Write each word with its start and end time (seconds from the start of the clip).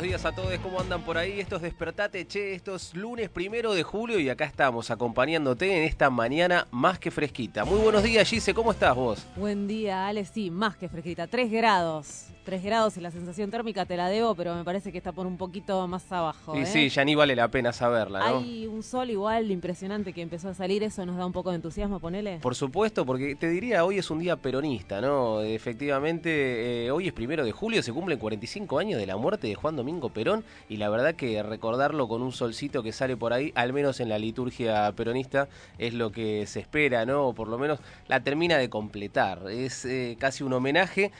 Buenos 0.00 0.22
días 0.22 0.32
a 0.32 0.34
todos, 0.34 0.58
¿cómo 0.60 0.80
andan 0.80 1.02
por 1.02 1.18
ahí? 1.18 1.40
Esto 1.40 1.56
es 1.56 1.62
Despertate, 1.62 2.26
che, 2.26 2.54
esto 2.54 2.76
es 2.76 2.94
lunes 2.94 3.28
primero 3.28 3.74
de 3.74 3.82
julio 3.82 4.18
y 4.18 4.30
acá 4.30 4.46
estamos 4.46 4.90
acompañándote 4.90 5.76
en 5.76 5.82
esta 5.82 6.08
mañana 6.08 6.66
más 6.70 6.98
que 6.98 7.10
fresquita. 7.10 7.66
Muy 7.66 7.80
buenos 7.80 8.02
días, 8.02 8.26
Gise, 8.26 8.54
¿cómo 8.54 8.72
estás 8.72 8.96
vos? 8.96 9.26
Buen 9.36 9.68
día, 9.68 10.06
Ale. 10.06 10.24
Sí, 10.24 10.50
más 10.50 10.78
que 10.78 10.88
fresquita. 10.88 11.26
3 11.26 11.50
grados. 11.50 12.28
3 12.44 12.62
grados 12.62 12.96
y 12.96 13.00
la 13.00 13.10
sensación 13.10 13.50
térmica 13.50 13.84
te 13.84 13.96
la 13.96 14.08
debo, 14.08 14.34
pero 14.34 14.54
me 14.54 14.64
parece 14.64 14.92
que 14.92 14.98
está 14.98 15.12
por 15.12 15.26
un 15.26 15.36
poquito 15.36 15.86
más 15.86 16.10
abajo. 16.12 16.56
Y 16.56 16.60
¿eh? 16.60 16.66
sí, 16.66 16.88
ya 16.88 17.04
ni 17.04 17.14
vale 17.14 17.36
la 17.36 17.48
pena 17.48 17.72
saberla, 17.72 18.20
¿no? 18.20 18.38
Hay 18.38 18.66
un 18.66 18.82
sol 18.82 19.10
igual 19.10 19.50
impresionante 19.50 20.12
que 20.12 20.22
empezó 20.22 20.48
a 20.48 20.54
salir. 20.54 20.82
Eso 20.82 21.04
nos 21.06 21.16
da 21.16 21.26
un 21.26 21.32
poco 21.32 21.50
de 21.50 21.56
entusiasmo, 21.56 22.00
ponele. 22.00 22.38
Por 22.38 22.54
supuesto, 22.54 23.04
porque 23.04 23.34
te 23.34 23.48
diría, 23.48 23.84
hoy 23.84 23.98
es 23.98 24.10
un 24.10 24.18
día 24.18 24.36
peronista, 24.36 25.00
¿no? 25.00 25.42
Efectivamente, 25.42 26.86
eh, 26.86 26.90
hoy 26.90 27.08
es 27.08 27.12
primero 27.12 27.44
de 27.44 27.52
julio, 27.52 27.82
se 27.82 27.92
cumplen 27.92 28.18
45 28.18 28.78
años 28.78 29.00
de 29.00 29.06
la 29.06 29.16
muerte 29.16 29.48
de 29.48 29.54
Juan 29.54 29.76
Domingo 29.76 30.10
Perón, 30.10 30.44
y 30.68 30.76
la 30.76 30.88
verdad 30.88 31.14
que 31.14 31.42
recordarlo 31.42 32.08
con 32.08 32.22
un 32.22 32.32
solcito 32.32 32.82
que 32.82 32.92
sale 32.92 33.16
por 33.16 33.32
ahí, 33.32 33.52
al 33.54 33.72
menos 33.72 34.00
en 34.00 34.08
la 34.08 34.18
liturgia 34.18 34.90
peronista, 34.92 35.48
es 35.78 35.94
lo 35.94 36.10
que 36.12 36.46
se 36.46 36.60
espera, 36.60 37.04
¿no? 37.04 37.28
O 37.28 37.34
por 37.34 37.48
lo 37.48 37.58
menos 37.58 37.80
la 38.08 38.20
termina 38.20 38.58
de 38.58 38.68
completar. 38.68 39.50
Es 39.50 39.84
eh, 39.84 40.16
casi 40.18 40.44
un 40.44 40.52
homenaje. 40.52 41.10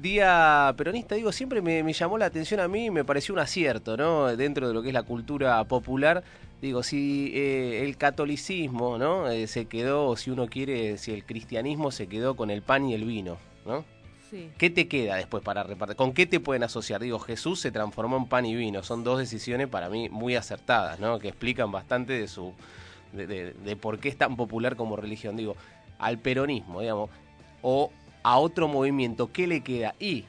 Día 0.00 0.72
peronista, 0.76 1.14
digo, 1.16 1.32
siempre 1.32 1.60
me, 1.60 1.82
me 1.82 1.92
llamó 1.92 2.18
la 2.18 2.26
atención 2.26 2.60
a 2.60 2.68
mí 2.68 2.86
y 2.86 2.90
me 2.90 3.04
pareció 3.04 3.34
un 3.34 3.40
acierto, 3.40 3.96
¿no? 3.96 4.26
Dentro 4.36 4.68
de 4.68 4.74
lo 4.74 4.82
que 4.82 4.88
es 4.88 4.94
la 4.94 5.02
cultura 5.02 5.62
popular. 5.64 6.22
Digo, 6.62 6.82
si 6.82 7.32
eh, 7.34 7.84
el 7.84 7.96
catolicismo, 7.96 8.98
¿no? 8.98 9.28
Eh, 9.28 9.46
se 9.48 9.66
quedó, 9.66 10.16
si 10.16 10.30
uno 10.30 10.46
quiere, 10.48 10.98
si 10.98 11.12
el 11.12 11.24
cristianismo 11.24 11.90
se 11.90 12.06
quedó 12.06 12.36
con 12.36 12.50
el 12.50 12.62
pan 12.62 12.88
y 12.88 12.94
el 12.94 13.04
vino, 13.04 13.38
¿no? 13.66 13.84
Sí. 14.30 14.50
¿Qué 14.58 14.68
te 14.70 14.88
queda 14.88 15.16
después 15.16 15.42
para 15.42 15.62
repartir? 15.62 15.96
¿Con 15.96 16.12
qué 16.12 16.26
te 16.26 16.38
pueden 16.38 16.62
asociar? 16.62 17.00
Digo, 17.00 17.18
Jesús 17.18 17.60
se 17.60 17.70
transformó 17.72 18.16
en 18.18 18.26
pan 18.26 18.44
y 18.44 18.54
vino. 18.54 18.82
Son 18.82 19.02
dos 19.02 19.18
decisiones 19.18 19.68
para 19.68 19.88
mí 19.88 20.08
muy 20.10 20.36
acertadas, 20.36 21.00
¿no? 21.00 21.18
Que 21.18 21.28
explican 21.28 21.72
bastante 21.72 22.12
de 22.12 22.28
su 22.28 22.52
de, 23.12 23.26
de- 23.26 23.52
de 23.54 23.76
por 23.76 23.98
qué 23.98 24.10
es 24.10 24.18
tan 24.18 24.36
popular 24.36 24.76
como 24.76 24.96
religión. 24.96 25.34
Digo, 25.36 25.56
al 25.98 26.18
peronismo, 26.18 26.82
digamos, 26.82 27.08
o 27.62 27.90
a 28.22 28.38
otro 28.38 28.68
movimiento, 28.68 29.30
¿qué 29.32 29.46
le 29.46 29.60
queda? 29.62 29.94
Y 30.00 30.24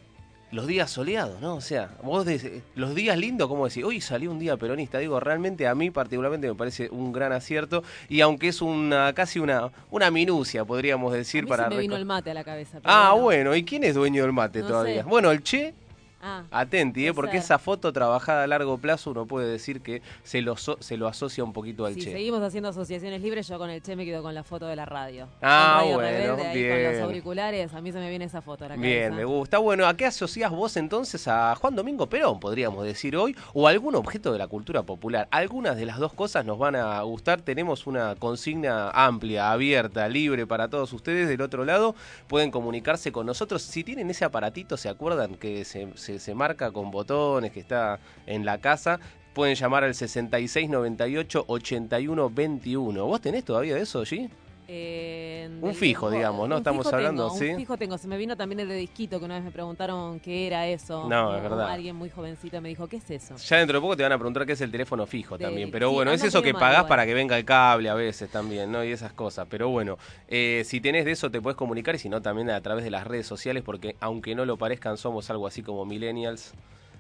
los 0.52 0.66
días 0.66 0.90
soleados, 0.90 1.40
¿no? 1.42 1.56
O 1.56 1.62
sea, 1.62 1.92
vos 2.02 2.26
de- 2.26 2.64
los 2.74 2.96
días 2.96 3.16
lindos, 3.18 3.48
como 3.48 3.66
decir, 3.66 3.86
hoy 3.86 4.02
salió 4.02 4.32
un 4.32 4.40
día 4.40 4.58
peronista, 4.58 4.98
digo, 4.98 5.20
realmente 5.20 5.68
a 5.68 5.76
mí 5.76 5.92
particularmente 5.92 6.48
me 6.48 6.56
parece 6.56 6.90
un 6.90 7.12
gran 7.12 7.32
acierto 7.34 7.84
y 8.10 8.22
aunque 8.22 8.48
es 8.48 8.62
una 8.64 9.14
casi 9.14 9.38
una 9.40 9.70
una 9.92 10.10
minucia, 10.10 10.66
podríamos 10.66 11.14
A 11.14 11.18
decir 11.18 11.44
mí 11.44 11.50
para 11.50 11.66
se 11.66 11.70
me 11.76 11.82
vino 11.82 11.96
el 11.96 12.06
mate 12.06 12.32
a 12.32 12.34
la 12.34 12.44
cabeza. 12.44 12.80
pero 12.82 12.92
Ah, 12.92 13.14
bueno, 13.14 13.56
¿y 13.56 13.64
quién 13.64 13.84
es 13.84 13.94
dueño 13.94 14.24
del 14.24 14.34
mate 14.34 14.62
No 14.62 14.68
todavía? 14.70 15.04
sé. 15.04 15.10
Bueno, 15.10 15.30
el 15.30 15.44
Che, 15.44 15.76
Ah, 16.22 16.44
atenti, 16.52 17.08
¿eh? 17.08 17.14
porque 17.14 17.34
ser. 17.34 17.40
esa 17.42 17.60
foto 17.60 17.94
trabajada 17.94 18.44
a 18.44 18.48
largo 18.48 18.78
plazo 18.78 19.12
uno 19.12 19.26
puede 19.26 19.48
decir 19.50 19.82
que 19.82 20.02
se 20.24 20.42
lo, 20.42 20.58
so- 20.58 20.78
se 20.82 20.98
lo 20.98 21.08
asocia 21.08 21.44
un 21.44 21.54
poquito 21.54 21.86
al 21.86 21.94
si 21.94 22.02
Che. 22.02 22.12
seguimos 22.12 22.42
haciendo 22.42 22.70
asociaciones 22.70 23.22
libres, 23.22 23.48
yo 23.48 23.58
con 23.58 23.70
el 23.70 23.82
Che 23.82 23.96
me 23.96 24.04
quedo 24.06 24.22
con 24.22 24.34
la 24.36 24.44
foto 24.44 24.66
de 24.68 24.76
la 24.76 24.86
radio. 24.86 25.28
Ah, 25.42 25.78
Radio 25.80 25.94
bueno, 25.96 26.10
Rebelde, 26.10 26.42
ahí 26.48 26.68
con 26.70 26.78
bien. 26.78 26.94
los 26.94 27.02
auriculares, 27.04 27.74
a 27.74 27.82
mí 27.82 27.92
se 27.92 28.00
me 28.00 28.10
viene 28.10 28.26
esa 28.26 28.42
foto 28.42 28.66
a 28.66 28.70
la 28.70 28.76
Bien, 28.76 29.04
cabeza. 29.12 29.16
me 29.18 29.26
gusta. 29.26 29.58
Bueno, 29.60 29.86
¿a 29.88 29.96
qué 29.96 30.06
asociás 30.06 30.52
vos 30.52 30.76
entonces 30.78 31.28
a 31.28 31.56
Juan 31.56 31.76
Domingo 31.76 32.08
Perón, 32.10 32.40
podríamos 32.40 32.84
decir 32.84 33.16
hoy, 33.16 33.36
o 33.54 33.68
algún 33.68 33.96
objeto 33.96 34.32
de 34.34 34.40
la 34.40 34.48
cultura 34.48 34.84
popular? 34.84 35.28
Algunas 35.32 35.78
de 35.78 35.86
las 35.86 36.00
dos 36.00 36.14
cosas 36.14 36.44
nos 36.46 36.58
van 36.60 36.76
a 36.76 37.02
gustar. 37.04 37.42
Tenemos 37.42 37.88
una 37.88 38.16
consigna 38.16 38.90
amplia, 38.92 39.52
abierta, 39.52 40.08
libre 40.10 40.46
para 40.48 40.68
todos 40.70 40.92
ustedes. 40.94 41.28
Del 41.30 41.42
otro 41.42 41.64
lado 41.66 41.96
pueden 42.28 42.52
comunicarse 42.52 43.12
con 43.12 43.26
nosotros. 43.26 43.62
Si 43.62 43.84
tienen 43.84 44.10
ese 44.10 44.26
aparatito, 44.26 44.76
¿se 44.78 44.90
acuerdan 44.90 45.36
que 45.36 45.64
se, 45.66 45.88
se- 45.96 46.09
se 46.18 46.34
marca 46.34 46.72
con 46.72 46.90
botones, 46.90 47.52
que 47.52 47.60
está 47.60 48.00
en 48.26 48.46
la 48.46 48.58
casa? 48.58 49.00
Pueden 49.34 49.56
llamar 49.56 49.84
al 49.84 49.94
6698 49.94 51.46
8121. 51.48 53.06
¿Vos 53.06 53.22
tenés 53.22 53.46
todavía 53.46 53.76
de 53.76 53.82
eso, 53.82 54.00
allí? 54.00 54.30
Eh, 54.72 55.50
Un 55.64 55.74
fijo, 55.74 56.12
digamos, 56.12 56.48
¿no? 56.48 56.58
Estamos 56.58 56.86
hablando, 56.94 57.26
tengo, 57.30 57.40
¿sí? 57.40 57.50
Un 57.50 57.58
fijo 57.58 57.76
tengo. 57.76 57.98
Se 57.98 58.08
me 58.08 58.18
vino 58.18 58.38
también 58.38 58.60
el 58.60 58.68
de 58.68 58.76
disquito, 58.76 59.18
que 59.18 59.26
una 59.26 59.34
vez 59.34 59.44
me 59.44 59.50
preguntaron 59.50 60.20
qué 60.20 60.46
era 60.46 60.68
eso. 60.68 61.10
No, 61.10 61.36
es 61.36 61.42
verdad. 61.42 61.70
Alguien 61.72 61.96
muy 61.96 62.12
jovencito 62.12 62.62
me 62.62 62.70
dijo, 62.70 62.88
¿qué 62.88 62.98
es 62.98 63.10
eso? 63.10 63.36
Ya 63.36 63.58
dentro 63.58 63.80
de 63.80 63.82
poco 63.82 63.98
te 63.98 64.04
van 64.04 64.12
a 64.12 64.18
preguntar 64.20 64.46
qué 64.46 64.52
es 64.52 64.62
el 64.62 64.72
teléfono 64.72 65.08
fijo 65.08 65.40
De- 65.40 65.46
también. 65.46 65.72
Pero 65.72 65.90
sí, 65.90 65.96
bueno, 65.96 66.12
es 66.12 66.24
eso 66.24 66.44
que 66.44 66.54
pagás 66.54 66.74
igual. 66.82 66.88
para 66.88 67.06
que 67.08 67.16
venga 67.16 67.36
el 67.36 67.46
cable 67.46 67.90
a 67.90 67.96
veces 67.96 68.30
también, 68.30 68.72
¿no? 68.72 68.84
Y 68.84 68.92
esas 68.92 69.12
cosas. 69.12 69.48
Pero 69.50 69.70
bueno, 69.70 69.98
eh, 70.28 70.62
si 70.66 70.80
tenés 70.82 71.04
de 71.06 71.12
eso 71.14 71.32
te 71.32 71.42
puedes 71.42 71.58
comunicar 71.58 71.96
y 71.96 71.98
si 71.98 72.08
no 72.08 72.22
también 72.22 72.52
a 72.52 72.62
través 72.62 72.84
de 72.84 72.92
las 72.92 73.08
redes 73.08 73.26
sociales 73.26 73.64
porque 73.64 73.96
aunque 74.00 74.36
no 74.36 74.46
lo 74.46 74.58
parezcan 74.58 74.98
somos 74.98 75.32
algo 75.32 75.48
así 75.48 75.64
como 75.64 75.84
millennials. 75.86 76.54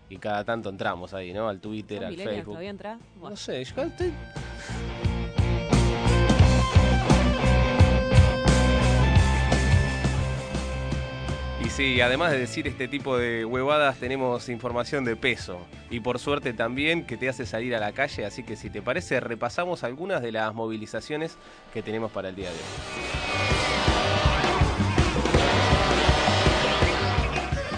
y 0.10 0.18
cada 0.18 0.44
tanto 0.44 0.70
entramos 0.70 1.14
ahí, 1.14 1.34
¿no? 1.34 1.48
Al 1.48 1.60
Twitter, 1.60 2.00
¿Son 2.00 2.08
al? 2.08 2.16
Facebook. 2.16 2.46
¿Todavía 2.46 2.70
entra? 2.72 2.98
Bueno. 3.20 3.30
No 3.30 3.36
sé, 3.36 3.64
yo 3.64 3.84
estoy... 3.84 4.12
sí, 11.80 12.02
además 12.02 12.32
de 12.32 12.40
decir 12.40 12.68
este 12.68 12.90
tipo 12.90 13.18
de 13.18 13.46
huevadas, 13.46 13.98
tenemos 14.00 14.50
información 14.50 15.06
de 15.06 15.16
peso. 15.16 15.66
Y 15.90 16.02
por 16.02 16.20
suerte 16.20 16.52
también 16.52 17.06
que 17.06 17.16
te 17.16 17.30
hace 17.30 17.46
salir 17.46 17.74
a 17.74 17.80
la 17.80 17.94
calle, 17.94 18.26
así 18.26 18.44
que 18.44 18.58
si 18.58 18.70
te 18.70 18.82
parece, 18.82 19.22
repasamos 19.22 19.86
algunas 19.86 20.22
de 20.22 20.34
las 20.34 20.54
movilizaciones 20.54 21.38
que 21.74 21.82
tenemos 21.82 22.12
para 22.12 22.30
el 22.30 22.36
día 22.36 22.50
de 22.50 22.56
hoy. 22.56 23.69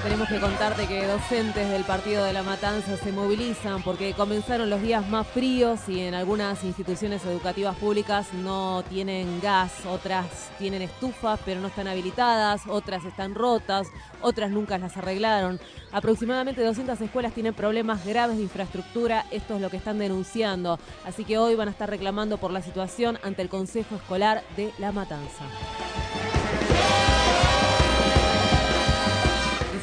Tenemos 0.04 0.28
que 0.30 0.40
contarte 0.40 0.88
que 0.88 1.06
docentes 1.06 1.70
del 1.70 1.84
Partido 1.84 2.24
de 2.24 2.34
la 2.34 2.42
Matanza 2.42 2.98
se 2.98 3.12
movilizan 3.12 3.84
porque 3.84 4.14
comenzaron 4.14 4.68
los 4.68 4.82
días 4.82 5.08
más 5.08 5.28
fríos 5.28 5.82
y 5.88 6.00
en 6.00 6.16
algunas 6.16 6.64
instituciones 6.64 7.24
educativas 7.24 7.76
públicas 7.76 8.34
no 8.34 8.84
tienen 8.90 9.40
gas, 9.42 9.86
otras 9.86 10.26
tienen 10.58 10.82
estufas 10.82 11.40
pero 11.46 11.62
no 11.62 11.68
están 11.68 11.88
habilitadas, 11.88 12.64
otras 12.68 13.06
están 13.06 13.36
rotas, 13.36 13.88
otras 14.22 14.50
nunca 14.50 14.80
las 14.80 14.98
arreglaron. 14.98 15.60
Aproximadamente 15.92 16.64
200 16.64 17.00
escuelas 17.00 17.34
tienen 17.34 17.54
problemas 17.54 18.04
graves 18.04 18.38
de 18.38 18.44
infraestructura, 18.44 19.28
esto 19.30 19.56
es 19.56 19.62
lo 19.62 19.70
que 19.70 19.78
están 19.78 20.00
denunciando, 20.00 20.80
así 21.06 21.26
que 21.26 21.38
hoy 21.38 21.54
van 21.54 21.68
a 21.68 21.72
estar 21.72 21.90
reclamando 21.90 22.40
por 22.40 22.50
la 22.50 22.64
situación 22.64 23.20
ante 23.22 23.44
el 23.44 23.50
Consejo 23.50 23.98
Escolar 23.98 24.42
de 24.58 24.72
La 24.80 24.92
Matanza. 24.92 25.46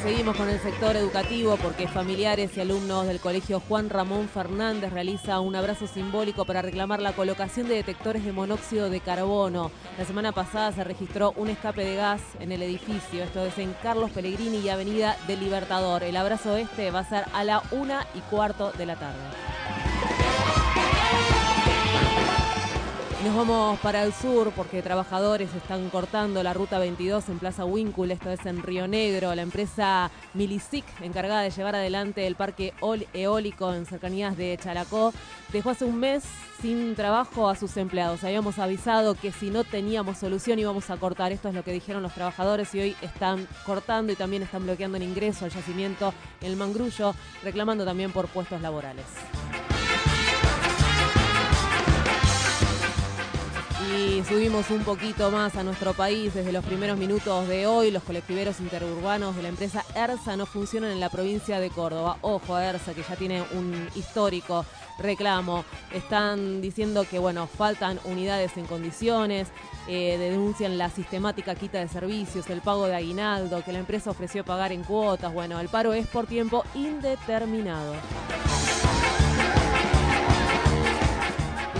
Seguimos 0.01 0.37
con 0.37 0.49
el 0.49 0.59
sector 0.59 0.95
educativo 0.95 1.57
porque 1.61 1.87
familiares 1.87 2.55
y 2.55 2.61
alumnos 2.61 3.07
del 3.07 3.19
colegio 3.19 3.59
Juan 3.59 3.89
Ramón 3.89 4.29
Fernández 4.29 4.93
realiza 4.93 5.39
un 5.39 5.55
abrazo 5.55 5.87
simbólico 5.87 6.45
para 6.45 6.61
reclamar 6.61 7.01
la 7.01 7.13
colocación 7.13 7.67
de 7.67 7.75
detectores 7.75 8.23
de 8.23 8.31
monóxido 8.31 8.89
de 8.89 9.01
carbono. 9.01 9.71
La 9.97 10.05
semana 10.05 10.31
pasada 10.31 10.71
se 10.71 10.83
registró 10.83 11.33
un 11.35 11.49
escape 11.49 11.83
de 11.83 11.95
gas 11.95 12.21
en 12.39 12.51
el 12.51 12.61
edificio, 12.61 13.23
esto 13.23 13.45
es 13.45 13.57
en 13.57 13.73
Carlos 13.83 14.11
Pellegrini 14.11 14.59
y 14.59 14.69
Avenida 14.69 15.17
del 15.27 15.41
Libertador. 15.41 16.03
El 16.03 16.17
abrazo 16.17 16.55
este 16.55 16.91
va 16.91 16.99
a 16.99 17.09
ser 17.09 17.25
a 17.33 17.43
la 17.43 17.61
una 17.71 18.07
y 18.15 18.19
cuarto 18.21 18.71
de 18.71 18.85
la 18.85 18.95
tarde. 18.95 19.58
Nos 23.23 23.35
vamos 23.35 23.77
para 23.79 24.03
el 24.05 24.13
sur 24.13 24.53
porque 24.55 24.81
trabajadores 24.81 25.53
están 25.53 25.89
cortando 25.89 26.41
la 26.41 26.53
ruta 26.53 26.79
22 26.79 27.27
en 27.27 27.37
Plaza 27.37 27.65
Winkle, 27.65 28.13
esto 28.13 28.29
es 28.29 28.45
en 28.45 28.63
Río 28.63 28.87
Negro. 28.87 29.35
La 29.35 29.41
empresa 29.41 30.09
Milisic, 30.33 30.85
encargada 31.01 31.41
de 31.41 31.49
llevar 31.49 31.75
adelante 31.75 32.25
el 32.25 32.35
parque 32.35 32.73
eólico 33.13 33.73
en 33.73 33.85
cercanías 33.85 34.37
de 34.37 34.57
Chalacó, 34.63 35.13
dejó 35.51 35.71
hace 35.71 35.83
un 35.83 35.99
mes 35.99 36.23
sin 36.61 36.95
trabajo 36.95 37.49
a 37.49 37.57
sus 37.57 37.75
empleados. 37.75 38.23
Habíamos 38.23 38.57
avisado 38.57 39.15
que 39.15 39.33
si 39.33 39.49
no 39.49 39.65
teníamos 39.65 40.17
solución 40.17 40.57
íbamos 40.57 40.89
a 40.89 40.95
cortar. 40.95 41.33
Esto 41.33 41.49
es 41.49 41.55
lo 41.55 41.65
que 41.65 41.73
dijeron 41.73 42.01
los 42.01 42.13
trabajadores 42.13 42.73
y 42.73 42.79
hoy 42.79 42.95
están 43.01 43.49
cortando 43.65 44.13
y 44.13 44.15
también 44.15 44.43
están 44.43 44.63
bloqueando 44.63 44.95
el 44.95 45.03
ingreso 45.03 45.43
al 45.43 45.51
yacimiento 45.51 46.13
El 46.39 46.55
Mangrullo, 46.55 47.13
reclamando 47.43 47.83
también 47.83 48.13
por 48.13 48.29
puestos 48.29 48.61
laborales. 48.61 49.05
Y 53.95 54.23
subimos 54.25 54.69
un 54.69 54.83
poquito 54.83 55.31
más 55.31 55.55
a 55.55 55.63
nuestro 55.63 55.93
país 55.93 56.33
desde 56.33 56.51
los 56.51 56.63
primeros 56.63 56.97
minutos 56.97 57.47
de 57.47 57.65
hoy. 57.65 57.89
Los 57.89 58.03
colectiveros 58.03 58.59
interurbanos 58.59 59.35
de 59.35 59.41
la 59.41 59.49
empresa 59.49 59.83
ERSA 59.95 60.37
no 60.37 60.45
funcionan 60.45 60.91
en 60.91 60.99
la 60.99 61.09
provincia 61.09 61.59
de 61.59 61.71
Córdoba. 61.71 62.17
Ojo 62.21 62.55
a 62.55 62.65
ERSA 62.65 62.93
que 62.93 63.01
ya 63.01 63.15
tiene 63.15 63.41
un 63.53 63.89
histórico 63.95 64.65
reclamo. 64.99 65.65
Están 65.91 66.61
diciendo 66.61 67.05
que 67.09 67.17
bueno, 67.17 67.47
faltan 67.47 67.99
unidades 68.03 68.57
en 68.57 68.65
condiciones, 68.65 69.47
eh, 69.87 70.17
denuncian 70.19 70.77
la 70.77 70.89
sistemática 70.89 71.55
quita 71.55 71.79
de 71.79 71.87
servicios, 71.87 72.49
el 72.49 72.61
pago 72.61 72.85
de 72.85 72.95
aguinaldo, 72.95 73.63
que 73.63 73.71
la 73.71 73.79
empresa 73.79 74.11
ofreció 74.11 74.45
pagar 74.45 74.71
en 74.71 74.83
cuotas. 74.83 75.33
Bueno, 75.33 75.59
el 75.59 75.69
paro 75.69 75.93
es 75.93 76.05
por 76.07 76.27
tiempo 76.27 76.63
indeterminado. 76.75 77.93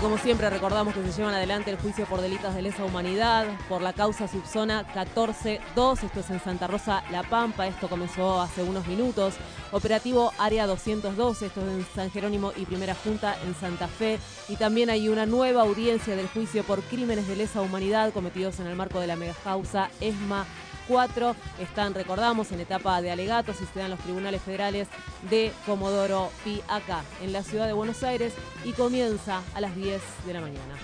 Como 0.00 0.16
siempre 0.16 0.48
recordamos 0.48 0.94
que 0.94 1.02
se 1.02 1.12
llevan 1.12 1.34
adelante 1.34 1.70
el 1.70 1.76
juicio 1.76 2.06
por 2.06 2.22
delitos 2.22 2.54
de 2.54 2.62
lesa 2.62 2.86
humanidad 2.86 3.46
por 3.68 3.82
la 3.82 3.92
causa 3.92 4.28
subzona 4.28 4.86
14.2, 4.94 6.04
esto 6.04 6.20
es 6.20 6.30
en 6.30 6.40
Santa 6.40 6.66
Rosa 6.66 7.04
La 7.10 7.22
Pampa, 7.22 7.66
esto 7.66 7.86
comenzó 7.86 8.40
hace 8.40 8.62
unos 8.62 8.86
minutos. 8.86 9.34
Operativo 9.72 10.32
Área 10.38 10.66
212, 10.66 11.46
esto 11.46 11.60
es 11.60 11.68
en 11.68 11.86
San 11.94 12.10
Jerónimo 12.10 12.52
y 12.56 12.64
Primera 12.64 12.94
Junta 12.94 13.36
en 13.44 13.54
Santa 13.54 13.88
Fe. 13.88 14.18
Y 14.48 14.56
también 14.56 14.88
hay 14.88 15.10
una 15.10 15.26
nueva 15.26 15.62
audiencia 15.62 16.16
del 16.16 16.28
juicio 16.28 16.64
por 16.64 16.80
crímenes 16.82 17.28
de 17.28 17.36
lesa 17.36 17.60
humanidad 17.60 18.14
cometidos 18.14 18.58
en 18.58 18.68
el 18.68 18.76
marco 18.76 19.00
de 19.00 19.06
la 19.06 19.16
megacausa 19.16 19.90
ESMA 20.00 20.46
4 20.90 21.36
están, 21.60 21.94
recordamos, 21.94 22.50
en 22.50 22.58
etapa 22.58 23.00
de 23.00 23.12
alegatos 23.12 23.56
y 23.62 23.66
se 23.72 23.78
dan 23.78 23.90
los 23.90 24.00
tribunales 24.00 24.42
federales 24.42 24.88
de 25.30 25.52
Comodoro 25.64 26.32
Pi 26.42 26.60
acá, 26.66 27.04
en 27.22 27.32
la 27.32 27.44
ciudad 27.44 27.68
de 27.68 27.72
Buenos 27.72 28.02
Aires, 28.02 28.32
y 28.64 28.72
comienza 28.72 29.40
a 29.54 29.60
las 29.60 29.76
10 29.76 30.02
de 30.26 30.32
la 30.32 30.40
mañana. 30.40 30.74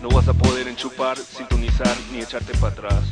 No 0.00 0.08
vas 0.08 0.26
a 0.26 0.32
poder 0.32 0.68
enchupar, 0.68 1.18
sintonizar 1.18 1.94
ni 2.12 2.20
echarte 2.20 2.54
para 2.54 2.72
atrás. 2.72 3.04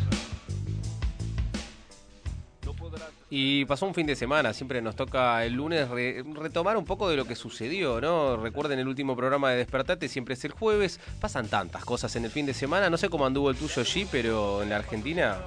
Y 3.36 3.64
pasó 3.64 3.84
un 3.86 3.94
fin 3.94 4.06
de 4.06 4.14
semana, 4.14 4.52
siempre 4.52 4.80
nos 4.80 4.94
toca 4.94 5.44
el 5.44 5.54
lunes 5.54 5.88
re- 5.88 6.22
retomar 6.34 6.76
un 6.76 6.84
poco 6.84 7.08
de 7.08 7.16
lo 7.16 7.24
que 7.24 7.34
sucedió, 7.34 8.00
¿no? 8.00 8.36
Recuerden 8.36 8.78
el 8.78 8.86
último 8.86 9.16
programa 9.16 9.50
de 9.50 9.56
Despertate, 9.56 10.08
siempre 10.08 10.34
es 10.34 10.44
el 10.44 10.52
jueves. 10.52 11.00
Pasan 11.20 11.48
tantas 11.48 11.84
cosas 11.84 12.14
en 12.14 12.24
el 12.26 12.30
fin 12.30 12.46
de 12.46 12.54
semana, 12.54 12.88
no 12.88 12.96
sé 12.96 13.08
cómo 13.08 13.26
anduvo 13.26 13.50
el 13.50 13.56
tuyo 13.56 13.82
allí, 13.82 14.06
pero 14.08 14.62
en 14.62 14.70
la 14.70 14.76
Argentina 14.76 15.38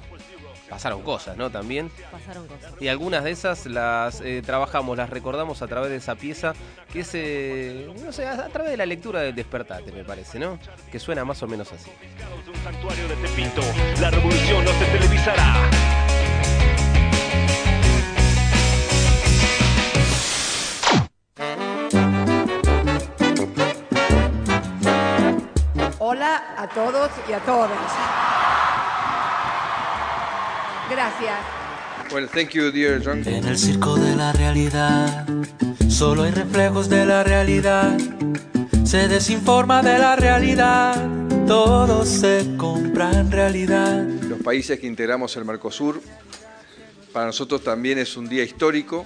pasaron 0.69 1.01
cosas, 1.01 1.37
¿no? 1.37 1.49
También. 1.49 1.89
Pasaron 2.11 2.45
cosas. 2.47 2.73
Y 2.81 2.89
algunas 2.89 3.23
de 3.23 3.31
esas 3.31 3.65
las 3.67 4.19
eh, 4.19 4.41
trabajamos, 4.45 4.97
las 4.97 5.09
recordamos 5.09 5.61
a 5.61 5.67
través 5.67 5.89
de 5.89 5.95
esa 5.95 6.15
pieza, 6.15 6.51
que 6.91 6.99
es, 6.99 7.11
eh, 7.13 7.89
no 8.03 8.11
sé, 8.11 8.25
a, 8.27 8.33
a 8.33 8.49
través 8.49 8.71
de 8.71 8.75
la 8.75 8.85
lectura 8.85 9.21
del 9.21 9.33
Despertate, 9.33 9.93
me 9.93 10.03
parece, 10.03 10.39
¿no? 10.39 10.59
Que 10.91 10.99
suena 10.99 11.23
más 11.23 11.41
o 11.41 11.47
menos 11.47 11.71
así. 11.71 11.89
De 12.43 12.51
un 12.51 12.57
santuario 12.65 13.07
de 13.07 13.15
Tepito, 13.15 13.61
la 14.01 14.11
revolución 14.11 14.65
no 14.65 14.71
se 14.71 14.85
televisará. 14.87 15.96
Hola 26.09 26.41
a 26.55 26.69
todos 26.69 27.11
y 27.27 27.33
a 27.33 27.39
todas. 27.41 27.77
Gracias. 30.89 31.37
Well, 32.13 32.29
thank 32.29 32.51
you, 32.51 32.71
dear 32.71 33.01
John. 33.03 33.27
En 33.27 33.45
el 33.45 33.57
circo 33.57 33.97
de 33.97 34.15
la 34.15 34.31
realidad, 34.31 35.27
solo 35.89 36.23
hay 36.23 36.31
reflejos 36.31 36.87
de 36.87 37.05
la 37.05 37.25
realidad. 37.25 37.97
Se 38.85 39.09
desinforma 39.09 39.83
de 39.83 39.99
la 39.99 40.15
realidad, 40.15 40.95
todo 41.45 42.05
se 42.05 42.55
compra 42.55 43.11
en 43.11 43.29
realidad. 43.29 44.01
Los 44.05 44.41
países 44.41 44.79
que 44.79 44.87
integramos 44.87 45.35
el 45.35 45.43
Mercosur, 45.43 46.01
para 47.11 47.25
nosotros 47.25 47.65
también 47.65 47.97
es 47.97 48.15
un 48.15 48.29
día 48.29 48.45
histórico. 48.45 49.05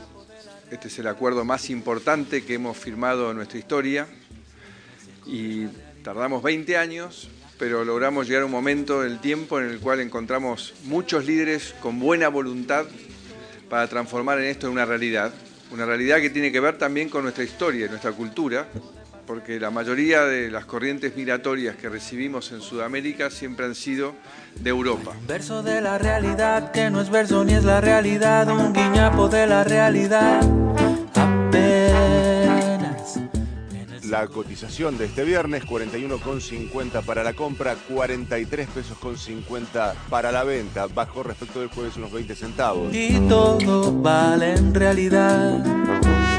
Este 0.69 0.87
es 0.87 0.99
el 0.99 1.07
acuerdo 1.07 1.43
más 1.45 1.71
importante 1.71 2.45
que 2.45 2.53
hemos 2.53 2.77
firmado 2.77 3.31
en 3.31 3.37
nuestra 3.37 3.57
historia. 3.57 4.07
Y 5.25 5.65
tardamos 6.03 6.43
20 6.43 6.77
años, 6.77 7.29
pero 7.57 7.85
logramos 7.85 8.27
llegar 8.27 8.43
a 8.43 8.45
un 8.45 8.51
momento 8.51 9.01
del 9.01 9.19
tiempo 9.19 9.59
en 9.59 9.67
el 9.67 9.79
cual 9.79 9.99
encontramos 9.99 10.73
muchos 10.83 11.25
líderes 11.25 11.75
con 11.79 11.99
buena 11.99 12.27
voluntad 12.27 12.85
para 13.69 13.87
transformar 13.87 14.39
en 14.39 14.45
esto 14.45 14.69
una 14.69 14.85
realidad. 14.85 15.31
Una 15.71 15.85
realidad 15.85 16.19
que 16.19 16.29
tiene 16.29 16.51
que 16.51 16.59
ver 16.59 16.77
también 16.77 17.07
con 17.07 17.23
nuestra 17.23 17.43
historia 17.43 17.87
nuestra 17.87 18.11
cultura, 18.11 18.67
porque 19.25 19.59
la 19.59 19.71
mayoría 19.71 20.25
de 20.25 20.51
las 20.51 20.65
corrientes 20.65 21.15
migratorias 21.15 21.77
que 21.77 21.87
recibimos 21.87 22.51
en 22.51 22.59
Sudamérica 22.59 23.29
siempre 23.29 23.65
han 23.65 23.75
sido 23.75 24.13
de 24.55 24.69
Europa. 24.69 25.13
Verso 25.25 25.63
de 25.63 25.79
la 25.79 25.97
realidad 25.97 26.71
que 26.71 26.89
no 26.89 26.99
es 26.99 27.09
verso 27.09 27.45
ni 27.45 27.53
es 27.53 27.63
la 27.63 27.79
realidad, 27.79 28.49
un 28.49 28.73
guiñapo 28.73 29.29
de 29.29 29.47
la 29.47 29.63
realidad. 29.63 30.41
La 34.11 34.27
cotización 34.27 34.97
de 34.97 35.05
este 35.05 35.23
viernes, 35.23 35.63
41,50 35.63 37.01
para 37.05 37.23
la 37.23 37.31
compra, 37.31 37.75
43 37.75 38.67
pesos 38.67 38.97
con 38.97 39.17
50 39.17 39.95
para 40.09 40.33
la 40.33 40.43
venta. 40.43 40.87
Bajó 40.87 41.23
respecto 41.23 41.61
del 41.61 41.69
jueves 41.69 41.95
unos 41.95 42.11
20 42.11 42.35
centavos. 42.35 42.93
Y 42.93 43.17
todo 43.29 43.89
vale 44.01 44.55
en 44.55 44.75
realidad. 44.75 45.63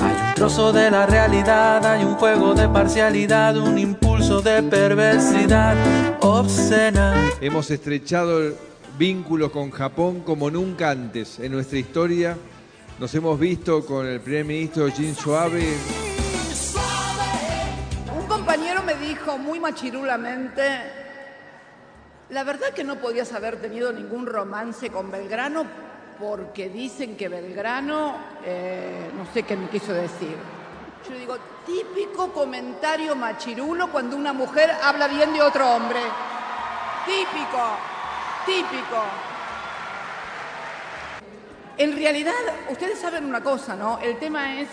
Hay 0.02 0.28
un 0.28 0.34
trozo 0.34 0.70
de 0.74 0.90
la 0.90 1.06
realidad, 1.06 1.86
hay 1.86 2.04
un 2.04 2.16
juego 2.16 2.52
de 2.52 2.68
parcialidad, 2.68 3.56
un 3.56 3.78
impulso 3.78 4.42
de 4.42 4.62
perversidad 4.64 5.74
obscena. 6.20 7.14
Hemos 7.40 7.70
estrechado 7.70 8.54
vínculos 8.98 9.50
con 9.50 9.70
Japón 9.70 10.20
como 10.20 10.50
nunca 10.50 10.90
antes 10.90 11.38
en 11.38 11.52
nuestra 11.52 11.78
historia 11.78 12.36
Nos 13.00 13.14
hemos 13.14 13.40
visto 13.40 13.86
con 13.86 14.06
el 14.06 14.20
primer 14.20 14.44
ministro 14.44 14.90
Shinzo 14.90 15.38
Abe. 15.38 16.11
Dijo 19.12 19.36
muy 19.36 19.60
machirulamente, 19.60 20.62
la 22.30 22.44
verdad 22.44 22.68
que 22.70 22.82
no 22.82 22.96
podías 22.96 23.30
haber 23.34 23.60
tenido 23.60 23.92
ningún 23.92 24.24
romance 24.24 24.88
con 24.88 25.10
Belgrano 25.10 25.66
porque 26.18 26.70
dicen 26.70 27.14
que 27.14 27.28
Belgrano, 27.28 28.16
eh, 28.42 29.10
no 29.14 29.26
sé 29.34 29.42
qué 29.42 29.54
me 29.54 29.68
quiso 29.68 29.92
decir. 29.92 30.34
Yo 31.06 31.14
digo, 31.14 31.36
típico 31.66 32.32
comentario 32.32 33.14
machirulo 33.14 33.92
cuando 33.92 34.16
una 34.16 34.32
mujer 34.32 34.70
habla 34.82 35.08
bien 35.08 35.30
de 35.34 35.42
otro 35.42 35.70
hombre. 35.74 36.00
Típico, 37.04 37.76
típico. 38.46 39.02
En 41.76 41.94
realidad, 41.94 42.32
ustedes 42.70 42.98
saben 42.98 43.26
una 43.26 43.42
cosa, 43.42 43.76
¿no? 43.76 43.98
El 43.98 44.18
tema 44.18 44.58
es 44.58 44.68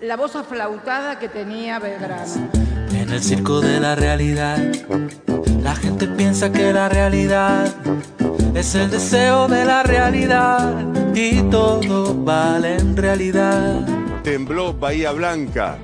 la 0.00 0.16
voz 0.16 0.36
aflautada 0.36 1.18
que 1.18 1.30
tenía 1.30 1.78
Belgrano. 1.78 2.65
En 3.06 3.12
el 3.12 3.22
circo 3.22 3.60
de 3.60 3.78
la 3.78 3.94
realidad, 3.94 4.58
la 5.62 5.76
gente 5.76 6.08
piensa 6.08 6.50
que 6.50 6.72
la 6.72 6.88
realidad 6.88 7.72
es 8.52 8.74
el 8.74 8.90
deseo 8.90 9.46
de 9.46 9.64
la 9.64 9.84
realidad 9.84 10.74
y 11.14 11.40
todo 11.42 12.12
vale 12.24 12.74
en 12.74 12.96
realidad. 12.96 13.86
Tembló 14.24 14.74
Bahía 14.74 15.12
Blanca. 15.12 15.78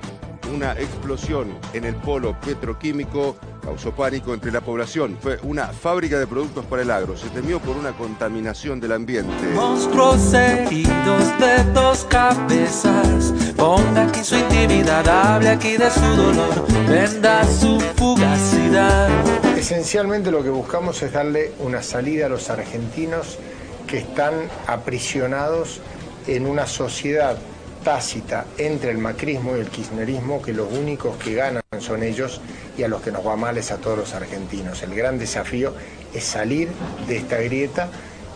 Una 0.52 0.72
explosión 0.72 1.56
en 1.72 1.84
el 1.84 1.94
polo 1.94 2.36
petroquímico 2.40 3.36
causó 3.62 3.92
pánico 3.92 4.34
entre 4.34 4.50
la 4.50 4.60
población. 4.60 5.16
Fue 5.20 5.38
una 5.42 5.68
fábrica 5.68 6.18
de 6.18 6.26
productos 6.26 6.66
para 6.66 6.82
el 6.82 6.90
agro. 6.90 7.16
Se 7.16 7.28
temió 7.30 7.60
por 7.60 7.76
una 7.76 7.92
contaminación 7.92 8.80
del 8.80 8.92
ambiente. 8.92 9.32
Monstruos 9.54 10.34
heridos 10.34 11.38
de 11.38 11.64
dos 11.72 12.04
cabezas. 12.04 13.32
Ponga 13.56 14.08
aquí 14.08 14.24
su 14.24 14.36
intimidad, 14.36 15.08
hable 15.08 15.50
aquí 15.50 15.76
de 15.76 15.90
su 15.90 16.00
dolor, 16.00 16.66
venda 16.88 17.44
su 17.44 17.80
fugacidad. 17.96 19.08
Esencialmente 19.56 20.30
lo 20.30 20.42
que 20.42 20.50
buscamos 20.50 21.00
es 21.02 21.12
darle 21.12 21.52
una 21.60 21.82
salida 21.82 22.26
a 22.26 22.28
los 22.28 22.50
argentinos 22.50 23.38
que 23.86 23.98
están 23.98 24.34
aprisionados 24.66 25.80
en 26.26 26.46
una 26.46 26.66
sociedad 26.66 27.36
tácita 27.82 28.46
entre 28.58 28.90
el 28.90 28.98
macrismo 28.98 29.56
y 29.56 29.60
el 29.60 29.68
kirchnerismo 29.68 30.40
que 30.42 30.52
los 30.52 30.72
únicos 30.72 31.16
que 31.16 31.34
ganan 31.34 31.62
son 31.78 32.02
ellos 32.02 32.40
y 32.76 32.82
a 32.82 32.88
los 32.88 33.02
que 33.02 33.10
nos 33.10 33.26
va 33.26 33.36
mal 33.36 33.58
es 33.58 33.70
a 33.70 33.78
todos 33.78 33.98
los 33.98 34.14
argentinos. 34.14 34.82
El 34.82 34.94
gran 34.94 35.18
desafío 35.18 35.74
es 36.14 36.24
salir 36.24 36.68
de 37.06 37.16
esta 37.16 37.36
grieta 37.38 37.88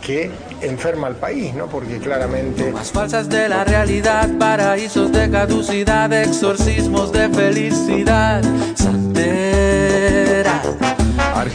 que 0.04 0.30
enferma 0.60 1.06
al 1.06 1.16
país, 1.16 1.54
¿no? 1.54 1.66
Porque 1.66 1.98
claramente... 1.98 2.72
Falsas 2.92 3.28
de 3.28 3.48
la 3.48 3.64
realidad, 3.64 4.28
paraísos 4.38 5.10
de 5.10 5.30
caducidad, 5.30 6.12
exorcismos 6.12 7.12
de 7.12 7.28
felicidad. 7.30 8.42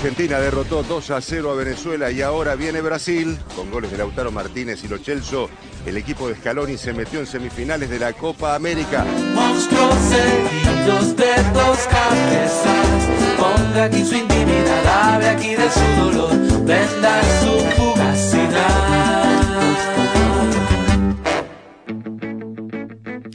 Argentina 0.01 0.39
derrotó 0.39 0.81
2 0.81 1.11
a 1.11 1.21
0 1.21 1.51
a 1.51 1.53
Venezuela 1.53 2.09
y 2.09 2.23
ahora 2.23 2.55
viene 2.55 2.81
Brasil. 2.81 3.37
Con 3.55 3.69
goles 3.69 3.91
de 3.91 3.99
Lautaro 3.99 4.31
Martínez 4.31 4.83
y 4.83 4.87
Lo 4.87 4.97
Celso, 4.97 5.47
el 5.85 5.95
equipo 5.95 6.27
de 6.27 6.33
Scaloni 6.33 6.75
se 6.75 6.91
metió 6.91 7.19
en 7.19 7.27
semifinales 7.27 7.87
de 7.87 7.99
la 7.99 8.11
Copa 8.11 8.55
América. 8.55 9.05
Monstruos 9.35 9.93
heridos 10.11 11.15
de 11.15 11.31
dos 11.53 11.77
cabezas. 11.87 13.09
Ponga 13.37 13.83
aquí 13.83 14.03
su 14.03 14.15
intimidad, 14.15 14.87
hable 14.87 15.29
aquí 15.29 15.49
de 15.49 15.69
su 15.69 15.85
dolor, 16.03 16.31
venda 16.65 17.21
su 17.43 17.59
fugacidad. 17.79 18.81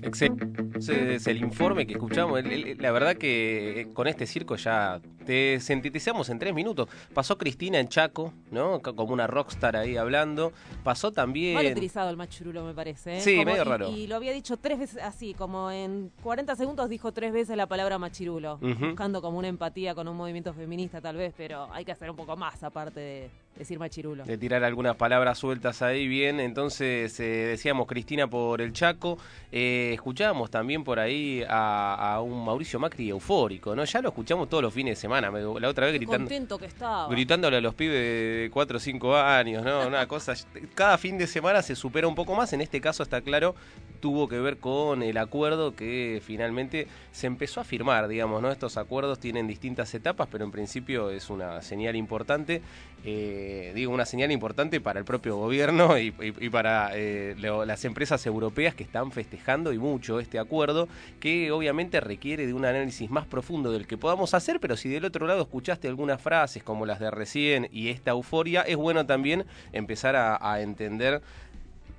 Ese 0.03 0.33
es 0.77 1.27
el 1.27 1.39
informe 1.39 1.87
que 1.87 1.95
escuchamos. 1.95 2.41
La 2.79 2.91
verdad 2.93 3.17
que 3.17 3.81
eh, 3.83 3.89
con 3.93 4.07
este 4.07 4.27
circo 4.27 4.57
ya 4.57 5.01
te 5.25 5.59
sintetizamos 5.61 6.29
en 6.31 6.39
tres 6.39 6.55
minutos. 6.55 6.89
Pasó 7.15 7.37
Cristina 7.39 7.79
en 7.81 7.89
Chaco, 7.89 8.33
¿no? 8.51 8.81
Co- 8.81 8.95
Como 8.95 9.13
una 9.13 9.27
rockstar 9.27 9.77
ahí 9.77 9.97
hablando. 9.97 10.53
Pasó 10.85 11.11
también... 11.13 11.55
Mal 11.55 11.67
utilizado 11.67 12.11
el 12.11 12.17
machurulo, 12.17 12.65
me 12.65 12.75
parece. 12.75 13.17
¿eh? 13.19 13.21
Sí, 13.21 13.37
Como- 13.37 13.51
medio 13.53 13.65
raro. 13.65 13.91
Y 13.91 14.07
lo 14.07 14.17
había 14.17 14.33
dicho 14.33 14.57
tres 14.57 14.79
veces 14.79 15.03
así, 15.03 15.35
como 15.35 15.71
en 15.71 16.11
40 16.23 16.55
segundos 16.57 16.89
dijo 16.89 17.13
tres 17.13 17.33
veces 17.33 17.57
la 17.57 17.67
palabra 17.67 17.99
machirulo. 17.99 18.59
Buscando 18.59 19.21
como 19.23 19.39
una 19.39 19.49
empatía 19.49 19.95
con 19.95 20.07
un 20.09 20.17
movimiento 20.17 20.53
feminista, 20.55 21.01
tal 21.01 21.17
vez, 21.17 21.35
pero 21.37 21.69
hay 21.73 21.85
que 21.85 21.93
hacer 21.93 22.11
un 22.11 22.17
poco 22.17 22.37
más 22.37 22.63
aparte 22.63 23.01
de 23.01 23.31
decir 23.59 23.79
machirulo. 23.79 24.25
de 24.25 24.39
tirar 24.39 24.63
algunas 24.65 24.97
palabras 24.97 25.39
sueltas 25.39 25.83
ahí 25.83 26.07
bien. 26.07 26.41
Entonces, 26.41 27.19
eh, 27.21 27.25
decíamos 27.25 27.87
Cristina 27.87 28.27
por 28.29 28.61
el 28.61 28.73
Chaco. 28.73 29.19
Eh, 29.53 29.91
escuchábamos 29.95 30.51
también 30.51 30.85
por 30.85 30.99
ahí 30.99 31.43
a, 31.49 32.15
a 32.15 32.21
un 32.21 32.45
Mauricio 32.45 32.79
Macri 32.79 33.09
eufórico, 33.09 33.75
¿no? 33.75 33.85
Ya 33.85 34.01
lo 34.03 34.09
escuchamos 34.11 34.49
todos 34.49 34.63
los 34.63 34.73
fines 34.75 34.93
de 34.93 35.01
semana. 35.01 35.31
La 35.31 35.69
otra 35.69 35.87
vez 35.87 35.93
Qué 35.93 35.99
gritando. 35.99 36.19
contento 36.25 36.59
que 36.59 36.67
estaba. 36.67 37.09
Gritándole 37.09 37.57
a 37.57 37.61
los 37.61 37.75
pibes 37.75 37.95
de 37.97 38.51
4 38.53 38.77
o 38.77 38.81
5 38.81 39.17
años, 39.17 39.65
¿no? 39.65 39.87
Una 39.87 40.07
cosa. 40.07 40.35
Cada 40.75 40.99
fin 40.99 41.19
de 41.19 41.27
semana 41.27 41.63
se 41.63 41.75
supera 41.77 42.07
un 42.09 42.15
poco 42.15 42.35
más. 42.35 42.53
En 42.53 42.61
este 42.61 42.81
caso, 42.81 43.03
está 43.03 43.21
claro, 43.23 43.55
tuvo 44.01 44.29
que 44.29 44.39
ver 44.39 44.59
con 44.59 45.03
el 45.03 45.17
acuerdo 45.17 45.75
que 45.75 46.21
finalmente 46.25 46.87
se 47.13 47.27
empezó 47.27 47.61
a 47.61 47.65
firmar, 47.65 48.09
digamos, 48.09 48.43
¿no? 48.43 48.51
Estos 48.51 48.77
acuerdos 48.77 49.19
tienen 49.19 49.47
distintas 49.47 49.95
etapas, 49.95 50.29
pero 50.31 50.45
en 50.45 50.51
principio 50.51 51.11
es 51.11 51.31
una 51.31 51.63
señal 51.63 51.97
importante. 51.97 52.61
eh, 53.05 53.45
digo, 53.75 53.93
una 53.93 54.07
señal 54.07 54.33
importante 54.33 54.81
para 54.81 54.99
el 54.99 55.05
propio 55.05 55.37
gobierno 55.37 55.99
y, 55.99 56.11
para 56.51 56.91
eh, 56.95 57.37
las 57.39 57.85
empresas 57.85 58.25
europeas 58.27 58.75
que 58.75 58.83
están 58.83 59.13
festejando 59.13 59.73
y 59.73 59.79
mucho 59.79 60.21
este 60.21 60.39
acuerdo, 60.39 60.89
que 61.21 61.51
obviamente 61.53 62.01
requiere 62.01 62.47
de 62.47 62.55
un 62.55 62.65
análisis 62.65 63.11
más 63.11 63.27
profundo 63.27 63.71
del 63.71 63.87
que 63.87 63.97
podamos 63.97 64.35
hacer, 64.35 64.59
pero 64.59 64.77
si 64.77 64.89
del 64.89 65.05
otro 65.05 65.27
lado 65.27 65.43
escuchaste 65.43 65.89
algunas 65.89 66.21
frases 66.21 66.63
como 66.63 66.87
las 66.87 66.99
de 66.99 67.11
recién 67.11 67.69
y 67.71 67.89
esta 67.89 68.13
euforia, 68.13 68.63
es 68.63 68.77
bueno 68.77 69.07
también 69.07 69.45
empezar 69.73 70.17
a, 70.17 70.61
entender 70.61 71.21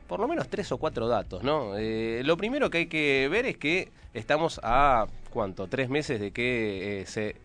por 0.08 0.20
lo 0.20 0.28
menos 0.28 0.48
tres 0.48 0.72
o 0.72 0.78
cuatro 0.78 1.08
datos, 1.08 1.44
¿no? 1.44 1.78
Eh, 1.78 2.22
lo 2.26 2.38
primero 2.38 2.70
que 2.70 2.80
hay 2.80 2.86
que 2.88 3.28
ver 3.30 3.46
es 3.46 3.58
que 3.58 3.92
estamos 4.14 4.60
a, 4.64 5.06
¿cuánto? 5.30 5.68
Tres 5.68 5.90
meses 5.90 6.20
de 6.20 6.32
que 6.32 7.02
eh, 7.02 7.06
se 7.06 7.36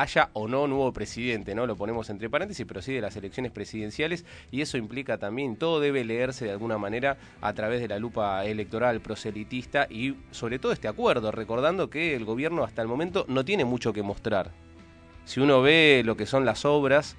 haya 0.00 0.30
o 0.32 0.46
no 0.46 0.68
nuevo 0.68 0.92
presidente, 0.92 1.54
¿no? 1.54 1.66
Lo 1.66 1.76
ponemos 1.76 2.08
entre 2.08 2.30
paréntesis, 2.30 2.64
pero 2.66 2.80
sí 2.80 2.92
de 2.92 3.00
las 3.00 3.16
elecciones 3.16 3.50
presidenciales 3.50 4.24
y 4.52 4.60
eso 4.60 4.78
implica 4.78 5.18
también, 5.18 5.56
todo 5.56 5.80
debe 5.80 6.04
leerse 6.04 6.44
de 6.44 6.52
alguna 6.52 6.78
manera 6.78 7.18
a 7.40 7.52
través 7.52 7.80
de 7.80 7.88
la 7.88 7.98
lupa 7.98 8.44
electoral 8.44 9.00
proselitista 9.00 9.88
y 9.90 10.14
sobre 10.30 10.60
todo 10.60 10.72
este 10.72 10.86
acuerdo, 10.86 11.32
recordando 11.32 11.90
que 11.90 12.14
el 12.14 12.24
gobierno 12.24 12.62
hasta 12.62 12.80
el 12.80 12.86
momento 12.88 13.24
no 13.28 13.44
tiene 13.44 13.64
mucho 13.64 13.92
que 13.92 14.02
mostrar. 14.02 14.52
Si 15.24 15.40
uno 15.40 15.62
ve 15.62 16.02
lo 16.04 16.16
que 16.16 16.26
son 16.26 16.44
las 16.44 16.64
obras, 16.64 17.16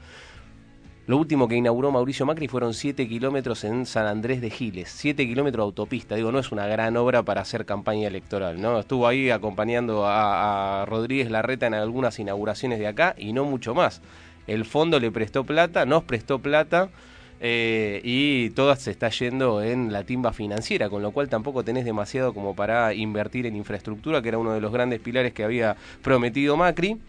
lo 1.10 1.18
último 1.18 1.48
que 1.48 1.56
inauguró 1.56 1.92
Mauricio 1.92 2.28
Macri 2.28 2.48
fueron 2.48 2.76
7 2.76 3.08
kilómetros 3.08 3.64
en 3.64 3.88
San 3.88 4.06
Andrés 4.06 4.42
de 4.42 4.52
Giles, 4.52 4.92
7 4.92 5.26
kilómetros 5.26 5.64
de 5.64 5.66
autopista. 5.66 6.14
Digo, 6.14 6.32
no 6.32 6.38
es 6.38 6.52
una 6.52 6.68
gran 6.68 6.96
obra 6.98 7.24
para 7.24 7.42
hacer 7.42 7.66
campaña 7.66 8.08
electoral, 8.08 8.62
¿no? 8.62 8.78
Estuvo 8.78 9.08
ahí 9.08 9.32
acompañando 9.32 10.04
a, 10.06 10.86
Rodríguez 10.88 11.32
Larreta 11.32 11.66
en 11.66 11.74
algunas 11.74 12.20
inauguraciones 12.20 12.78
de 12.78 12.86
acá 12.86 13.16
y 13.18 13.34
no 13.34 13.44
mucho 13.44 13.74
más. 13.74 14.04
El 14.46 14.66
fondo 14.66 15.00
le 15.00 15.10
prestó 15.10 15.44
plata, 15.44 15.84
nos 15.88 16.04
prestó 16.04 16.38
plata. 16.38 16.90
eh, 17.42 18.02
y 18.04 18.52
toda 18.52 18.76
se 18.76 18.92
está 18.92 19.10
yendo 19.10 19.64
en 19.64 19.92
la 19.92 20.04
timba 20.04 20.32
financiera, 20.32 20.92
con 20.92 21.02
lo 21.02 21.10
cual 21.10 21.28
tampoco 21.28 21.64
tenés 21.64 21.86
demasiado 21.86 22.36
como 22.36 22.56
para 22.56 22.94
invertir 22.94 23.48
en 23.48 23.56
infraestructura, 23.56 24.22
que 24.22 24.28
era 24.30 24.38
uno 24.38 24.54
de 24.54 24.62
los 24.62 24.72
grandes 24.72 25.00
pilares 25.00 25.34
que 25.34 25.44
había 25.44 25.76
prometido 26.04 26.56
Macri. 26.56 27.00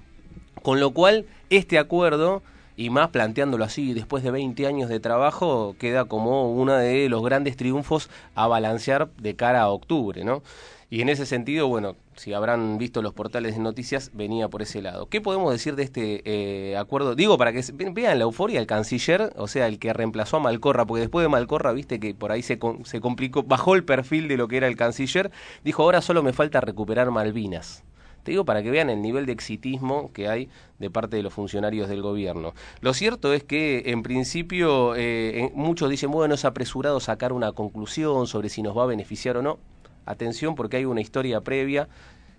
Con 0.63 0.81
lo 0.81 0.93
cual, 0.93 1.27
este 1.51 1.79
acuerdo, 1.79 2.43
y 2.81 2.89
más 2.89 3.11
planteándolo 3.11 3.63
así, 3.63 3.93
después 3.93 4.25
de 4.25 4.31
20 4.31 4.67
años 4.67 4.89
de 4.89 5.01
trabajo, 5.01 5.77
queda 5.79 6.07
como 6.07 6.51
uno 6.51 6.73
de 6.73 7.11
los 7.11 7.23
grandes 7.23 7.55
triunfos 7.55 8.09
a 8.35 8.47
balancear 8.47 9.11
de 9.19 9.37
cara 9.37 9.61
a 9.61 9.69
octubre, 9.69 10.25
¿no? 10.25 10.43
Y 10.89 11.03
en 11.03 11.11
ese 11.11 11.27
sentido, 11.27 11.69
bueno, 11.69 11.95
si 12.17 12.33
habrán 12.33 12.79
visto 12.79 13.03
los 13.03 13.13
portales 13.13 13.55
de 13.55 13.61
noticias, 13.61 14.13
venía 14.15 14.49
por 14.49 14.63
ese 14.63 14.81
lado. 14.81 15.11
¿Qué 15.11 15.21
podemos 15.21 15.53
decir 15.53 15.77
de 15.77 15.83
este 15.83 16.23
eh, 16.25 16.79
acuerdo? 16.79 17.15
Digo, 17.15 17.37
para 17.37 17.53
que 17.53 17.63
vean 17.93 18.19
la 18.19 18.25
euforia, 18.25 18.59
el 18.59 18.67
canciller, 18.67 19.31
o 19.37 19.47
sea, 19.47 19.67
el 19.67 19.79
que 19.79 19.93
reemplazó 19.93 20.39
a 20.39 20.41
Malcorra, 20.41 20.87
porque 20.87 21.03
después 21.03 21.23
de 21.23 21.29
Malcorra, 21.29 21.73
viste 21.73 22.01
que 22.01 22.15
por 22.15 22.33
ahí 22.33 22.41
se, 22.41 22.59
se 22.85 23.01
complicó, 23.03 23.43
bajó 23.43 23.75
el 23.75 23.85
perfil 23.85 24.27
de 24.27 24.39
lo 24.39 24.49
que 24.49 24.57
era 24.57 24.69
el 24.69 24.77
canciller, 24.77 25.31
dijo, 25.65 25.83
ahora 25.83 26.01
solo 26.01 26.23
me 26.23 26.33
falta 26.33 26.63
recuperar 26.63 27.11
Malvinas. 27.11 27.85
Te 28.23 28.33
digo 28.33 28.45
para 28.45 28.63
que 28.63 28.71
vean 28.71 28.91
el 28.91 29.01
nivel 29.01 29.27
de 29.27 29.33
exitismo 29.33 30.13
que 30.13 30.29
hay 30.29 30.49
de 30.79 30.91
parte 30.91 31.17
de 31.17 31.23
los 31.23 31.33
funcionarios 31.33 31.89
del 31.89 32.03
gobierno. 32.03 32.55
Lo 32.81 32.93
cierto 32.95 33.33
es 33.33 33.45
que, 33.45 33.85
en 33.87 34.03
principio, 34.03 34.95
eh, 34.97 35.51
muchos 35.55 35.89
dicen, 35.91 36.11
bueno, 36.11 36.35
es 36.35 36.45
apresurado 36.45 37.01
sacar 37.01 37.33
una 37.33 37.53
conclusión 37.53 38.27
sobre 38.27 38.49
si 38.49 38.63
nos 38.63 38.77
va 38.77 38.85
a 38.85 38.87
beneficiar 38.87 39.37
o 39.37 39.43
no. 39.43 39.59
Atención, 40.07 40.55
porque 40.55 40.77
hay 40.77 40.85
una 40.85 41.01
historia 41.01 41.41
previa. 41.41 41.89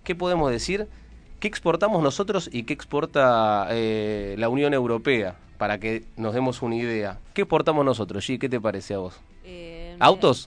¿Qué 0.04 0.14
podemos 0.14 0.50
decir? 0.50 0.88
¿Qué 1.40 1.48
exportamos 1.48 2.02
nosotros 2.02 2.48
y 2.52 2.64
qué 2.64 2.72
exporta 2.72 3.66
eh, 3.70 4.36
la 4.38 4.48
Unión 4.48 4.74
Europea? 4.74 5.36
Para 5.58 5.78
que 5.78 6.04
nos 6.16 6.34
demos 6.34 6.62
una 6.62 6.76
idea. 6.76 7.18
¿Qué 7.34 7.42
exportamos 7.42 7.84
nosotros, 7.84 8.28
G? 8.28 8.38
¿Qué 8.38 8.48
te 8.48 8.60
parece 8.60 8.94
a 8.94 8.98
vos? 8.98 9.20
Eh, 9.44 9.96
¿Autos? 9.98 10.46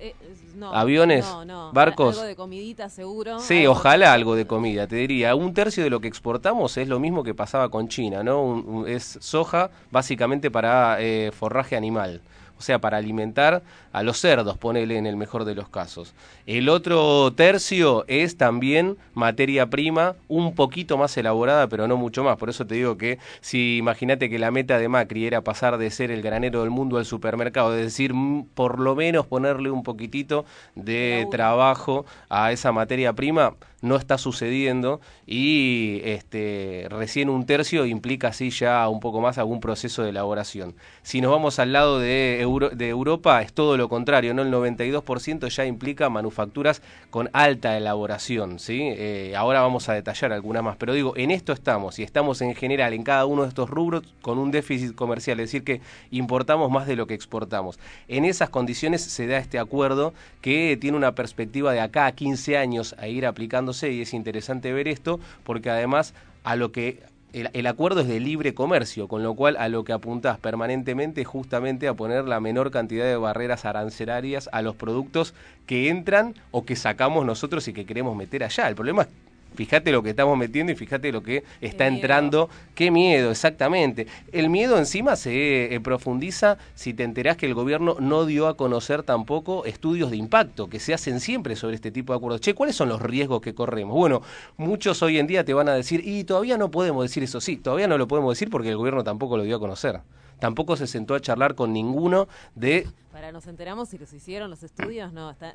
No, 0.55 0.73
aviones, 0.73 1.25
no, 1.25 1.43
no. 1.45 1.71
barcos. 1.73 2.15
Algo 2.15 2.27
de 2.27 2.35
comidita 2.35 2.89
seguro. 2.89 3.39
Sí, 3.39 3.59
algo- 3.59 3.71
ojalá 3.73 4.13
algo 4.13 4.35
de 4.35 4.47
comida, 4.47 4.87
te 4.87 4.95
diría. 4.95 5.35
Un 5.35 5.53
tercio 5.53 5.83
de 5.83 5.89
lo 5.89 5.99
que 5.99 6.07
exportamos 6.07 6.77
es 6.77 6.87
lo 6.87 6.99
mismo 6.99 7.23
que 7.23 7.33
pasaba 7.33 7.69
con 7.69 7.87
China, 7.89 8.23
¿no? 8.23 8.41
Un- 8.41 8.65
un- 8.67 8.87
es 8.87 9.17
soja 9.21 9.69
básicamente 9.91 10.49
para 10.49 10.97
eh, 11.01 11.31
forraje 11.37 11.75
animal. 11.75 12.21
O 12.57 12.61
sea, 12.61 12.79
para 12.79 12.97
alimentar 12.97 13.63
a 13.91 14.03
los 14.03 14.19
cerdos, 14.19 14.57
ponele 14.57 14.97
en 14.97 15.05
el 15.05 15.17
mejor 15.17 15.45
de 15.45 15.55
los 15.55 15.69
casos. 15.69 16.13
El 16.45 16.69
otro 16.69 17.33
tercio 17.33 18.05
es 18.07 18.37
también 18.37 18.97
materia 19.13 19.69
prima, 19.69 20.15
un 20.27 20.55
poquito 20.55 20.97
más 20.97 21.15
elaborada, 21.17 21.67
pero 21.67 21.87
no 21.87 21.97
mucho 21.97 22.23
más. 22.23 22.37
Por 22.37 22.49
eso 22.49 22.65
te 22.65 22.75
digo 22.75 22.97
que 22.97 23.19
si 23.41 23.77
imagínate 23.77 24.29
que 24.29 24.39
la 24.39 24.51
meta 24.51 24.77
de 24.77 24.87
Macri 24.87 25.25
era 25.25 25.41
pasar 25.41 25.77
de 25.77 25.91
ser 25.91 26.11
el 26.11 26.21
granero 26.21 26.61
del 26.61 26.69
mundo 26.69 26.97
al 26.97 27.05
supermercado, 27.05 27.75
es 27.75 27.83
decir, 27.83 28.13
por 28.53 28.79
lo 28.79 28.95
menos 28.95 29.27
ponerle 29.27 29.71
un 29.71 29.83
poquitito 29.83 30.45
de 30.75 31.27
trabajo 31.31 32.05
a 32.29 32.51
esa 32.51 32.71
materia 32.71 33.13
prima, 33.13 33.55
no 33.81 33.95
está 33.95 34.17
sucediendo 34.17 34.99
y 35.27 36.01
este 36.03 36.87
recién 36.89 37.29
un 37.29 37.45
tercio 37.45 37.85
implica 37.85 38.29
así 38.29 38.49
ya 38.49 38.87
un 38.89 38.99
poco 38.99 39.21
más 39.21 39.37
algún 39.37 39.59
proceso 39.59 40.03
de 40.03 40.09
elaboración. 40.09 40.75
Si 41.03 41.21
nos 41.21 41.31
vamos 41.31 41.59
al 41.59 41.71
lado 41.71 41.99
de, 41.99 42.44
De 42.45 42.89
Europa 42.89 43.41
es 43.41 43.53
todo 43.53 43.75
lo 43.75 43.89
contrario, 43.89 44.33
no 44.33 44.43
el 44.43 44.51
92% 44.51 45.49
ya 45.49 45.65
implica 45.65 46.09
manufacturas 46.09 46.81
con 47.09 47.29
alta 47.33 47.75
elaboración, 47.75 48.59
¿sí? 48.59 48.81
Eh, 48.83 49.33
ahora 49.35 49.61
vamos 49.61 49.89
a 49.89 49.93
detallar 49.93 50.31
algunas 50.31 50.63
más, 50.63 50.77
pero 50.77 50.93
digo, 50.93 51.13
en 51.17 51.31
esto 51.31 51.53
estamos 51.53 51.97
y 51.97 52.03
estamos 52.03 52.41
en 52.41 52.53
general 52.53 52.93
en 52.93 53.03
cada 53.03 53.25
uno 53.25 53.43
de 53.43 53.49
estos 53.49 53.69
rubros 53.69 54.03
con 54.21 54.37
un 54.37 54.51
déficit 54.51 54.95
comercial, 54.95 55.39
es 55.39 55.47
decir 55.47 55.63
que 55.63 55.81
importamos 56.11 56.69
más 56.69 56.87
de 56.87 56.95
lo 56.95 57.07
que 57.07 57.15
exportamos. 57.15 57.79
En 58.07 58.25
esas 58.25 58.49
condiciones 58.49 59.01
se 59.01 59.27
da 59.27 59.37
este 59.37 59.57
acuerdo 59.59 60.13
que 60.41 60.77
tiene 60.79 60.97
una 60.97 61.15
perspectiva 61.15 61.73
de 61.73 61.79
acá 61.79 62.05
a 62.05 62.11
15 62.11 62.57
años 62.57 62.95
a 62.99 63.07
ir 63.07 63.25
aplicándose 63.25 63.91
y 63.91 64.01
es 64.01 64.13
interesante 64.13 64.71
ver 64.71 64.87
esto 64.87 65.19
porque 65.43 65.69
además 65.69 66.13
a 66.43 66.55
lo 66.55 66.71
que 66.71 67.03
el, 67.35 67.67
acuerdo 67.67 67.99
es 67.99 68.07
de 68.07 68.21
libre 68.21 68.53
comercio, 68.53 69.09
con 69.09 69.21
lo 69.21 69.35
cual 69.35 69.57
a 69.57 69.67
lo 69.67 69.83
que 69.83 69.91
apuntás 69.91 70.37
permanentemente 70.39 71.21
es 71.21 71.27
justamente 71.27 71.89
a 71.89 71.93
poner 71.93 72.25
la 72.25 72.39
menor 72.39 72.71
cantidad 72.71 73.03
de 73.03 73.17
barreras 73.17 73.65
arancelarias 73.65 74.47
a 74.53 74.61
los 74.61 74.75
productos 74.77 75.33
que 75.65 75.89
entran 75.89 76.33
o 76.51 76.63
que 76.63 76.77
sacamos 76.77 77.25
nosotros 77.25 77.67
y 77.67 77.73
que 77.73 77.85
queremos 77.85 78.15
meter 78.15 78.45
allá. 78.45 78.69
El 78.69 78.75
problema 78.75 79.01
es 79.01 79.09
Fíjate 79.55 79.91
lo 79.91 80.03
que 80.03 80.11
estamos 80.11 80.37
metiendo 80.37 80.71
y 80.71 80.75
fíjate 80.75 81.11
lo 81.11 81.23
que 81.23 81.43
está 81.61 81.87
entrando. 81.87 82.49
Qué 82.75 82.91
miedo, 82.91 83.31
exactamente. 83.31 84.07
El 84.31 84.49
miedo 84.49 84.77
encima 84.77 85.15
se 85.15 85.73
eh, 85.73 85.79
profundiza 85.79 86.57
si 86.75 86.93
te 86.93 87.03
enterás 87.03 87.37
que 87.37 87.45
el 87.45 87.53
gobierno 87.53 87.97
no 87.99 88.25
dio 88.25 88.47
a 88.47 88.57
conocer 88.57 89.03
tampoco 89.03 89.65
estudios 89.65 90.11
de 90.11 90.17
impacto 90.17 90.69
que 90.69 90.79
se 90.79 90.93
hacen 90.93 91.19
siempre 91.19 91.55
sobre 91.55 91.75
este 91.75 91.91
tipo 91.91 92.13
de 92.13 92.17
acuerdos. 92.17 92.41
Che, 92.41 92.53
¿cuáles 92.53 92.75
son 92.75 92.89
los 92.89 93.01
riesgos 93.01 93.41
que 93.41 93.55
corremos? 93.55 93.95
Bueno, 93.95 94.21
muchos 94.57 95.01
hoy 95.01 95.19
en 95.19 95.27
día 95.27 95.43
te 95.43 95.53
van 95.53 95.69
a 95.69 95.73
decir, 95.73 96.01
y 96.05 96.23
todavía 96.23 96.57
no 96.57 96.71
podemos 96.71 97.03
decir 97.03 97.23
eso. 97.23 97.41
Sí, 97.41 97.57
todavía 97.57 97.87
no 97.87 97.97
lo 97.97 98.07
podemos 98.07 98.33
decir 98.33 98.49
porque 98.49 98.69
el 98.69 98.77
gobierno 98.77 99.03
tampoco 99.03 99.37
lo 99.37 99.43
dio 99.43 99.55
a 99.55 99.59
conocer. 99.59 100.01
Tampoco 100.39 100.75
se 100.75 100.87
sentó 100.87 101.15
a 101.15 101.21
charlar 101.21 101.55
con 101.55 101.73
ninguno 101.73 102.27
de 102.55 102.87
Para, 103.11 103.31
nos 103.31 103.47
enteramos 103.47 103.89
si 103.89 103.97
los 103.97 104.11
hicieron 104.13 104.49
los 104.49 104.61
estudios, 104.63 105.13
no. 105.13 105.31
Está, 105.31 105.53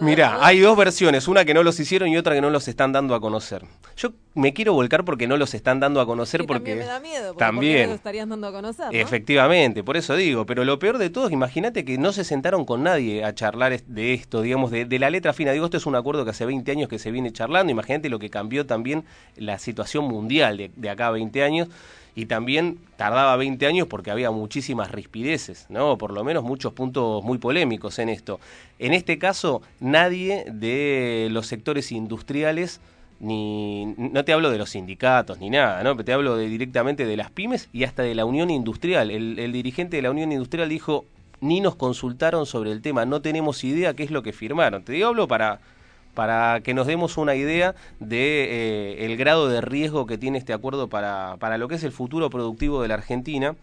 Mira, 0.00 0.44
hay 0.44 0.60
dos 0.60 0.76
versiones, 0.76 1.28
una 1.28 1.44
que 1.44 1.54
no 1.54 1.62
los 1.62 1.78
hicieron 1.80 2.08
y 2.08 2.16
otra 2.16 2.34
que 2.34 2.40
no 2.40 2.50
los 2.50 2.68
están 2.68 2.92
dando 2.92 3.14
a 3.14 3.20
conocer. 3.20 3.64
Yo 3.96 4.10
me 4.34 4.52
quiero 4.52 4.72
volcar 4.74 5.04
porque 5.04 5.26
no 5.26 5.36
los 5.36 5.54
están 5.54 5.80
dando 5.80 6.00
a 6.00 6.06
conocer 6.06 6.42
Sí, 6.42 6.46
porque 6.46 6.76
también 6.76 6.78
me 6.78 6.92
da 6.92 7.00
miedo. 7.00 7.26
porque 7.28 7.38
también. 7.38 7.72
¿por 7.76 7.82
qué 7.82 7.86
lo 7.88 7.94
estarían 7.94 8.28
dando 8.28 8.46
a 8.48 8.52
conocer, 8.52 8.86
¿no? 8.86 8.92
Efectivamente, 8.92 9.82
por 9.84 9.96
eso 9.96 10.14
digo, 10.14 10.44
pero 10.46 10.64
lo 10.64 10.78
peor 10.78 10.98
de 10.98 11.10
todo 11.10 11.26
es, 11.26 11.32
imagínate 11.32 11.84
que 11.84 11.98
no 11.98 12.12
se 12.12 12.24
sentaron 12.24 12.64
con 12.64 12.82
nadie 12.82 13.24
a 13.24 13.34
charlar 13.34 13.80
de 13.82 14.14
esto, 14.14 14.42
digamos, 14.42 14.70
de, 14.70 14.84
de 14.84 14.98
la 14.98 15.10
letra 15.10 15.32
fina. 15.32 15.52
Digo, 15.52 15.64
esto 15.66 15.76
es 15.76 15.86
un 15.86 15.94
acuerdo 15.96 16.24
que 16.24 16.30
hace 16.30 16.44
20 16.46 16.70
años 16.70 16.88
que 16.88 16.98
se 16.98 17.10
viene 17.10 17.32
charlando, 17.32 17.70
imagínate 17.70 18.08
lo 18.08 18.18
que 18.18 18.30
cambió 18.30 18.66
también 18.66 19.04
la 19.36 19.58
situación 19.58 20.04
mundial 20.04 20.56
de, 20.56 20.70
de 20.76 20.90
acá 20.90 21.06
a 21.08 21.10
20 21.12 21.42
años. 21.42 21.68
Y 22.14 22.26
también 22.26 22.78
tardaba 22.96 23.36
20 23.36 23.66
años 23.66 23.86
porque 23.88 24.10
había 24.10 24.30
muchísimas 24.30 24.90
rispideces, 24.90 25.66
¿no? 25.70 25.96
Por 25.96 26.12
lo 26.12 26.24
menos 26.24 26.44
muchos 26.44 26.72
puntos 26.72 27.24
muy 27.24 27.38
polémicos 27.38 27.98
en 27.98 28.10
esto. 28.10 28.38
En 28.78 28.92
este 28.92 29.18
caso, 29.18 29.62
nadie 29.80 30.44
de 30.46 31.28
los 31.30 31.46
sectores 31.46 31.90
industriales 31.90 32.80
ni 33.22 33.94
no 33.96 34.24
te 34.24 34.32
hablo 34.32 34.50
de 34.50 34.58
los 34.58 34.70
sindicatos 34.70 35.38
ni 35.38 35.48
nada, 35.48 35.82
¿no? 35.84 35.96
Te 35.96 36.12
hablo 36.12 36.36
de, 36.36 36.48
directamente 36.48 37.06
de 37.06 37.16
las 37.16 37.30
pymes 37.30 37.68
y 37.72 37.84
hasta 37.84 38.02
de 38.02 38.16
la 38.16 38.24
Unión 38.24 38.50
Industrial. 38.50 39.10
El, 39.10 39.38
el 39.38 39.52
dirigente 39.52 39.96
de 39.96 40.02
la 40.02 40.10
Unión 40.10 40.32
Industrial 40.32 40.68
dijo, 40.68 41.06
ni 41.40 41.60
nos 41.60 41.76
consultaron 41.76 42.46
sobre 42.46 42.72
el 42.72 42.82
tema, 42.82 43.04
no 43.04 43.22
tenemos 43.22 43.62
idea 43.64 43.94
qué 43.94 44.02
es 44.02 44.10
lo 44.10 44.22
que 44.22 44.32
firmaron. 44.32 44.82
Te 44.82 44.92
digo, 44.92 45.08
hablo 45.08 45.28
para, 45.28 45.60
para 46.14 46.60
que 46.62 46.74
nos 46.74 46.86
demos 46.86 47.16
una 47.16 47.34
idea 47.34 47.74
de 48.00 48.44
eh, 48.44 49.06
el 49.06 49.16
grado 49.16 49.48
de 49.48 49.60
riesgo 49.60 50.06
que 50.06 50.18
tiene 50.18 50.38
este 50.38 50.52
acuerdo 50.52 50.88
para, 50.88 51.36
para 51.38 51.58
lo 51.58 51.68
que 51.68 51.76
es 51.76 51.84
el 51.84 51.92
futuro 51.92 52.30
productivo 52.30 52.82
de 52.82 52.88
la 52.88 52.94
Argentina. 52.94 53.56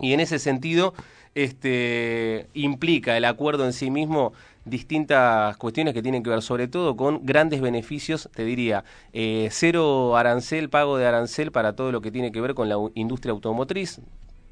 Y 0.00 0.12
en 0.12 0.20
ese 0.20 0.38
sentido, 0.38 0.94
este 1.34 2.46
implica 2.54 3.16
el 3.16 3.24
acuerdo 3.24 3.64
en 3.64 3.72
sí 3.72 3.90
mismo 3.90 4.32
distintas 4.64 5.56
cuestiones 5.56 5.94
que 5.94 6.02
tienen 6.02 6.22
que 6.22 6.30
ver 6.30 6.42
sobre 6.42 6.68
todo 6.68 6.96
con 6.96 7.24
grandes 7.24 7.60
beneficios, 7.60 8.28
te 8.34 8.44
diría, 8.44 8.84
eh, 9.12 9.48
cero 9.50 10.16
arancel, 10.16 10.68
pago 10.68 10.98
de 10.98 11.06
arancel 11.06 11.52
para 11.52 11.74
todo 11.74 11.90
lo 11.90 12.00
que 12.00 12.10
tiene 12.10 12.32
que 12.32 12.40
ver 12.40 12.54
con 12.54 12.68
la 12.68 12.76
industria 12.94 13.32
automotriz, 13.32 14.00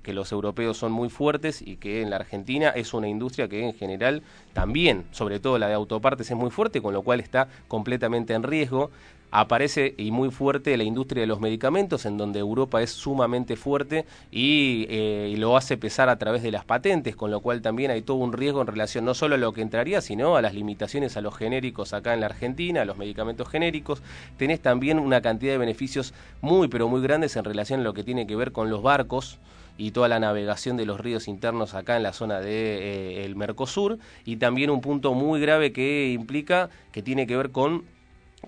que 0.07 0.12
los 0.12 0.31
europeos 0.31 0.77
son 0.77 0.92
muy 0.92 1.09
fuertes 1.09 1.61
y 1.61 1.79
que 1.79 2.01
en 2.01 2.11
la 2.11 2.16
Argentina 2.16 2.69
es 2.71 2.95
una 2.95 3.09
industria 3.09 3.49
que 3.49 3.64
en 3.64 3.75
general 3.75 4.23
también, 4.53 5.05
sobre 5.11 5.40
todo 5.40 5.59
la 5.59 5.66
de 5.66 5.75
autopartes, 5.75 6.31
es 6.31 6.37
muy 6.37 6.51
fuerte, 6.51 6.81
con 6.81 6.95
lo 6.95 7.03
cual 7.03 7.19
está 7.19 7.49
completamente 7.66 8.33
en 8.33 8.45
riesgo. 8.45 8.92
Aparece 9.33 9.97
y 9.99 10.12
muy 10.12 10.31
fuerte 10.31 10.77
la 10.77 10.85
industria 10.85 11.23
de 11.23 11.27
los 11.27 11.40
medicamentos, 11.40 12.07
en 12.07 12.16
donde 12.19 12.38
Europa 12.38 12.81
es 12.83 12.92
sumamente 12.92 13.57
fuerte 13.57 14.05
y, 14.31 14.87
eh, 14.88 15.29
y 15.33 15.37
lo 15.38 15.57
hace 15.57 15.77
pesar 15.77 16.09
a 16.09 16.19
través 16.19 16.45
de 16.45 16.53
las 16.53 16.64
patentes, 16.64 17.16
con 17.16 17.33
lo 17.33 17.40
cual 17.40 17.61
también 17.61 17.90
hay 17.90 18.03
todo 18.03 18.19
un 18.19 18.33
riesgo 18.33 18.61
en 18.61 18.69
relación 18.69 19.05
no 19.05 19.12
solo 19.12 19.35
a 19.35 19.38
lo 19.38 19.53
que 19.53 19.62
entraría, 19.62 20.01
sino 20.03 20.37
a 20.37 20.40
las 20.40 20.55
limitaciones 20.55 21.16
a 21.16 21.21
los 21.21 21.35
genéricos 21.35 21.92
acá 21.92 22.14
en 22.14 22.21
la 22.21 22.27
Argentina, 22.27 22.83
a 22.83 22.85
los 22.85 22.97
medicamentos 22.97 23.49
genéricos. 23.49 24.01
Tenés 24.37 24.61
también 24.61 25.01
una 25.01 25.21
cantidad 25.21 25.51
de 25.51 25.59
beneficios 25.59 26.14
muy, 26.40 26.69
pero 26.69 26.87
muy 26.87 27.03
grandes 27.03 27.35
en 27.35 27.42
relación 27.42 27.81
a 27.81 27.83
lo 27.83 27.92
que 27.92 28.05
tiene 28.05 28.29
que 28.29 28.37
ver 28.37 28.53
con 28.53 28.71
los 28.71 28.83
barcos 28.83 29.40
y 29.78 29.90
toda 29.90 30.08
la 30.08 30.18
navegación 30.18 30.76
de 30.76 30.86
los 30.86 31.00
ríos 31.00 31.28
internos 31.28 31.74
acá 31.74 31.96
en 31.96 32.02
la 32.02 32.12
zona 32.12 32.40
de 32.40 33.24
eh, 33.24 33.34
Mercosur 33.34 33.98
y 34.24 34.36
también 34.36 34.70
un 34.70 34.80
punto 34.80 35.14
muy 35.14 35.40
grave 35.40 35.72
que 35.72 36.12
implica 36.12 36.70
que 36.92 37.02
tiene 37.02 37.26
que 37.26 37.36
ver 37.36 37.50
con 37.50 37.84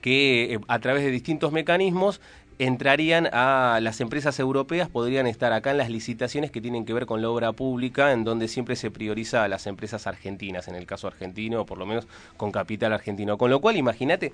que 0.01 0.55
eh, 0.55 0.61
a 0.69 0.79
través 0.79 1.05
de 1.05 1.11
distintos 1.11 1.53
mecanismos 1.53 2.21
entrarían 2.59 3.29
a 3.33 3.79
las 3.81 4.01
empresas 4.01 4.39
europeas, 4.41 4.89
podrían 4.89 5.27
estar 5.27 5.53
acá 5.53 5.71
en 5.71 5.79
las 5.79 5.91
licitaciones 5.91 6.51
que 6.51 6.61
tienen 6.61 6.85
que 6.85 6.93
ver 6.93 7.07
con 7.07 7.23
la 7.23 7.31
obra 7.31 7.53
pública, 7.53 8.13
en 8.13 8.25
donde 8.25 8.49
siempre 8.49 8.75
se 8.75 8.91
prioriza 8.91 9.45
a 9.45 9.49
las 9.49 9.67
empresas 9.67 10.07
argentinas, 10.07 10.67
en 10.67 10.75
el 10.75 10.85
caso 10.85 11.07
argentino, 11.07 11.61
o 11.61 11.67
por 11.67 11.79
lo 11.79 11.87
menos 11.87 12.09
con 12.37 12.51
capital 12.51 12.93
argentino. 12.93 13.39
Con 13.39 13.51
lo 13.51 13.61
cual, 13.61 13.77
imagínate, 13.77 14.33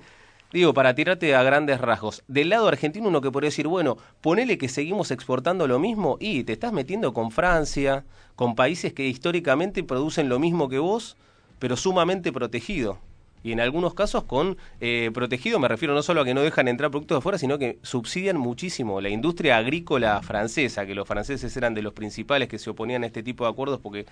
digo, 0.55 0.73
para 0.73 0.95
tirarte 0.95 1.35
a 1.35 1.43
grandes 1.43 1.81
rasgos, 1.81 2.23
del 2.29 2.49
lado 2.49 2.69
argentino 2.69 3.09
uno 3.09 3.19
que 3.19 3.29
podría 3.29 3.49
decir, 3.49 3.67
bueno, 3.67 3.97
ponele 4.21 4.57
que 4.57 4.69
seguimos 4.69 5.11
exportando 5.11 5.67
lo 5.67 5.79
mismo 5.79 6.15
y 6.19 6.45
te 6.45 6.53
estás 6.53 6.71
metiendo 6.71 7.13
con 7.13 7.31
Francia, 7.31 8.05
con 8.37 8.55
países 8.55 8.93
que 8.93 9.05
históricamente 9.05 9.83
producen 9.83 10.29
lo 10.29 10.39
mismo 10.39 10.69
que 10.69 10.79
vos, 10.79 11.17
pero 11.59 11.75
sumamente 11.75 12.31
protegido. 12.31 12.99
Y 13.43 13.51
en 13.51 13.59
algunos 13.59 13.93
casos 13.93 14.23
con 14.23 14.57
eh, 14.79 15.11
protegido 15.13 15.59
me 15.59 15.67
refiero 15.67 15.93
no 15.93 16.01
solo 16.01 16.21
a 16.21 16.25
que 16.25 16.33
no 16.33 16.41
dejan 16.41 16.69
entrar 16.69 16.89
productos 16.89 17.17
de 17.17 17.21
fuera, 17.21 17.37
sino 17.37 17.59
que 17.59 17.77
subsidian 17.83 18.37
muchísimo 18.37 19.01
la 19.01 19.09
industria 19.09 19.57
agrícola 19.57 20.21
francesa, 20.21 20.85
que 20.85 20.95
los 20.95 21.05
franceses 21.05 21.55
eran 21.57 21.73
de 21.73 21.81
los 21.81 21.91
principales 21.91 22.47
que 22.47 22.59
se 22.59 22.69
oponían 22.69 23.03
a 23.03 23.07
este 23.07 23.23
tipo 23.23 23.43
de 23.43 23.51
acuerdos 23.51 23.81
porque 23.81 24.05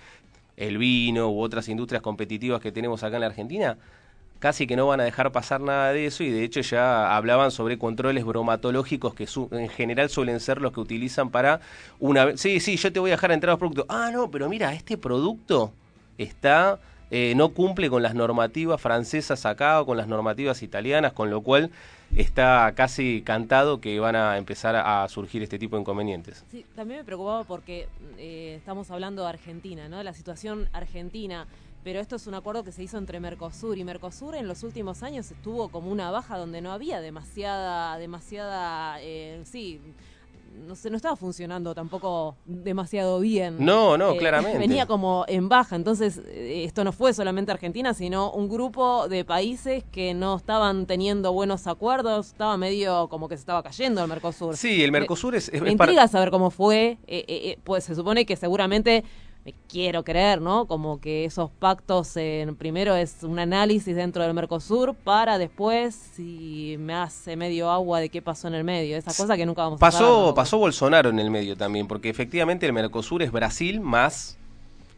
el 0.56 0.76
vino 0.76 1.30
u 1.30 1.40
otras 1.40 1.68
industrias 1.68 2.02
competitivas 2.02 2.60
que 2.60 2.70
tenemos 2.70 3.02
acá 3.02 3.16
en 3.16 3.20
la 3.22 3.26
Argentina 3.28 3.78
casi 4.44 4.66
que 4.66 4.76
no 4.76 4.86
van 4.86 5.00
a 5.00 5.04
dejar 5.04 5.32
pasar 5.32 5.62
nada 5.62 5.90
de 5.94 6.04
eso 6.04 6.22
y 6.22 6.28
de 6.30 6.44
hecho 6.44 6.60
ya 6.60 7.16
hablaban 7.16 7.50
sobre 7.50 7.78
controles 7.78 8.26
bromatológicos 8.26 9.14
que 9.14 9.26
su- 9.26 9.48
en 9.52 9.70
general 9.70 10.10
suelen 10.10 10.38
ser 10.38 10.60
los 10.60 10.70
que 10.74 10.80
utilizan 10.80 11.30
para 11.30 11.60
una 11.98 12.26
vez, 12.26 12.42
sí, 12.42 12.60
sí, 12.60 12.76
yo 12.76 12.92
te 12.92 13.00
voy 13.00 13.10
a 13.10 13.14
dejar 13.14 13.32
entrar 13.32 13.52
los 13.52 13.58
productos. 13.58 13.86
Ah, 13.88 14.10
no, 14.12 14.30
pero 14.30 14.50
mira, 14.50 14.74
este 14.74 14.98
producto 14.98 15.72
está 16.18 16.78
eh, 17.10 17.32
no 17.36 17.50
cumple 17.54 17.88
con 17.88 18.02
las 18.02 18.14
normativas 18.14 18.78
francesas 18.82 19.46
acá 19.46 19.80
o 19.80 19.86
con 19.86 19.96
las 19.96 20.08
normativas 20.08 20.62
italianas, 20.62 21.14
con 21.14 21.30
lo 21.30 21.40
cual 21.40 21.70
está 22.14 22.70
casi 22.76 23.22
cantado 23.24 23.80
que 23.80 23.98
van 23.98 24.14
a 24.14 24.36
empezar 24.36 24.76
a 24.76 25.08
surgir 25.08 25.42
este 25.42 25.58
tipo 25.58 25.76
de 25.76 25.80
inconvenientes. 25.82 26.44
Sí, 26.50 26.66
también 26.76 27.00
me 27.00 27.04
preocupaba 27.04 27.44
porque 27.44 27.88
eh, 28.18 28.56
estamos 28.58 28.90
hablando 28.90 29.22
de 29.22 29.28
Argentina, 29.30 29.88
¿no? 29.88 30.02
La 30.02 30.12
situación 30.12 30.68
argentina. 30.74 31.46
Pero 31.84 32.00
esto 32.00 32.16
es 32.16 32.26
un 32.26 32.34
acuerdo 32.34 32.64
que 32.64 32.72
se 32.72 32.82
hizo 32.82 32.96
entre 32.96 33.20
Mercosur 33.20 33.76
y 33.76 33.84
Mercosur 33.84 34.34
en 34.34 34.48
los 34.48 34.62
últimos 34.62 35.02
años 35.02 35.30
estuvo 35.30 35.68
como 35.68 35.92
una 35.92 36.10
baja 36.10 36.38
donde 36.38 36.62
no 36.62 36.72
había 36.72 37.02
demasiada, 37.02 37.98
demasiada, 37.98 38.96
eh, 39.02 39.42
sí, 39.44 39.82
no 40.66 40.76
sé, 40.76 40.88
no 40.88 40.96
estaba 40.96 41.16
funcionando 41.16 41.74
tampoco 41.74 42.36
demasiado 42.46 43.20
bien. 43.20 43.56
No, 43.58 43.98
no, 43.98 44.16
claramente. 44.16 44.58
Venía 44.58 44.86
como 44.86 45.24
en 45.28 45.48
baja, 45.48 45.76
entonces 45.76 46.22
eh, 46.26 46.64
esto 46.64 46.84
no 46.84 46.92
fue 46.92 47.12
solamente 47.12 47.52
Argentina, 47.52 47.92
sino 47.92 48.30
un 48.30 48.48
grupo 48.48 49.08
de 49.08 49.24
países 49.24 49.84
que 49.90 50.14
no 50.14 50.36
estaban 50.36 50.86
teniendo 50.86 51.32
buenos 51.32 51.66
acuerdos, 51.66 52.28
estaba 52.28 52.56
medio 52.56 53.08
como 53.08 53.28
que 53.28 53.36
se 53.36 53.40
estaba 53.40 53.62
cayendo 53.62 54.02
el 54.02 54.08
Mercosur. 54.08 54.56
Sí, 54.56 54.82
el 54.82 54.92
Mercosur 54.92 55.34
es... 55.34 55.48
es 55.48 55.60
Me 55.60 55.72
intriga 55.72 56.06
saber 56.08 56.30
cómo 56.30 56.50
fue, 56.50 56.98
eh, 57.06 57.24
eh, 57.26 57.26
eh, 57.28 57.58
pues 57.64 57.84
se 57.84 57.94
supone 57.94 58.24
que 58.24 58.36
seguramente 58.36 59.04
me 59.44 59.54
quiero 59.68 60.04
creer, 60.04 60.40
¿no? 60.40 60.66
Como 60.66 61.00
que 61.00 61.24
esos 61.26 61.50
pactos, 61.50 62.16
en, 62.16 62.56
primero 62.56 62.94
es 62.96 63.22
un 63.22 63.38
análisis 63.38 63.94
dentro 63.94 64.22
del 64.22 64.32
Mercosur 64.32 64.94
para 64.94 65.36
después, 65.36 65.94
si 65.94 66.76
me 66.78 66.94
hace 66.94 67.36
medio 67.36 67.70
agua 67.70 68.00
de 68.00 68.08
qué 68.08 68.22
pasó 68.22 68.48
en 68.48 68.54
el 68.54 68.64
medio, 68.64 68.96
esa 68.96 69.12
cosa 69.12 69.36
que 69.36 69.44
nunca 69.44 69.62
vamos 69.62 69.82
a 69.82 69.90
saber. 69.90 70.06
Tampoco. 70.06 70.34
pasó 70.34 70.58
Bolsonaro 70.58 71.10
en 71.10 71.18
el 71.18 71.30
medio 71.30 71.56
también, 71.56 71.86
porque 71.86 72.08
efectivamente 72.08 72.64
el 72.64 72.72
Mercosur 72.72 73.22
es 73.22 73.30
Brasil 73.30 73.80
más 73.80 74.38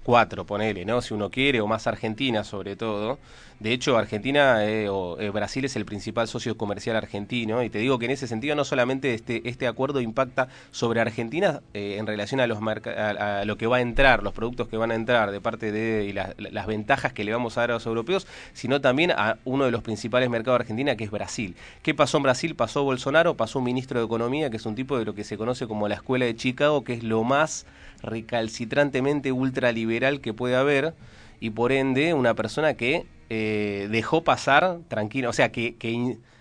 cuatro, 0.05 0.47
ponele, 0.47 0.85
¿no? 0.85 1.03
Si 1.03 1.13
uno 1.13 1.31
quiere, 1.31 1.61
o 1.61 1.67
más 1.67 1.89
Argentina 1.89 2.45
sobre 2.45 2.77
todo. 2.77 3.19
De 3.59 3.73
hecho, 3.73 3.97
Argentina 3.97 4.67
eh, 4.67 4.91
o 4.91 5.19
eh, 5.19 5.31
Brasil 5.31 5.65
es 5.65 5.77
el 5.77 5.87
principal 5.87 6.29
socio 6.29 6.59
comercial 6.59 6.95
argentino, 6.95 7.63
y 7.63 7.71
te 7.71 7.79
digo 7.79 7.99
que 7.99 8.05
en 8.05 8.11
ese 8.11 8.27
sentido 8.29 8.55
no 8.55 8.65
solamente 8.65 9.15
este, 9.15 9.49
este 9.49 9.67
acuerdo 9.67 10.03
impacta 10.03 10.49
sobre 10.73 11.01
Argentina 11.01 11.63
eh, 11.73 11.97
en 11.99 12.07
relación 12.07 12.41
a, 12.41 12.47
los 12.47 12.59
lo 12.61 13.57
que 13.57 13.67
va 13.67 13.79
a 13.79 13.81
entrar, 13.81 14.23
los 14.23 14.35
productos 14.35 14.69
que 14.69 14.77
van 14.77 14.91
a 14.91 14.95
entrar 14.95 15.31
de 15.31 15.41
parte 15.41 15.73
de 15.73 16.05
y 16.05 16.13
la- 16.13 16.35
la- 16.37 16.51
las 16.51 16.67
ventajas 16.67 17.15
que 17.15 17.25
le 17.25 17.33
vamos 17.33 17.57
a 17.57 17.63
dar 17.63 17.71
a 17.71 17.75
los 17.75 17.87
europeos, 17.87 18.27
sino 18.53 18.83
también 18.83 19.11
a 19.11 19.39
uno 19.47 19.65
de 19.65 19.71
los 19.71 19.83
principales 19.83 20.29
mercados 20.29 20.59
de 20.59 20.63
Argentina, 20.65 20.97
que 20.97 21.05
es 21.05 21.11
Brasil. 21.11 21.57
¿Qué 21.83 21.95
pasó 21.95 22.19
en 22.19 22.25
Brasil? 22.25 22.55
Pasó 22.57 22.85
Bolsonaro, 22.85 23.39
pasó 23.39 23.59
un 23.61 23.65
ministro 23.65 23.99
de 23.99 24.05
Economía, 24.05 24.51
que 24.51 24.59
es 24.59 24.67
un 24.67 24.75
tipo 24.75 24.99
de 24.99 25.07
lo 25.07 25.15
que 25.15 25.25
se 25.25 25.39
conoce 25.39 25.67
como 25.67 25.89
la 25.89 25.95
Escuela 25.95 26.27
de 26.27 26.37
Chicago, 26.37 26.85
que 26.85 26.93
es 26.93 27.03
lo 27.03 27.25
más 27.25 27.65
recalcitrantemente 28.03 29.33
ultraliberal 29.33 30.21
que 30.21 30.35
puede 30.35 30.57
haber, 30.57 30.93
y 31.41 31.51
por 31.51 31.73
ende 31.73 32.13
una 32.13 32.35
persona 32.35 32.75
que 32.75 33.07
eh, 33.31 33.89
dejó 33.91 34.23
pasar 34.23 34.79
tranquilo, 34.89 35.31
o 35.31 35.33
sea, 35.33 35.51
que, 35.51 35.77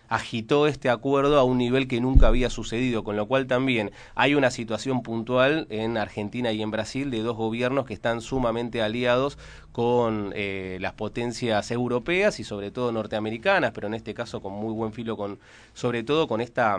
agitó 0.07 0.67
este 0.67 0.91
acuerdo 0.91 1.39
a 1.39 1.43
un 1.43 1.57
nivel 1.57 1.87
que 1.87 1.99
nunca 1.99 2.27
había 2.27 2.51
sucedido, 2.51 3.03
con 3.03 3.15
lo 3.15 3.25
cual 3.25 3.47
también 3.47 3.91
hay 4.13 4.35
una 4.35 4.51
situación 4.51 5.01
puntual 5.01 5.65
en 5.71 5.97
Argentina 5.97 6.51
y 6.51 6.61
en 6.61 6.69
Brasil 6.69 7.09
de 7.09 7.21
dos 7.21 7.35
gobiernos 7.35 7.87
que 7.87 7.95
están 7.95 8.21
sumamente 8.21 8.83
aliados 8.83 9.39
con 9.71 10.31
eh, 10.35 10.77
las 10.79 10.93
potencias 10.93 11.71
europeas 11.71 12.39
y 12.39 12.43
sobre 12.43 12.69
todo 12.69 12.91
norteamericanas, 12.91 13.71
pero 13.71 13.87
en 13.87 13.95
este 13.95 14.13
caso 14.13 14.41
con 14.41 14.53
muy 14.53 14.73
buen 14.73 14.93
filo 14.93 15.17
con, 15.17 15.39
sobre 15.73 16.03
todo 16.03 16.27
con 16.27 16.39
esta 16.39 16.77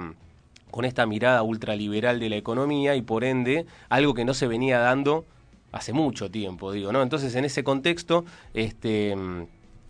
con 0.70 0.84
esta 0.84 1.06
mirada 1.06 1.42
ultraliberal 1.42 2.20
de 2.20 2.28
la 2.28 2.36
economía 2.36 2.96
y 2.96 3.02
por 3.02 3.24
ende 3.24 3.66
algo 3.88 4.14
que 4.14 4.24
no 4.24 4.34
se 4.34 4.46
venía 4.46 4.78
dando 4.78 5.24
hace 5.72 5.92
mucho 5.92 6.30
tiempo, 6.30 6.72
digo, 6.72 6.92
¿no? 6.92 7.02
Entonces, 7.02 7.34
en 7.34 7.44
ese 7.44 7.62
contexto, 7.62 8.24
este 8.54 9.14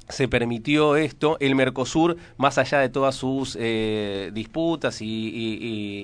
se 0.08 0.28
permitió 0.28 0.96
esto, 0.96 1.36
el 1.40 1.54
Mercosur, 1.54 2.16
más 2.36 2.58
allá 2.58 2.78
de 2.78 2.88
todas 2.88 3.14
sus 3.16 3.56
eh, 3.60 4.30
disputas 4.32 5.00
y, 5.02 5.04
y- 5.06 5.58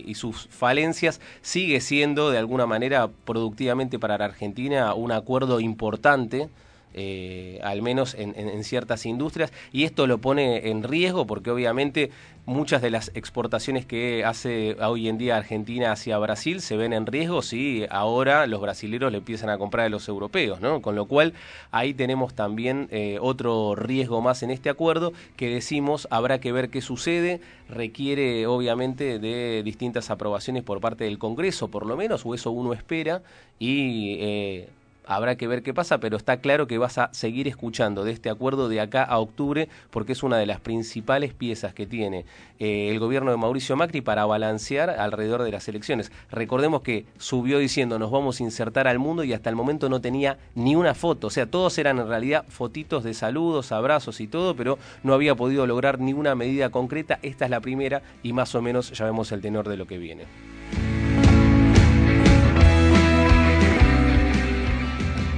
y- 0.06 0.10
y 0.10 0.14
sus 0.14 0.48
falencias, 0.50 1.20
sigue 1.40 1.80
siendo 1.80 2.30
de 2.30 2.38
alguna 2.38 2.66
manera 2.66 3.08
productivamente 3.24 3.98
para 3.98 4.18
la 4.18 4.24
Argentina 4.26 4.94
un 4.94 5.12
acuerdo 5.12 5.60
importante. 5.60 6.48
Eh, 6.94 7.60
al 7.62 7.82
menos 7.82 8.14
en, 8.14 8.64
ciertas 8.64 9.06
industrias, 9.06 9.52
y 9.72 9.84
esto 9.84 10.06
lo 10.06 10.18
pone 10.18 10.68
en 10.68 10.82
riesgo 10.82 11.26
porque 11.26 11.50
obviamente 11.50 12.10
muchas 12.44 12.82
de 12.82 12.90
las 12.90 13.10
exportaciones 13.14 13.86
que 13.86 14.24
hace 14.24 14.76
hoy 14.80 15.08
en 15.08 15.16
día 15.16 15.36
Argentina 15.36 15.92
hacia 15.92 16.18
Brasil 16.18 16.60
se 16.60 16.76
ven 16.76 16.92
en 16.92 17.06
riesgo 17.06 17.42
si 17.42 17.86
ahora 17.88 18.46
los 18.46 18.60
brasileros 18.60 19.12
le 19.12 19.18
empiezan 19.18 19.48
a 19.50 19.58
comprar 19.58 19.86
a 19.86 19.88
los 19.88 20.08
europeos, 20.08 20.60
¿no? 20.60 20.82
Con 20.82 20.96
lo 20.96 21.06
cual 21.06 21.34
ahí 21.70 21.94
tenemos 21.94 22.34
también 22.34 22.88
eh, 22.90 23.18
otro 23.20 23.74
riesgo 23.76 24.20
más 24.20 24.42
en 24.42 24.50
este 24.50 24.70
acuerdo 24.70 25.12
que 25.36 25.48
decimos 25.48 26.08
habrá 26.10 26.40
que 26.40 26.52
ver 26.52 26.68
qué 26.68 26.80
sucede, 26.80 27.40
requiere 27.68 28.46
obviamente 28.46 29.18
de 29.18 29.62
distintas 29.62 30.10
aprobaciones 30.10 30.62
por 30.62 30.80
parte 30.80 31.04
del 31.04 31.18
Congreso, 31.18 31.68
por 31.68 31.86
lo 31.86 31.96
menos, 31.96 32.26
o 32.26 32.34
eso 32.34 32.50
uno 32.50 32.72
espera, 32.72 33.22
y 33.58 34.16
eh, 34.20 34.68
habrá 35.06 35.36
que 35.36 35.46
ver 35.46 35.62
qué 35.62 35.74
pasa, 35.74 35.98
pero 35.98 36.16
está 36.16 36.38
claro 36.38 36.66
que 36.66 36.78
vas 36.78 36.98
a 36.98 37.10
seguir 37.12 37.48
escuchando 37.48 38.04
de 38.04 38.12
este 38.12 38.30
acuerdo 38.30 38.68
de 38.68 38.80
acá 38.80 39.02
a 39.02 39.18
octubre, 39.18 39.68
porque 39.90 40.12
es 40.12 40.22
una 40.22 40.38
de 40.38 40.46
las 40.46 40.60
principales 40.60 41.34
piezas 41.34 41.74
que 41.74 41.86
tiene 41.86 42.24
eh, 42.58 42.90
el 42.90 42.98
gobierno 42.98 43.30
de 43.30 43.36
Mauricio 43.36 43.76
Macri 43.76 44.00
para 44.00 44.24
balancear 44.24 44.90
alrededor 44.90 45.42
de 45.42 45.52
las 45.52 45.68
elecciones. 45.68 46.12
Recordemos 46.30 46.82
que 46.82 47.04
subió 47.18 47.58
diciendo 47.58 47.98
nos 47.98 48.10
vamos 48.10 48.40
a 48.40 48.42
insertar 48.42 48.88
al 48.88 48.98
mundo 48.98 49.24
y 49.24 49.32
hasta 49.32 49.50
el 49.50 49.56
momento 49.56 49.88
no 49.88 50.00
tenía 50.00 50.38
ni 50.54 50.76
una 50.76 50.94
foto, 50.94 51.28
o 51.28 51.30
sea, 51.30 51.46
todos 51.46 51.76
eran 51.78 51.98
en 51.98 52.08
realidad 52.08 52.44
fotitos 52.48 53.04
de 53.04 53.14
saludos, 53.14 53.72
abrazos 53.72 54.20
y 54.20 54.26
todo, 54.26 54.54
pero 54.54 54.78
no 55.02 55.14
había 55.14 55.34
podido 55.34 55.66
lograr 55.66 55.98
ninguna 55.98 56.34
medida 56.34 56.70
concreta. 56.70 57.18
Esta 57.22 57.44
es 57.44 57.50
la 57.50 57.60
primera 57.60 58.02
y 58.22 58.32
más 58.32 58.54
o 58.54 58.62
menos 58.62 58.90
ya 58.92 59.04
vemos 59.04 59.32
el 59.32 59.40
tenor 59.40 59.68
de 59.68 59.76
lo 59.76 59.86
que 59.86 59.98
viene. 59.98 60.51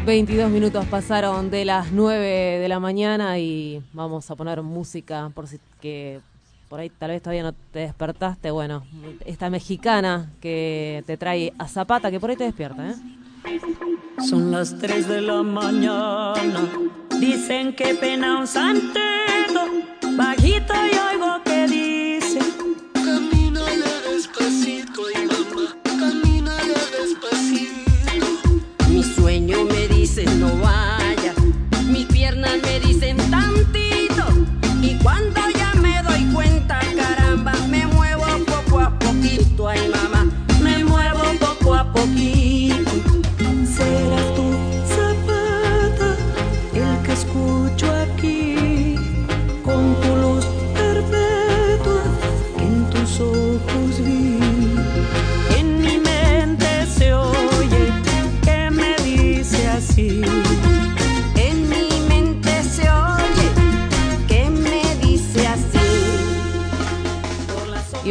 22 0.05 0.51
minutos 0.51 0.85
pasaron 0.87 1.51
de 1.51 1.65
las 1.65 1.91
9 1.91 2.59
de 2.59 2.69
la 2.69 2.79
mañana 2.79 3.39
y 3.39 3.83
vamos 3.95 4.31
a 4.31 4.37
poner 4.37 4.61
música 4.61 5.31
por 5.35 5.47
si 5.47 5.59
que 5.81 6.21
por 6.69 6.81
ahí 6.81 6.91
tal 6.91 7.11
vez 7.11 7.23
todavía 7.23 7.43
no 7.43 7.55
te 7.73 7.79
despertaste. 7.79 8.51
Bueno, 8.51 8.85
esta 9.25 9.49
mexicana 9.49 10.31
que 10.43 11.03
te 11.07 11.17
trae 11.17 11.55
a 11.59 11.69
Zapata, 11.69 12.11
que 12.11 12.21
por 12.21 12.29
ahí 12.29 12.37
te 12.37 12.45
despierta, 12.45 12.91
¿eh? 12.91 12.95
Son 14.29 14.51
las 14.51 14.79
3 14.79 15.09
de 15.09 15.21
la 15.23 15.43
mañana. 15.43 16.69
Dicen 17.19 17.75
que 17.75 17.95
pena 17.95 18.41
un 18.41 18.47
santero. 18.47 19.05
Bajito 20.17 20.75
y 20.75 21.15
oigo 21.15 21.44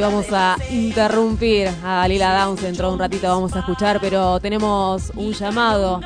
vamos 0.04 0.26
a 0.34 0.58
interrumpir 0.70 1.70
a 1.82 2.06
Lila 2.10 2.38
Downs 2.38 2.62
dentro 2.62 2.88
de 2.88 2.94
un 2.94 3.00
ratito, 3.00 3.30
vamos 3.30 3.56
a 3.56 3.60
escuchar, 3.60 4.02
pero 4.02 4.38
tenemos 4.42 5.14
un 5.16 5.32
llamado 5.32 6.02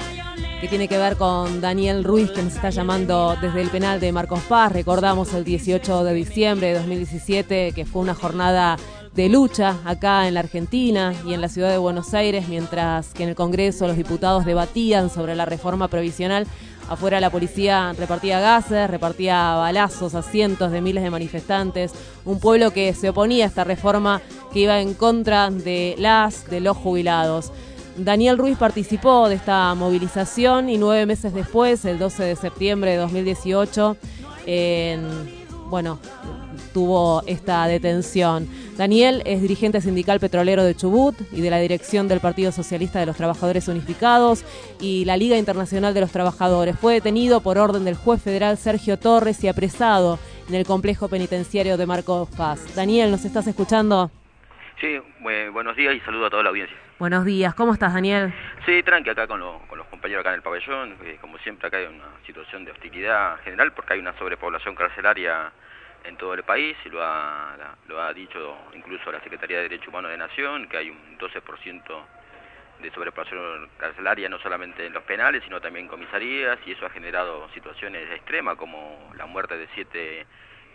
que 0.61 0.67
tiene 0.67 0.87
que 0.87 0.99
ver 0.99 1.17
con 1.17 1.61
Daniel 1.61 2.03
Ruiz, 2.03 2.29
que 2.29 2.43
nos 2.43 2.53
está 2.53 2.69
llamando 2.69 3.35
desde 3.41 3.59
el 3.59 3.69
penal 3.69 3.99
de 3.99 4.11
Marcos 4.11 4.41
Paz. 4.41 4.71
Recordamos 4.71 5.33
el 5.33 5.43
18 5.43 6.03
de 6.03 6.13
diciembre 6.13 6.67
de 6.67 6.73
2017, 6.75 7.71
que 7.71 7.85
fue 7.85 8.03
una 8.03 8.13
jornada 8.13 8.77
de 9.15 9.29
lucha 9.29 9.77
acá 9.83 10.27
en 10.27 10.35
la 10.35 10.41
Argentina 10.41 11.15
y 11.25 11.33
en 11.33 11.41
la 11.41 11.49
ciudad 11.49 11.71
de 11.71 11.79
Buenos 11.79 12.13
Aires, 12.13 12.47
mientras 12.47 13.15
que 13.15 13.23
en 13.23 13.29
el 13.29 13.35
Congreso 13.35 13.87
los 13.87 13.97
diputados 13.97 14.45
debatían 14.45 15.09
sobre 15.09 15.33
la 15.33 15.45
reforma 15.45 15.87
previsional. 15.87 16.45
Afuera 16.89 17.19
la 17.19 17.29
policía 17.29 17.93
repartía 17.97 18.39
gases, 18.39 18.89
repartía 18.89 19.55
balazos 19.55 20.15
a 20.15 20.21
cientos 20.21 20.71
de 20.71 20.81
miles 20.81 21.03
de 21.03 21.09
manifestantes. 21.09 21.91
Un 22.23 22.39
pueblo 22.39 22.71
que 22.71 22.93
se 22.93 23.09
oponía 23.09 23.43
a 23.43 23.47
esta 23.47 23.65
reforma 23.65 24.21
que 24.53 24.61
iba 24.61 24.79
en 24.79 24.93
contra 24.93 25.49
de 25.49 25.95
las, 25.97 26.49
de 26.49 26.61
los 26.61 26.77
jubilados. 26.77 27.51
Daniel 27.97 28.37
Ruiz 28.37 28.57
participó 28.57 29.27
de 29.27 29.35
esta 29.35 29.73
movilización 29.75 30.69
y 30.69 30.77
nueve 30.77 31.05
meses 31.05 31.33
después, 31.33 31.83
el 31.83 31.99
12 31.99 32.23
de 32.23 32.35
septiembre 32.35 32.91
de 32.91 32.97
2018, 32.97 33.97
en, 34.45 35.07
bueno, 35.69 35.99
tuvo 36.73 37.23
esta 37.25 37.67
detención. 37.67 38.47
Daniel 38.77 39.23
es 39.25 39.41
dirigente 39.41 39.81
sindical 39.81 40.19
petrolero 40.19 40.63
de 40.63 40.75
Chubut 40.75 41.15
y 41.31 41.41
de 41.41 41.49
la 41.49 41.57
dirección 41.57 42.07
del 42.07 42.19
Partido 42.19 42.51
Socialista 42.51 42.99
de 42.99 43.07
los 43.07 43.17
Trabajadores 43.17 43.67
Unificados 43.67 44.45
y 44.79 45.03
la 45.05 45.17
Liga 45.17 45.35
Internacional 45.35 45.95
de 45.95 46.01
los 46.01 46.11
Trabajadores. 46.11 46.77
Fue 46.79 46.93
detenido 46.93 47.41
por 47.41 47.57
orden 47.57 47.85
del 47.85 47.95
juez 47.95 48.21
federal 48.21 48.55
Sergio 48.57 48.97
Torres 48.99 49.43
y 49.43 49.47
apresado 49.47 50.19
en 50.47 50.53
el 50.53 50.65
complejo 50.65 51.09
penitenciario 51.09 51.75
de 51.75 51.87
Marcos 51.87 52.29
Paz. 52.37 52.75
Daniel, 52.75 53.09
¿nos 53.09 53.25
estás 53.25 53.47
escuchando? 53.47 54.11
Sí, 54.79 54.99
bu- 55.21 55.51
buenos 55.51 55.75
días 55.75 55.95
y 55.95 55.99
saludo 56.01 56.27
a 56.27 56.29
toda 56.29 56.43
la 56.43 56.49
audiencia. 56.49 56.77
Buenos 56.99 57.25
días, 57.25 57.55
¿cómo 57.55 57.73
estás, 57.73 57.93
Daniel? 57.95 58.31
Sí, 58.67 58.83
tranqui 58.83 59.09
acá 59.09 59.25
con, 59.27 59.39
lo- 59.39 59.59
con 59.67 59.79
los 59.79 59.87
compañeros 59.87 60.21
acá 60.21 60.29
en 60.29 60.35
el 60.35 60.41
pabellón. 60.43 60.95
eh, 61.03 61.17
como 61.19 61.39
siempre 61.39 61.67
acá 61.67 61.77
hay 61.77 61.85
una 61.85 62.05
situación 62.27 62.63
de 62.63 62.71
hostilidad 62.71 63.37
general 63.43 63.71
porque 63.73 63.93
hay 63.93 63.99
una 63.99 64.15
sobrepoblación 64.19 64.75
carcelaria 64.75 65.51
en 66.03 66.17
todo 66.17 66.33
el 66.33 66.43
país 66.43 66.77
y 66.85 66.89
lo 66.89 67.03
ha, 67.03 67.55
lo 67.87 68.01
ha 68.01 68.13
dicho 68.13 68.57
incluso 68.73 69.11
la 69.11 69.21
Secretaría 69.21 69.57
de 69.57 69.63
Derechos 69.63 69.89
Humanos 69.89 70.11
de 70.11 70.17
Nación, 70.17 70.67
que 70.67 70.77
hay 70.77 70.89
un 70.89 71.17
12% 71.17 72.05
de 72.79 72.91
sobrepoblación 72.91 73.69
carcelaria 73.77 74.29
no 74.29 74.39
solamente 74.39 74.85
en 74.85 74.93
los 74.93 75.03
penales, 75.03 75.43
sino 75.43 75.59
también 75.59 75.85
en 75.85 75.89
comisarías 75.89 76.59
y 76.65 76.71
eso 76.73 76.85
ha 76.85 76.89
generado 76.89 77.49
situaciones 77.53 78.09
extremas 78.11 78.55
como 78.55 79.11
la 79.17 79.25
muerte 79.25 79.57
de 79.57 79.67
siete 79.73 80.25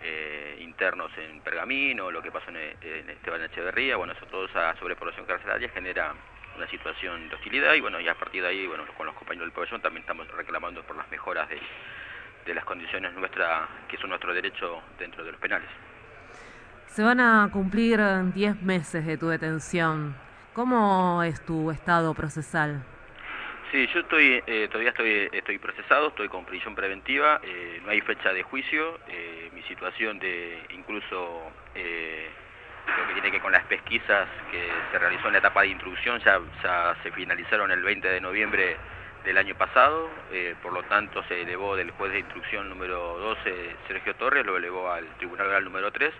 eh, 0.02 0.58
internos 0.60 1.12
en 1.16 1.40
Pergamino, 1.42 2.10
lo 2.10 2.20
que 2.20 2.32
pasó 2.32 2.50
en, 2.50 2.56
en 2.56 3.10
Esteban 3.10 3.42
Echeverría, 3.44 3.96
bueno, 3.96 4.14
eso 4.14 4.26
toda 4.26 4.48
esa 4.48 4.76
sobrepoblación 4.80 5.26
carcelaria 5.26 5.68
genera 5.68 6.14
una 6.56 6.68
situación 6.68 7.28
de 7.28 7.36
hostilidad 7.36 7.74
y 7.74 7.80
bueno, 7.80 8.00
y 8.00 8.08
a 8.08 8.14
partir 8.14 8.42
de 8.42 8.48
ahí, 8.48 8.66
bueno, 8.66 8.84
con 8.96 9.06
los 9.06 9.14
compañeros 9.14 9.46
del 9.46 9.54
pabellón 9.54 9.80
también 9.80 10.02
estamos 10.02 10.28
reclamando 10.32 10.82
por 10.82 10.96
las 10.96 11.08
mejoras 11.10 11.48
de, 11.48 11.60
de 12.44 12.54
las 12.54 12.64
condiciones 12.64 13.12
nuestras, 13.14 13.68
que 13.88 13.96
son 13.98 14.10
nuestro 14.10 14.34
derecho 14.34 14.82
dentro 14.98 15.24
de 15.24 15.32
los 15.32 15.40
penales. 15.40 15.68
Se 16.86 17.02
van 17.02 17.20
a 17.20 17.48
cumplir 17.52 18.00
10 18.34 18.62
meses 18.62 19.06
de 19.06 19.16
tu 19.16 19.28
detención. 19.28 20.14
¿Cómo 20.52 21.22
es 21.22 21.42
tu 21.44 21.70
estado 21.70 22.12
procesal? 22.12 22.82
Sí, 23.70 23.86
yo 23.94 24.00
estoy, 24.00 24.42
eh, 24.46 24.68
todavía 24.68 24.90
estoy, 24.90 25.30
estoy 25.32 25.56
procesado, 25.56 26.08
estoy 26.08 26.28
con 26.28 26.44
prisión 26.44 26.74
preventiva, 26.74 27.40
eh, 27.42 27.80
no 27.82 27.90
hay 27.90 28.02
fecha 28.02 28.34
de 28.34 28.42
juicio, 28.42 29.00
eh, 29.08 29.48
mi 29.54 29.62
situación 29.62 30.18
de 30.18 30.58
incluso 30.74 31.50
eh, 31.74 32.28
lo 32.86 33.06
que 33.06 33.12
tiene 33.14 33.28
que 33.28 33.36
ver 33.36 33.40
con 33.40 33.52
las 33.52 33.64
pesquisas 33.64 34.28
que 34.50 34.68
se 34.90 34.98
realizó 34.98 35.28
en 35.28 35.32
la 35.32 35.38
etapa 35.38 35.62
de 35.62 35.68
introducción 35.68 36.20
ya, 36.20 36.38
ya 36.62 36.94
se 37.02 37.12
finalizaron 37.12 37.70
el 37.70 37.82
20 37.82 38.06
de 38.06 38.20
noviembre 38.20 38.76
del 39.24 39.38
año 39.38 39.54
pasado, 39.54 40.10
eh, 40.32 40.54
por 40.62 40.72
lo 40.72 40.82
tanto 40.84 41.22
se 41.24 41.42
elevó 41.42 41.76
del 41.76 41.92
juez 41.92 42.12
de 42.12 42.20
instrucción 42.20 42.68
número 42.68 43.18
12, 43.18 43.76
Sergio 43.86 44.14
Torres, 44.16 44.44
lo 44.44 44.56
elevó 44.56 44.90
al 44.90 45.06
Tribunal 45.16 45.46
Oral 45.48 45.64
número 45.64 45.92
3 45.92 46.12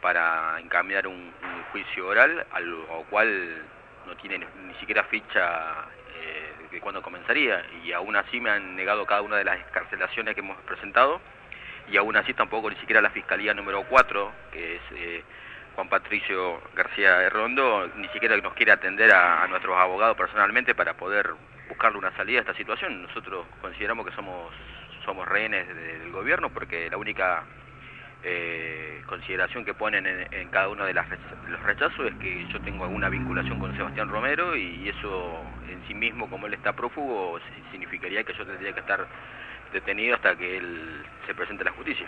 para 0.00 0.60
encaminar 0.60 1.06
un, 1.08 1.32
juicio 1.72 2.06
oral, 2.06 2.46
al, 2.52 2.64
al 2.64 3.04
cual 3.10 3.62
no 4.06 4.16
tiene 4.16 4.38
ni, 4.38 4.74
siquiera 4.74 5.02
ficha 5.04 5.84
eh, 6.14 6.52
de 6.70 6.80
cuándo 6.80 7.02
comenzaría, 7.02 7.64
y 7.84 7.92
aún 7.92 8.14
así 8.14 8.40
me 8.40 8.50
han 8.50 8.76
negado 8.76 9.04
cada 9.04 9.22
una 9.22 9.36
de 9.36 9.44
las 9.44 9.58
escarcelaciones 9.58 10.34
que 10.34 10.40
hemos 10.40 10.56
presentado, 10.62 11.20
y 11.88 11.96
aún 11.96 12.16
así 12.16 12.32
tampoco 12.34 12.70
ni 12.70 12.76
siquiera 12.76 13.00
la 13.00 13.10
Fiscalía 13.10 13.52
número 13.54 13.82
4, 13.88 14.32
que 14.52 14.76
es 14.76 14.82
eh, 14.92 15.24
Juan 15.74 15.88
Patricio 15.88 16.62
García 16.74 17.22
Herrondo, 17.22 17.90
ni 17.96 18.08
siquiera 18.08 18.36
nos 18.36 18.54
quiere 18.54 18.72
atender 18.72 19.12
a 19.12 19.46
nuestros 19.48 19.76
abogados 19.76 20.16
personalmente 20.16 20.74
para 20.74 20.94
poder 20.94 21.34
buscarle 21.68 21.98
una 21.98 22.14
salida 22.16 22.38
a 22.38 22.40
esta 22.42 22.54
situación. 22.54 23.02
Nosotros 23.02 23.46
consideramos 23.60 24.06
que 24.06 24.12
somos, 24.14 24.52
somos 25.04 25.26
rehenes 25.28 25.66
de- 25.68 25.98
del 26.00 26.12
gobierno 26.12 26.50
porque 26.50 26.88
la 26.90 26.96
única 26.96 27.44
eh, 28.22 29.02
consideración 29.06 29.64
que 29.64 29.74
ponen 29.74 30.06
en, 30.06 30.26
en 30.32 30.48
cada 30.48 30.68
uno 30.68 30.84
de, 30.84 30.94
las 30.94 31.06
los 31.48 31.62
rechazos 31.62 32.06
es 32.06 32.14
que 32.16 32.44
yo 32.52 32.60
tengo 32.60 32.84
alguna 32.84 33.08
vinculación 33.08 33.58
con 33.58 33.74
Sebastián 33.76 34.08
Romero 34.08 34.56
y 34.56 34.88
eso 34.88 35.42
en 35.68 35.80
sí 35.86 35.94
mismo, 35.94 36.28
como 36.28 36.46
él 36.46 36.54
está 36.54 36.72
prófugo, 36.72 37.38
si- 37.38 37.70
significaría 37.72 38.24
que 38.24 38.32
yo 38.34 38.44
tendría 38.44 38.72
que 38.72 38.80
estar 38.80 39.06
detenido 39.72 40.14
hasta 40.16 40.34
que 40.36 40.56
él 40.58 41.04
se 41.26 41.34
presente 41.34 41.62
a 41.62 41.66
la 41.66 41.72
justicia. 41.72 42.06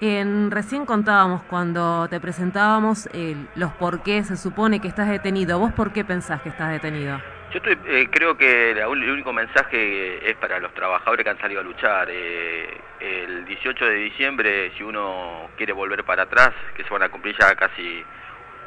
En, 0.00 0.50
recién 0.50 0.84
contábamos 0.84 1.42
cuando 1.44 2.08
te 2.08 2.18
presentábamos 2.20 3.08
eh, 3.14 3.36
los 3.54 3.72
por 3.74 4.02
qué 4.02 4.24
se 4.24 4.36
supone 4.36 4.80
que 4.80 4.88
estás 4.88 5.08
detenido. 5.08 5.58
¿Vos 5.60 5.72
por 5.72 5.92
qué 5.92 6.04
pensás 6.04 6.42
que 6.42 6.48
estás 6.48 6.70
detenido? 6.70 7.20
Yo 7.52 7.58
estoy, 7.58 7.78
eh, 7.86 8.08
creo 8.10 8.34
que 8.34 8.70
el 8.70 9.10
único 9.10 9.30
mensaje 9.30 10.30
es 10.30 10.34
para 10.38 10.58
los 10.58 10.72
trabajadores 10.72 11.22
que 11.22 11.28
han 11.28 11.38
salido 11.38 11.60
a 11.60 11.62
luchar. 11.62 12.08
Eh, 12.10 12.80
el 12.98 13.44
18 13.44 13.84
de 13.84 13.94
diciembre, 13.94 14.72
si 14.78 14.82
uno 14.82 15.50
quiere 15.58 15.74
volver 15.74 16.02
para 16.02 16.22
atrás, 16.22 16.52
que 16.74 16.82
se 16.82 16.88
van 16.88 17.02
a 17.02 17.10
cumplir 17.10 17.36
ya 17.38 17.54
casi, 17.54 18.02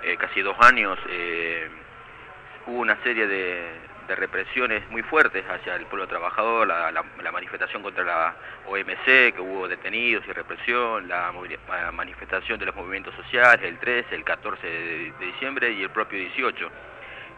eh, 0.04 0.18
casi 0.18 0.42
dos 0.42 0.56
años, 0.60 1.00
eh, 1.10 1.68
hubo 2.68 2.78
una 2.78 3.02
serie 3.02 3.26
de, 3.26 3.96
represiones 4.08 4.88
muy 4.92 5.02
fuertes 5.02 5.44
hacia 5.50 5.76
el 5.76 5.88
pueblo 5.88 6.08
trabajador, 6.08 6.68
la, 6.68 7.32
manifestación 7.32 7.82
contra 7.82 8.04
la 8.04 8.36
OMC, 8.68 9.34
que 9.34 9.40
hubo 9.40 9.68
detenidos 9.68 10.24
y 10.28 10.32
represión, 10.32 11.08
la, 11.08 11.34
la 11.70 11.92
manifestación 11.92 12.60
de 12.60 12.68
los 12.68 12.76
movimientos 12.76 13.16
sociales, 13.16 13.66
el 13.66 13.80
13, 13.80 14.14
el 14.14 14.24
14 14.24 14.68
de, 14.68 15.12
de 15.12 15.26
diciembre 15.26 15.72
y 15.72 15.82
el 15.82 15.90
propio 15.90 16.20
18. 16.20 16.70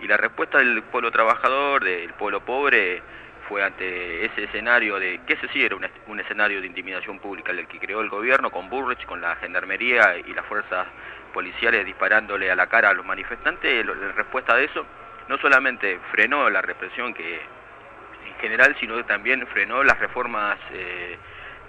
Y 0.02 0.08
la 0.08 0.18
respuesta 0.18 0.60
del 0.60 0.84
pueblo 0.84 1.12
trabajador, 1.12 1.84
del 1.84 2.14
pueblo 2.14 2.42
pobre, 2.42 3.02
fue 3.48 3.64
ante 3.64 4.26
ese 4.26 4.44
escenario 4.44 5.00
de, 5.00 5.22
que 5.26 5.34
ese 5.34 5.48
sí 5.50 5.64
era 5.64 5.76
un, 5.76 5.86
es- 5.86 5.92
un 6.08 6.20
escenario 6.20 6.60
de 6.62 6.68
intimidación 6.68 7.20
pública, 7.20 7.52
el 7.52 7.68
que 7.68 7.80
creó 7.80 8.02
el 8.02 8.10
gobierno 8.10 8.52
con 8.52 8.70
Burrich, 8.70 9.06
con 9.06 9.22
la 9.22 9.36
gendarmería 9.38 10.18
y 10.18 10.34
las 10.34 10.46
fuerzas 10.46 10.86
policiales 11.34 11.86
disparándole 11.86 12.52
a 12.52 12.56
la 12.56 12.68
cara 12.68 12.90
a 12.90 12.94
los 12.94 13.06
manifestantes, 13.06 13.86
en 13.86 14.16
respuesta 14.16 14.56
de 14.56 14.66
eso, 14.66 14.86
no 15.30 15.38
solamente 15.38 16.00
frenó 16.12 16.50
la 16.50 16.62
represión 16.62 17.14
que 17.14 17.40
en 18.28 18.36
general, 18.42 18.76
sino 18.80 18.96
que 18.98 19.04
también 19.04 19.46
frenó 19.48 19.84
las 19.84 19.98
reformas 20.00 20.58
eh, 20.74 21.18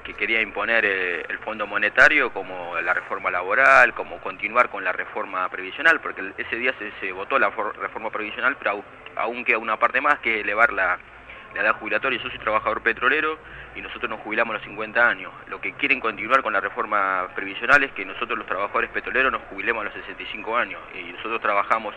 que 0.04 0.14
quería 0.14 0.40
imponer 0.40 0.84
eh, 0.84 1.24
el 1.28 1.38
Fondo 1.38 1.66
Monetario, 1.66 2.32
como 2.32 2.80
la 2.80 2.94
reforma 2.94 3.30
laboral, 3.30 3.92
como 3.94 4.18
continuar 4.20 4.68
con 4.70 4.82
la 4.84 4.92
reforma 4.92 5.48
previsional, 5.48 6.00
porque 6.00 6.32
ese 6.38 6.56
día 6.56 6.72
se, 6.78 6.90
se 7.00 7.12
votó 7.12 7.38
la 7.38 7.50
for- 7.50 7.76
reforma 7.78 8.10
previsional, 8.10 8.56
pero 8.56 8.82
aún 9.16 9.44
queda 9.44 9.58
una 9.58 9.76
parte 9.78 10.00
más 10.00 10.18
que 10.20 10.40
elevar 10.40 10.72
la, 10.72 10.98
edad 11.54 11.74
jubilatoria. 11.76 12.20
Yo 12.22 12.28
soy 12.30 12.38
trabajador 12.38 12.82
petrolero 12.82 13.38
y 13.74 13.80
nosotros 13.80 14.08
nos 14.10 14.20
jubilamos 14.20 14.52
a 14.54 14.58
los 14.58 14.64
50 14.66 15.08
años. 15.08 15.32
Lo 15.48 15.60
que 15.60 15.72
quieren 15.72 15.98
continuar 15.98 16.42
con 16.42 16.52
la 16.52 16.60
reforma 16.60 17.28
previsional 17.34 17.82
es 17.82 17.90
que 17.92 18.04
nosotros 18.04 18.38
los 18.38 18.46
trabajadores 18.46 18.90
petroleros 18.90 19.32
nos 19.32 19.42
jubilemos 19.42 19.80
a 19.82 19.84
los 19.86 19.94
65 19.94 20.56
años 20.56 20.80
y 20.94 21.10
nosotros 21.12 21.40
trabajamos 21.40 21.94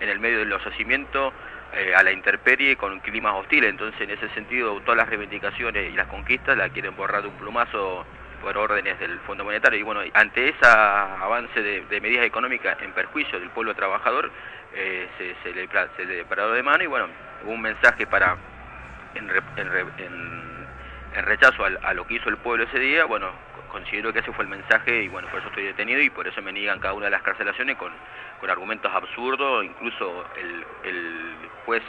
en 0.00 0.08
el 0.08 0.18
medio 0.18 0.38
de 0.38 0.46
los 0.46 0.64
yacimientos 0.64 1.32
eh, 1.72 1.94
a 1.94 2.02
la 2.02 2.12
intemperie 2.12 2.76
con 2.76 3.00
climas 3.00 3.34
hostiles. 3.34 3.70
Entonces, 3.70 4.00
en 4.00 4.10
ese 4.10 4.28
sentido, 4.30 4.80
todas 4.82 4.96
las 4.98 5.08
reivindicaciones 5.08 5.92
y 5.92 5.96
las 5.96 6.06
conquistas 6.08 6.56
las 6.56 6.70
quieren 6.70 6.94
borrar 6.96 7.22
de 7.22 7.28
un 7.28 7.34
plumazo 7.34 8.04
por 8.42 8.56
órdenes 8.58 8.98
del 8.98 9.18
Fondo 9.20 9.44
Monetario. 9.44 9.78
Y 9.78 9.82
bueno, 9.82 10.02
ante 10.12 10.50
ese 10.50 10.66
avance 10.66 11.62
de, 11.62 12.00
medidas 12.00 12.26
económicas 12.26 12.76
en 12.82 12.92
perjuicio 12.92 13.40
del 13.40 13.50
pueblo 13.50 13.74
trabajador, 13.74 14.30
eh, 14.74 15.08
se, 15.16 15.34
se 15.42 15.54
le, 15.54 15.68
se 15.96 16.04
le 16.04 16.24
paró 16.24 16.50
de 16.52 16.62
mano 16.62 16.84
y 16.84 16.86
bueno, 16.86 17.08
hubo 17.42 17.52
un 17.52 17.62
mensaje 17.62 18.06
para 18.06 18.36
en, 19.14 19.28
re- 19.28 19.40
en 19.56 19.70
re- 19.70 20.04
en- 20.04 20.66
rechazo 21.24 21.64
al- 21.64 21.78
a, 21.82 21.94
lo 21.94 22.06
que 22.06 22.14
hizo 22.14 22.28
el 22.28 22.36
pueblo 22.38 22.64
ese 22.64 22.78
día, 22.80 23.04
bueno, 23.04 23.30
co- 23.54 23.62
considero 23.68 24.12
que 24.12 24.18
ese 24.18 24.32
fue 24.32 24.44
el 24.44 24.50
mensaje 24.50 25.04
y 25.04 25.08
bueno, 25.08 25.28
por 25.28 25.38
eso 25.38 25.48
estoy 25.48 25.64
detenido 25.64 26.00
y 26.00 26.10
por 26.10 26.26
eso 26.26 26.42
me 26.42 26.52
niegan 26.52 26.80
cada 26.80 26.92
una 26.94 27.04
de 27.06 27.12
las 27.12 27.22
carcelaciones 27.22 27.76
con, 27.76 27.92
con 28.44 28.50
argumentos 28.50 28.92
absurdos, 28.94 29.64
incluso 29.64 30.22
el, 30.36 31.34
juez 31.64 31.82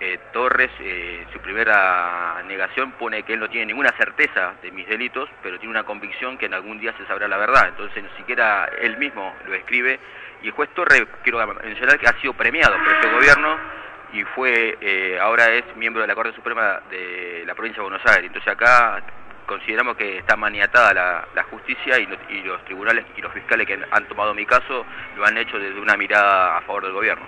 eh, 0.00 0.18
Torres, 0.32 0.72
eh, 0.80 1.24
su 1.32 1.38
primera 1.38 2.42
negación 2.48 2.90
pone 2.98 3.22
que 3.22 3.34
él 3.34 3.38
no 3.38 3.48
tiene 3.48 3.66
ninguna 3.66 3.90
certeza 3.96 4.54
de 4.62 4.72
mis 4.72 4.88
delitos, 4.88 5.28
pero 5.44 5.60
tiene 5.60 5.70
una 5.70 5.84
convicción 5.84 6.38
que 6.38 6.46
en 6.46 6.54
algún 6.54 6.80
día 6.80 6.92
se 6.98 7.06
sabrá 7.06 7.28
la 7.28 7.36
verdad, 7.36 7.68
entonces 7.68 8.02
ni 8.02 8.08
siquiera 8.16 8.68
él 8.80 8.96
mismo 8.98 9.32
lo 9.46 9.54
escribe 9.54 10.00
y 10.42 10.48
el 10.48 10.52
juez 10.54 10.70
Torres, 10.74 11.04
quiero 11.22 11.46
mencionar 11.46 12.00
que 12.00 12.08
ha 12.08 12.20
sido 12.20 12.32
premiado 12.32 12.74
por 12.82 12.92
este 12.92 13.08
gobierno 13.08 13.56
y 14.12 14.24
fue 14.34 14.76
eh, 14.80 15.20
ahora 15.20 15.52
es 15.54 15.64
miembro 15.76 16.02
de 16.02 16.08
la 16.08 16.16
Corte 16.16 16.34
Suprema 16.34 16.80
de 16.90 17.44
la 17.46 17.54
provincia 17.54 17.80
de 17.80 17.88
Buenos 17.88 18.04
Aires. 18.06 18.26
Entonces 18.26 18.52
acá 18.52 19.04
consideramos 19.46 19.96
que 19.96 20.18
está 20.18 20.36
maniatada 20.36 20.92
la, 20.92 21.28
la 21.34 21.42
justicia 21.44 21.98
y, 21.98 22.08
y 22.30 22.42
los 22.42 22.64
tribunales 22.64 23.04
y 23.16 23.20
los 23.20 23.32
fiscales 23.32 23.66
que 23.66 23.78
han 23.90 24.08
tomado 24.08 24.34
mi 24.34 24.44
caso 24.44 24.84
lo 25.16 25.26
han 25.26 25.36
hecho 25.38 25.58
desde 25.58 25.80
una 25.80 25.96
mirada 25.96 26.58
a 26.58 26.60
favor 26.62 26.84
del 26.84 26.92
gobierno. 26.92 27.24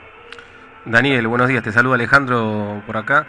Daniel, 0.85 1.27
buenos 1.27 1.49
días, 1.49 1.63
te 1.63 1.73
saluda 1.73 1.95
Alejandro 1.95 2.83
por 2.87 2.97
acá. 2.97 3.27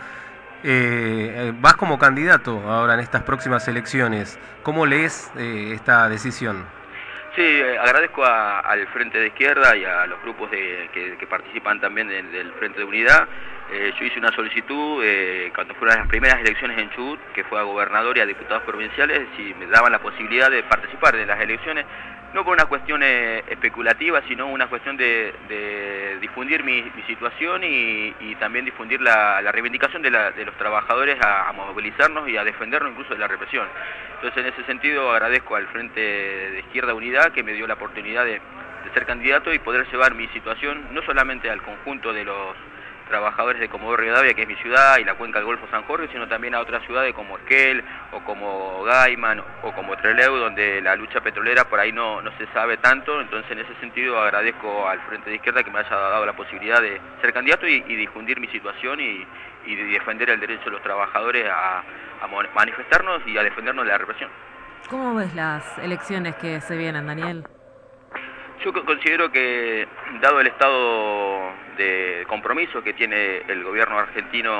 Eh, 0.63 1.33
eh, 1.35 1.53
vas 1.55 1.75
como 1.75 1.97
candidato 1.97 2.59
ahora 2.69 2.93
en 2.95 2.99
estas 2.99 3.23
próximas 3.23 3.67
elecciones. 3.67 4.37
¿Cómo 4.63 4.85
lees 4.85 5.31
eh, 5.37 5.71
esta 5.73 6.09
decisión? 6.09 6.65
Sí, 7.35 7.43
eh, 7.43 7.77
agradezco 7.77 8.25
al 8.25 8.87
Frente 8.87 9.19
de 9.19 9.27
Izquierda 9.27 9.75
y 9.77 9.85
a 9.85 10.07
los 10.07 10.21
grupos 10.23 10.49
de- 10.51 10.89
que, 10.93 11.27
participan 11.27 11.79
también 11.79 12.07
del, 12.07 12.31
del 12.31 12.51
Frente 12.53 12.79
de 12.79 12.85
Unidad. 12.85 13.27
Eh, 13.71 13.93
yo 13.99 14.05
hice 14.05 14.17
una 14.17 14.31
solicitud 14.31 15.01
eh, 15.03 15.51
cuando 15.53 15.75
fueron 15.75 15.99
las 15.99 16.07
primeras 16.07 16.39
elecciones 16.39 16.77
en 16.79 16.89
Chubut, 16.89 17.19
que 17.33 17.43
fue 17.43 17.59
a 17.59 17.63
gobernador 17.63 18.17
y 18.17 18.21
a 18.21 18.25
diputados 18.25 18.63
provinciales, 18.63 19.27
si 19.37 19.53
me 19.53 19.67
daban 19.67 19.91
la 19.91 19.99
posibilidad 19.99 20.49
de 20.49 20.63
participar 20.63 21.15
de 21.15 21.27
las 21.27 21.39
elecciones, 21.39 21.85
no 22.33 22.43
por 22.43 22.53
una 22.53 22.65
cuestión 22.65 23.01
eh, 23.03 23.43
especulativa, 23.47 24.21
sino 24.27 24.47
una 24.47 24.67
cuestión 24.67 24.97
de, 24.97 25.33
difundir 26.21 26.63
mi, 26.63 26.83
situación 27.07 27.61
y, 27.63 28.35
también 28.39 28.65
difundir 28.65 29.01
la, 29.01 29.41
la 29.41 29.51
reivindicación 29.51 30.01
de, 30.01 30.11
los 30.11 30.55
trabajadores 30.57 31.17
a, 31.21 31.51
movilizarnos 31.53 32.29
y 32.29 32.37
a 32.37 32.43
defendernos 32.43 32.91
incluso 32.91 33.13
de 33.13 33.19
la 33.19 33.27
represión. 33.27 33.67
Entonces, 34.15 34.45
en 34.45 34.53
ese 34.53 34.63
sentido, 34.65 35.11
agradezco 35.11 35.55
al 35.55 35.67
Frente 35.67 35.99
de 35.99 36.59
Izquierda 36.59 36.93
Unidad 36.93 37.31
que 37.31 37.43
me 37.43 37.53
dio 37.53 37.67
la 37.67 37.73
oportunidad 37.75 38.25
de 38.25 38.41
ser 38.93 39.05
candidato 39.05 39.53
y 39.53 39.59
poder 39.59 39.87
llevar 39.91 40.15
mi 40.15 40.27
situación 40.29 40.87
no 40.91 41.01
solamente 41.03 41.49
al 41.49 41.61
conjunto 41.61 42.11
de 42.11 42.25
los 42.25 42.55
trabajadores 43.09 43.59
de 43.59 43.67
Comodoro 43.67 44.01
Rivadavia, 44.01 44.33
que 44.33 44.43
es 44.43 44.47
mi 44.47 44.55
ciudad, 44.55 44.97
y 44.97 45.03
la 45.03 45.15
cuenca 45.15 45.39
del 45.39 45.45
Golfo 45.45 45.67
San 45.69 45.83
Jorge, 45.83 46.07
sino 46.11 46.27
también 46.27 46.55
a 46.55 46.61
otras 46.61 46.85
ciudades 46.85 47.13
como 47.13 47.37
Esquel, 47.37 47.83
o 48.13 48.21
como 48.21 48.83
Gaiman, 48.83 49.43
o 49.63 49.71
como 49.73 49.97
Trelew, 49.97 50.37
donde 50.37 50.81
la 50.81 50.95
lucha 50.95 51.19
petrolera 51.19 51.65
por 51.65 51.79
ahí 51.79 51.91
no, 51.91 52.21
no 52.21 52.31
se 52.37 52.47
sabe 52.53 52.77
tanto. 52.77 53.19
Entonces, 53.19 53.51
en 53.51 53.59
ese 53.59 53.75
sentido, 53.81 54.17
agradezco 54.21 54.87
al 54.87 55.01
Frente 55.01 55.29
de 55.29 55.35
Izquierda 55.35 55.63
que 55.63 55.71
me 55.71 55.79
haya 55.79 55.89
dado 55.89 56.25
la 56.25 56.33
posibilidad 56.33 56.81
de 56.81 57.01
ser 57.21 57.33
candidato 57.33 57.67
y, 57.67 57.81
difundir 57.99 58.39
mi 58.39 58.47
situación 58.47 59.01
y, 59.01 59.27
y 59.65 59.75
de 59.75 59.83
defender 59.83 60.29
el 60.29 60.39
derecho 60.39 60.65
de 60.65 60.71
los 60.71 60.81
trabajadores 60.81 61.45
a 61.51 61.83
manifestarnos 62.55 63.21
y 63.27 63.37
a 63.37 63.43
defendernos 63.43 63.83
de 63.83 63.91
la 63.91 63.97
represión. 63.97 64.29
¿Cómo 64.89 65.13
ves 65.13 65.35
las 65.35 65.77
elecciones 65.79 66.35
que 66.35 66.61
se 66.61 66.75
vienen, 66.75 67.05
Daniel? 67.05 67.43
Yo 68.63 68.73
considero 68.73 69.31
que, 69.31 69.87
dado 70.19 70.41
el 70.41 70.47
estado 70.47 71.53
de 71.77 72.25
compromiso 72.27 72.83
que 72.83 72.91
tiene 72.93 73.43
el 73.47 73.63
gobierno 73.63 73.97
argentino 73.97 74.51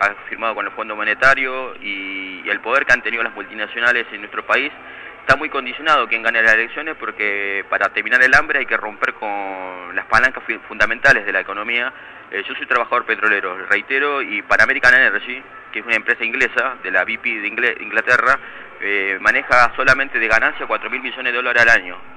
ha 0.00 0.14
firmado 0.26 0.54
con 0.54 0.64
el 0.64 0.72
Fondo 0.72 0.96
Monetario 0.96 1.74
y, 1.82 2.48
el 2.48 2.60
poder 2.60 2.86
que 2.86 2.94
han 2.94 3.02
tenido 3.02 3.22
las 3.22 3.34
multinacionales 3.34 4.06
en 4.12 4.20
nuestro 4.20 4.46
país, 4.46 4.72
está 5.20 5.36
muy 5.36 5.50
condicionado 5.50 6.08
quien 6.08 6.22
gane 6.22 6.42
las 6.42 6.54
elecciones 6.54 6.96
porque 6.98 7.64
para 7.68 7.90
terminar 7.90 8.22
el 8.22 8.34
hambre 8.34 8.60
hay 8.60 8.66
que 8.66 8.76
romper 8.76 9.12
con 9.14 9.94
las 9.94 10.06
palancas 10.06 10.42
fundamentales 10.66 11.26
de 11.26 11.32
la 11.32 11.40
economía. 11.40 11.92
Eh, 12.30 12.42
yo 12.48 12.54
soy 12.54 12.66
trabajador 12.66 13.04
petrolero, 13.04 13.66
reitero, 13.66 14.22
y 14.22 14.40
para 14.42 14.64
American 14.64 14.94
Energy, 14.94 15.42
que 15.72 15.80
es 15.80 15.84
una 15.84 15.96
empresa 15.96 16.24
inglesa 16.24 16.76
de 16.82 16.90
la 16.90 17.04
BP 17.04 17.24
de 17.24 17.48
Inglaterra, 17.80 18.38
eh, 18.80 19.18
maneja 19.20 19.74
solamente 19.76 20.18
de 20.18 20.28
ganancia 20.28 20.66
4 20.66 20.88
mil 20.88 21.02
millones 21.02 21.32
de 21.32 21.36
dólares 21.36 21.62
al 21.62 21.82
año 21.82 22.15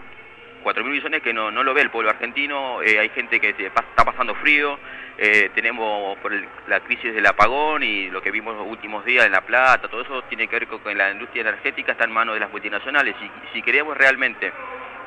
4 0.63 0.83
mil 0.83 0.93
millones 0.93 1.21
que 1.21 1.33
no, 1.33 1.51
no 1.51 1.63
lo 1.63 1.73
ve 1.73 1.81
el 1.81 1.89
pueblo 1.89 2.09
argentino, 2.09 2.81
eh, 2.81 2.99
hay 2.99 3.09
gente 3.09 3.39
que 3.39 3.49
está 3.49 4.05
pasando 4.05 4.35
frío, 4.35 4.77
eh, 5.17 5.49
tenemos 5.53 6.17
por 6.19 6.31
la 6.67 6.79
crisis 6.81 7.13
del 7.13 7.25
apagón 7.25 7.83
y 7.83 8.09
lo 8.09 8.21
que 8.21 8.31
vimos 8.31 8.55
los 8.55 8.67
últimos 8.67 9.03
días 9.05 9.25
en 9.25 9.31
La 9.31 9.41
Plata, 9.41 9.87
todo 9.87 10.01
eso 10.01 10.21
tiene 10.23 10.47
que 10.47 10.55
ver 10.55 10.67
con 10.67 10.79
que 10.79 10.95
la 10.95 11.11
industria 11.11 11.41
energética 11.41 11.91
está 11.93 12.05
en 12.05 12.11
manos 12.11 12.35
de 12.35 12.39
las 12.39 12.51
multinacionales 12.51 13.15
y 13.21 13.53
si 13.53 13.61
queremos 13.61 13.97
realmente 13.97 14.51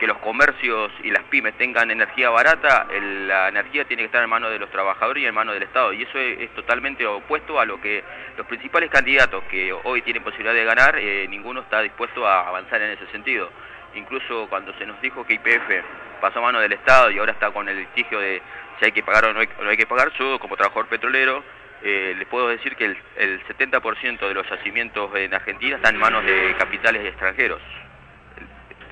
que 0.02 0.08
los 0.08 0.18
comercios 0.18 0.90
y 1.04 1.12
las 1.12 1.22
pymes 1.30 1.56
tengan 1.56 1.88
energía 1.88 2.28
barata, 2.28 2.88
la 2.90 3.46
energía 3.46 3.84
tiene 3.84 4.02
que 4.02 4.06
estar 4.06 4.20
en 4.20 4.30
manos 4.30 4.50
de 4.50 4.58
los 4.58 4.68
trabajadores 4.68 5.22
y 5.22 5.26
en 5.26 5.34
manos 5.34 5.54
del 5.54 5.62
Estado. 5.62 5.92
Y 5.92 6.02
eso 6.02 6.18
es, 6.18 6.50
totalmente 6.56 7.06
opuesto 7.06 7.60
a 7.60 7.64
lo 7.64 7.80
que 7.80 8.02
los 8.36 8.44
principales 8.48 8.90
candidatos 8.90 9.44
que 9.44 9.72
hoy 9.72 10.02
tienen 10.02 10.24
posibilidad 10.24 10.54
de 10.54 10.64
ganar, 10.64 10.98
eh, 10.98 11.28
ninguno 11.28 11.60
está 11.60 11.80
dispuesto 11.82 12.26
a 12.26 12.48
avanzar 12.48 12.82
en 12.82 12.90
ese 12.90 13.06
sentido 13.12 13.48
incluso 13.94 14.46
cuando 14.48 14.72
se 14.74 14.86
nos 14.86 15.00
dijo 15.00 15.24
que 15.24 15.34
IPF 15.34 16.20
pasó 16.20 16.38
a 16.38 16.42
mano 16.42 16.60
del 16.60 16.72
Estado 16.72 17.10
y 17.10 17.18
ahora 17.18 17.32
está 17.32 17.50
con 17.50 17.68
el 17.68 17.78
litigio 17.78 18.20
de 18.20 18.42
si 18.78 18.86
hay 18.86 18.92
que 18.92 19.02
pagar 19.02 19.26
o 19.26 19.32
no 19.32 19.40
hay, 19.40 19.76
que 19.76 19.86
pagar, 19.86 20.12
yo 20.18 20.38
como 20.38 20.56
trabajador 20.56 20.88
petrolero 20.88 21.42
eh, 21.82 22.14
les 22.16 22.28
puedo 22.28 22.48
decir 22.48 22.76
que 22.76 22.86
el, 22.86 22.98
el 23.16 23.44
70% 23.46 24.18
de 24.20 24.34
los 24.34 24.48
yacimientos 24.48 25.14
en 25.16 25.34
Argentina 25.34 25.76
están 25.76 25.94
en 25.94 26.00
manos 26.00 26.24
de 26.24 26.54
capitales 26.58 27.04
extranjeros 27.06 27.60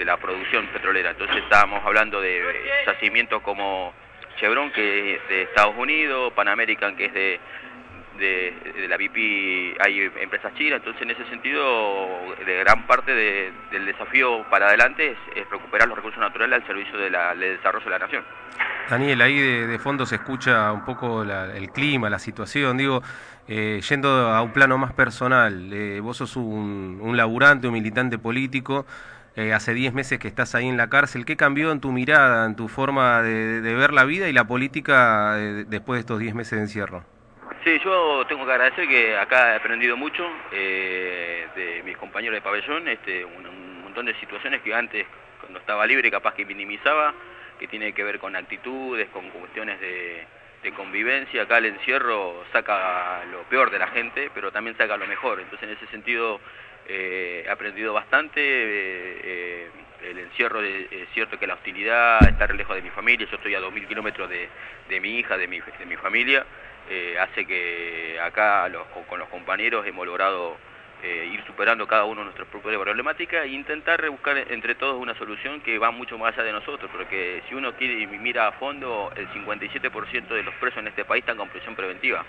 de 0.01 0.05
la 0.05 0.17
producción 0.17 0.67
petrolera. 0.69 1.11
Entonces 1.11 1.37
estábamos 1.37 1.85
hablando 1.85 2.21
de 2.21 2.43
yacimientos 2.87 3.43
como 3.43 3.93
Chevron, 4.39 4.73
que 4.73 5.15
es 5.15 5.29
de 5.29 5.43
Estados 5.43 5.77
Unidos, 5.77 6.33
Pan 6.33 6.49
American, 6.49 6.97
que 6.97 7.05
es 7.05 7.15
de 7.15 7.41
de, 8.21 8.87
la 8.89 8.97
BP 8.97 9.81
hay 9.81 10.11
empresas 10.21 10.55
chinas, 10.55 10.79
entonces 10.79 11.03
en 11.03 11.11
ese 11.11 11.25
sentido 11.27 11.65
de 12.45 12.59
gran 12.61 12.87
parte 12.87 13.13
del 13.15 13.87
desafío 13.87 14.45
para 14.51 14.69
adelante 14.69 15.17
es, 15.35 15.51
recuperar 15.51 15.89
los 15.89 15.97
recursos 15.97 16.21
naturales 16.21 16.61
al 16.61 16.67
servicio 16.67 16.99
de 16.99 17.11
del 17.11 17.57
desarrollo 17.57 17.85
de 17.85 17.91
la 17.91 17.99
nación. 17.99 18.25
Daniel, 18.89 19.21
ahí 19.23 19.39
de, 19.39 19.79
fondo 19.79 20.05
se 20.05 20.17
escucha 20.17 20.73
un 20.73 20.85
poco 20.85 21.23
el 21.23 21.71
clima, 21.71 22.11
la 22.11 22.19
situación, 22.19 22.77
digo, 22.77 23.03
eh, 23.49 23.81
yendo 23.89 24.09
a 24.09 24.43
un 24.43 24.53
plano 24.53 24.79
más 24.79 24.93
personal, 24.93 25.73
eh, 25.73 26.01
vos 26.01 26.19
sos 26.19 26.37
un, 26.37 27.17
laburante, 27.17 27.67
un 27.67 27.75
militante 27.75 28.19
político, 28.19 28.87
eh, 29.37 29.53
hace 29.53 29.75
10 29.75 29.93
meses 29.93 30.19
que 30.19 30.29
estás 30.29 30.55
ahí 30.55 30.69
en 30.69 30.77
la 30.77 30.89
cárcel, 30.89 31.25
¿qué 31.25 31.37
cambió 31.37 31.73
en 31.73 31.81
tu 31.81 31.93
mirada, 31.93 32.47
en 32.47 32.57
tu 32.57 32.69
forma 32.69 33.23
de, 33.23 33.61
ver 33.61 33.93
la 33.93 34.05
vida 34.05 34.29
y 34.29 34.33
la 34.33 34.45
política 34.45 35.35
después 35.35 35.97
de 35.97 36.01
estos 36.01 36.19
10 36.19 36.35
meses 36.35 36.59
de 36.59 36.63
encierro? 36.63 37.05
Sí, 37.63 37.79
yo 37.85 38.25
tengo 38.27 38.47
que 38.47 38.53
agradecer 38.53 38.89
que 38.89 39.15
acá 39.19 39.53
he 39.53 39.57
aprendido 39.57 39.95
mucho 39.95 40.27
eh, 40.51 41.47
de 41.55 41.83
mis 41.83 41.95
compañeros 41.99 42.35
de 42.35 42.41
pabellón, 42.41 42.89
este, 42.89 43.23
un, 43.23 43.83
montón 43.83 44.07
de 44.07 44.15
situaciones 44.15 44.63
que 44.63 44.73
antes, 44.73 45.07
cuando 45.41 45.59
estaba 45.59 45.87
libre, 45.87 46.11
capaz 46.11 46.33
que 46.33 46.47
minimizaba, 46.47 47.13
que 47.59 47.69
tiene 47.69 47.93
que 47.93 48.03
ver 48.03 48.19
con 48.19 48.35
actitudes, 48.35 49.11
con 49.11 49.29
cuestiones 49.29 49.79
de, 49.81 50.27
convivencia. 50.75 51.43
Acá 51.43 51.59
el 51.59 51.67
encierro 51.67 52.45
saca 52.53 53.25
lo 53.31 53.43
peor 53.43 53.71
de 53.71 53.79
la 53.79 53.89
gente, 53.89 54.31
pero 54.33 54.53
también 54.53 54.77
saca 54.77 54.97
lo 54.97 55.07
mejor. 55.07 55.41
Entonces, 55.41 55.69
en 55.69 55.75
ese 55.77 55.87
sentido, 55.89 56.41
eh, 56.87 57.43
he 57.45 57.51
aprendido 57.51 57.93
bastante. 57.93 58.41
Eh, 58.41 59.71
el 60.03 60.19
encierro, 60.19 60.63
es 60.63 61.09
cierto 61.13 61.39
que 61.39 61.47
la 61.47 61.55
hostilidad, 61.55 62.27
estar 62.27 62.55
lejos 62.55 62.77
de 62.77 62.83
mi 62.83 62.91
familia, 62.91 63.27
yo 63.29 63.37
estoy 63.37 63.55
a 63.55 63.61
2.000 63.61 63.87
kilómetros 63.89 64.31
de, 64.31 64.49
de 64.89 65.01
mi 65.01 65.19
hija, 65.19 65.37
de 65.37 65.47
mi, 65.47 65.61
de 65.61 65.87
mi 65.87 65.97
familia. 65.97 66.47
Eh, 66.93 67.17
hace 67.21 67.47
que 67.47 68.19
acá 68.21 68.69
con 69.09 69.21
los 69.21 69.29
compañeros 69.29 69.87
hemos 69.87 70.05
logrado 70.05 70.57
eh, 71.05 71.31
ir 71.33 71.41
superando 71.47 71.87
cada 71.87 72.05
uno 72.05 72.25
nuestros 72.25 72.49
propias 72.49 72.77
problemáticas 72.83 73.45
e 73.45 73.49
intentar 73.51 74.11
buscar 74.11 74.37
entre 74.37 74.75
todos 74.75 75.01
una 75.01 75.15
solución 75.15 75.61
que 75.61 75.79
va 75.79 75.93
mucho 75.93 76.19
más 76.19 76.35
allá 76.35 76.43
de 76.43 76.53
nosotros, 76.53 76.91
porque 76.93 77.45
si 77.49 77.55
uno 77.55 77.75
quiere 77.75 78.01
y 78.01 78.07
mira 78.09 78.49
a 78.49 78.53
fondo, 78.53 79.13
el 79.15 79.29
57% 79.29 80.29
de 80.35 80.43
los 80.43 80.55
presos 80.57 80.81
en 80.81 80.89
este 80.89 81.05
país 81.05 81.23
están 81.23 81.37
con 81.37 81.49
prisión 81.49 81.77
preventiva. 81.77 82.25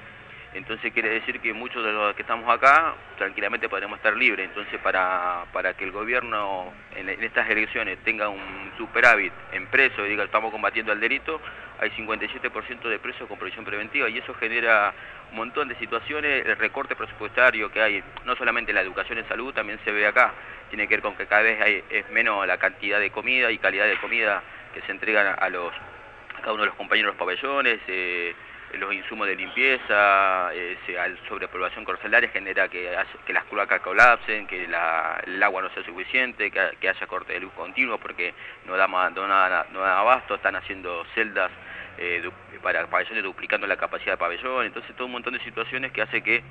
Entonces 0.54 0.92
quiere 0.92 1.10
decir 1.10 1.40
que 1.40 1.54
muchos 1.54 1.84
de 1.84 1.94
los 1.94 2.14
que 2.14 2.24
estamos 2.24 2.50
acá 2.50 2.94
tranquilamente 3.18 3.70
podremos 3.70 3.98
estar 3.98 4.16
libres. 4.16 4.50
Entonces 4.50 4.80
para, 4.82 5.46
para 5.54 5.74
que 5.76 5.86
el 5.86 5.92
gobierno 5.92 6.74
en, 6.96 7.10
estas 7.10 7.50
elecciones 7.50 7.98
tenga 8.04 8.28
un 8.28 8.72
superávit 8.78 9.32
en 9.54 9.68
presos 9.68 10.06
y 10.06 10.10
diga 10.10 10.26
estamos 10.26 10.52
combatiendo 10.52 10.92
el 10.92 11.00
delito, 11.00 11.40
hay 11.80 11.90
57% 11.92 12.82
de 12.82 13.00
presos 13.00 13.28
con 13.30 13.38
provisión 13.38 13.64
preventiva 13.64 14.10
y 14.10 14.18
eso 14.18 14.34
genera 14.34 14.94
un 15.32 15.38
montón 15.38 15.70
de 15.70 15.76
situaciones, 15.76 16.46
el 16.46 16.58
recorte 16.58 16.96
presupuestario 16.96 17.72
que 17.72 17.82
hay, 17.82 18.04
no 18.26 18.36
solamente 18.36 18.74
la 18.74 18.82
educación 18.82 19.20
en 19.20 19.28
salud, 19.30 19.54
también 19.54 19.80
se 19.86 19.92
ve 19.92 20.06
acá, 20.06 20.34
tiene 20.70 20.88
que 20.88 20.96
ver 20.96 21.02
con 21.02 21.16
que 21.16 21.28
cada 21.28 21.44
vez 21.44 21.62
hay, 21.62 21.84
es 21.90 22.10
menos 22.10 22.46
la 22.46 22.58
cantidad 22.58 23.00
de 23.00 23.10
comida 23.10 23.50
y 23.52 23.58
calidad 23.58 23.88
de 23.88 23.98
comida 23.98 24.44
que 24.74 24.82
se 24.82 24.92
entregan 24.92 25.36
a 25.40 25.50
los 25.50 25.74
cada 26.42 26.54
uno 26.54 26.64
de 26.64 26.68
los 26.68 26.76
compañeros 26.76 27.14
de 27.14 27.18
los 27.18 27.20
pabellones, 27.20 27.80
eh, 27.88 28.34
los 28.78 28.94
insumos 28.94 29.28
de 29.28 29.36
limpieza, 29.36 30.54
eh, 30.54 30.78
sobrepoblación 31.28 31.86
carcelaria 31.86 32.30
genera 32.30 32.68
que, 32.68 32.96
las 33.28 33.44
cloacas 33.46 33.82
colapsen, 33.82 34.48
que 34.48 34.66
el 34.66 35.44
agua 35.44 35.62
no 35.62 35.70
sea 35.72 35.84
suficiente, 35.84 36.52
que, 36.52 36.90
haya 36.90 37.08
corte 37.08 37.34
de 37.34 37.40
luz 37.40 37.52
continuo 37.54 37.98
porque 37.98 38.34
no 38.66 38.78
da, 38.78 38.88
no, 38.88 39.28
no 39.28 39.80
da 39.82 40.00
abasto, 40.00 40.36
están 40.36 40.56
haciendo 40.56 41.06
celdas 41.14 41.52
eh, 41.98 42.30
para 42.62 42.88
pabellones 42.88 43.24
duplicando 43.24 43.68
la 43.68 43.78
capacidad 43.78 44.14
de 44.14 44.18
pabellón, 44.18 44.66
entonces 44.66 44.96
todo 44.96 45.06
un 45.06 45.14
montón 45.14 45.34
de 45.34 45.40
situaciones 45.40 45.92
que 45.92 46.02
hace 46.02 46.22
que 46.22 46.44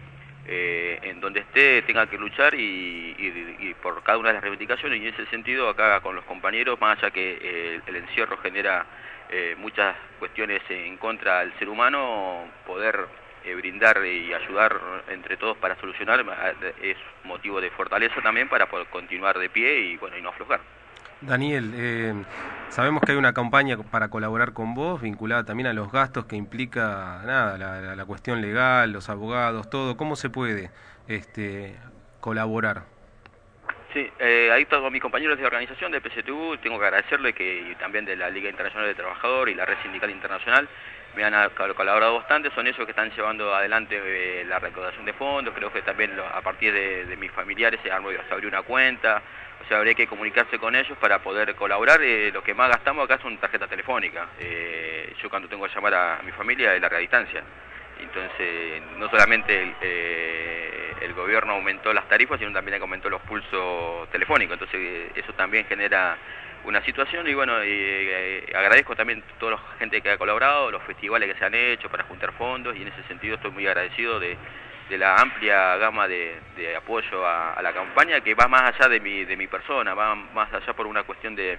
eh, 0.46 0.98
en 1.02 1.20
donde 1.20 1.40
esté 1.40 1.82
tenga 1.82 2.06
que 2.06 2.18
luchar 2.18 2.54
y, 2.54 3.74
por 3.82 4.02
cada 4.02 4.18
una 4.18 4.28
de 4.28 4.34
las 4.34 4.42
reivindicaciones 4.42 5.00
y 5.00 5.06
en 5.06 5.14
ese 5.14 5.26
sentido 5.26 5.68
acá 5.68 6.00
con 6.00 6.16
los 6.16 6.24
compañeros, 6.24 6.80
más 6.80 6.98
allá 6.98 7.10
que 7.10 7.80
el 7.86 7.96
encierro 7.96 8.36
genera 8.38 8.84
eh, 9.30 9.54
muchas 9.58 9.96
cuestiones 10.18 10.60
en 10.68 10.96
contra 10.96 11.40
del 11.40 11.56
ser 11.58 11.68
humano, 11.68 12.44
poder 12.66 13.06
eh, 13.44 13.54
brindar 13.54 14.04
y 14.04 14.34
ayudar 14.34 14.78
entre 15.08 15.36
todos 15.36 15.56
para 15.56 15.78
solucionar 15.80 16.24
es 16.82 16.96
motivo 17.24 17.60
de 17.60 17.70
fortaleza 17.70 18.20
también 18.22 18.48
para 18.48 18.68
poder 18.68 18.88
continuar 18.88 19.38
de 19.38 19.48
pie 19.48 19.80
y 19.80 19.96
bueno 19.96 20.18
y 20.18 20.22
no 20.22 20.30
aflojar. 20.30 20.60
Daniel, 21.20 21.72
eh, 21.76 22.14
sabemos 22.70 23.02
que 23.02 23.12
hay 23.12 23.18
una 23.18 23.32
campaña 23.32 23.76
para 23.76 24.08
colaborar 24.08 24.52
con 24.52 24.74
vos, 24.74 25.00
vinculada 25.00 25.44
también 25.44 25.66
a 25.66 25.74
los 25.74 25.92
gastos 25.92 26.24
que 26.24 26.36
implica 26.36 27.22
nada, 27.24 27.58
la, 27.58 27.94
la 27.94 28.04
cuestión 28.06 28.40
legal, 28.40 28.90
los 28.90 29.08
abogados, 29.10 29.68
todo. 29.70 29.96
¿Cómo 29.96 30.16
se 30.16 30.30
puede 30.30 30.70
este, 31.08 31.76
colaborar? 32.20 32.84
Sí, 33.92 34.08
eh, 34.20 34.50
ahí 34.52 34.66
todos 34.66 34.90
mis 34.92 35.02
compañeros 35.02 35.36
de 35.36 35.44
organización 35.44 35.90
de 35.90 36.00
PSTU, 36.00 36.56
tengo 36.58 36.78
que 36.78 36.86
agradecerle 36.86 37.32
que 37.32 37.70
y 37.72 37.74
también 37.74 38.04
de 38.04 38.14
la 38.14 38.30
Liga 38.30 38.48
Internacional 38.48 38.86
de 38.86 38.94
Trabajador 38.94 39.48
y 39.48 39.54
la 39.54 39.66
Red 39.66 39.78
Sindical 39.82 40.10
Internacional 40.10 40.68
me 41.16 41.24
han 41.24 41.50
colaborado 41.50 42.14
bastante, 42.14 42.50
son 42.54 42.68
ellos 42.68 42.84
que 42.84 42.92
están 42.92 43.10
llevando 43.10 43.52
adelante 43.52 44.00
eh, 44.00 44.44
la 44.44 44.60
recaudación 44.60 45.04
de 45.04 45.12
fondos, 45.12 45.54
creo 45.54 45.72
que 45.72 45.82
también 45.82 46.12
a 46.20 46.40
partir 46.40 46.72
de, 46.72 47.16
mis 47.16 47.32
familiares 47.32 47.80
se, 47.82 47.90
abrió 47.90 48.48
una 48.48 48.62
cuenta, 48.62 49.20
o 49.60 49.66
sea, 49.66 49.78
habría 49.78 49.94
que 49.94 50.06
comunicarse 50.06 50.58
con 50.58 50.76
ellos 50.76 50.96
para 50.98 51.18
poder 51.18 51.56
colaborar, 51.56 52.00
eh, 52.00 52.30
lo 52.32 52.44
que 52.44 52.54
más 52.54 52.70
gastamos 52.70 53.04
acá 53.04 53.20
son 53.20 53.36
tarjetas 53.38 53.68
telefónicas, 53.68 54.28
eh, 54.38 55.12
yo 55.20 55.28
cuando 55.28 55.48
tengo 55.48 55.66
que 55.66 55.74
llamar 55.74 55.94
a 55.94 56.20
mi 56.24 56.30
familia 56.30 56.76
es 56.76 56.80
larga 56.80 56.98
distancia, 56.98 57.42
entonces 58.02 58.82
no 58.98 59.08
solamente 59.08 59.74
el 61.00 61.14
gobierno 61.14 61.54
aumentó 61.54 61.92
las 61.92 62.08
tarifas, 62.08 62.38
sino 62.38 62.52
también 62.52 62.80
aumentó 62.80 63.08
los 63.08 63.20
pulsos 63.22 64.08
telefónicos. 64.10 64.54
Entonces 64.54 65.12
eso 65.14 65.32
también 65.34 65.64
genera 65.66 66.16
una 66.64 66.84
situación 66.84 67.26
y 67.26 67.34
bueno, 67.34 67.64
y, 67.64 67.70
eh, 67.70 68.52
agradezco 68.54 68.94
también 68.94 69.22
a 69.22 69.38
toda 69.38 69.52
la 69.52 69.58
gente 69.78 70.00
que 70.00 70.10
ha 70.10 70.18
colaborado, 70.18 70.70
los 70.70 70.82
festivales 70.82 71.32
que 71.32 71.38
se 71.38 71.44
han 71.44 71.54
hecho 71.54 71.88
para 71.88 72.04
juntar 72.04 72.32
fondos 72.32 72.76
y 72.76 72.82
en 72.82 72.88
ese 72.88 73.02
sentido 73.04 73.36
estoy 73.36 73.50
muy 73.50 73.66
agradecido 73.66 74.20
de, 74.20 74.36
de 74.88 74.98
la 74.98 75.16
amplia 75.16 75.76
gama 75.78 76.06
de, 76.06 76.38
de 76.56 76.76
apoyo 76.76 77.26
a, 77.26 77.54
a 77.54 77.62
la 77.62 77.72
campaña 77.72 78.20
que 78.20 78.34
va 78.34 78.46
más 78.46 78.62
allá 78.62 78.88
de 78.88 79.00
mi, 79.00 79.24
de 79.24 79.36
mi 79.36 79.46
persona, 79.46 79.94
va 79.94 80.14
más 80.14 80.52
allá 80.52 80.72
por 80.74 80.86
una 80.86 81.04
cuestión 81.04 81.34
de, 81.34 81.58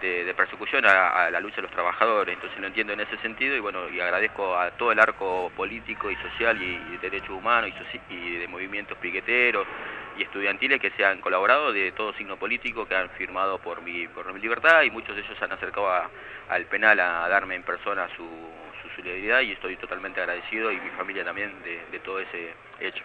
de, 0.00 0.34
persecución 0.34 0.84
a, 0.86 1.30
la 1.30 1.40
lucha 1.40 1.56
de 1.56 1.62
los 1.62 1.70
trabajadores, 1.70 2.34
entonces 2.34 2.58
lo 2.60 2.66
entiendo 2.66 2.92
en 2.92 3.00
ese 3.00 3.16
sentido 3.18 3.56
y 3.56 3.60
bueno, 3.60 3.88
y 3.88 4.00
agradezco 4.00 4.56
a 4.56 4.70
todo 4.72 4.92
el 4.92 4.98
arco 4.98 5.50
político 5.56 6.10
y 6.10 6.16
social 6.16 6.60
y, 6.60 6.96
de 6.96 6.98
derechos 6.98 7.30
humanos 7.30 7.70
y, 8.10 8.14
y 8.14 8.36
de 8.38 8.48
movimientos 8.48 8.96
piqueteros 8.98 9.66
y 10.16 10.22
estudiantiles 10.22 10.80
que 10.80 10.90
se 10.90 11.04
han 11.04 11.20
colaborado 11.20 11.72
de 11.72 11.92
todo 11.92 12.12
signo 12.14 12.36
político, 12.36 12.86
que 12.86 12.94
han 12.94 13.10
firmado 13.10 13.58
por 13.58 13.82
mi, 13.82 14.06
por 14.08 14.32
mi 14.32 14.40
libertad 14.40 14.82
y 14.82 14.90
muchos 14.90 15.14
de 15.14 15.22
ellos 15.22 15.36
se 15.38 15.44
han 15.44 15.52
acercado 15.52 15.90
a- 15.90 16.10
al 16.48 16.64
penal 16.66 16.98
a 17.00 17.28
darme 17.28 17.54
en 17.54 17.62
persona 17.62 18.08
su, 18.16 18.26
su 18.82 18.88
solidaridad 18.96 19.40
y 19.42 19.52
estoy 19.52 19.76
totalmente 19.76 20.20
agradecido 20.20 20.72
y 20.72 20.80
mi 20.80 20.90
familia 20.90 21.24
también 21.24 21.52
de 21.62 21.98
todo 22.00 22.20
ese 22.20 22.54
hecho. 22.80 23.04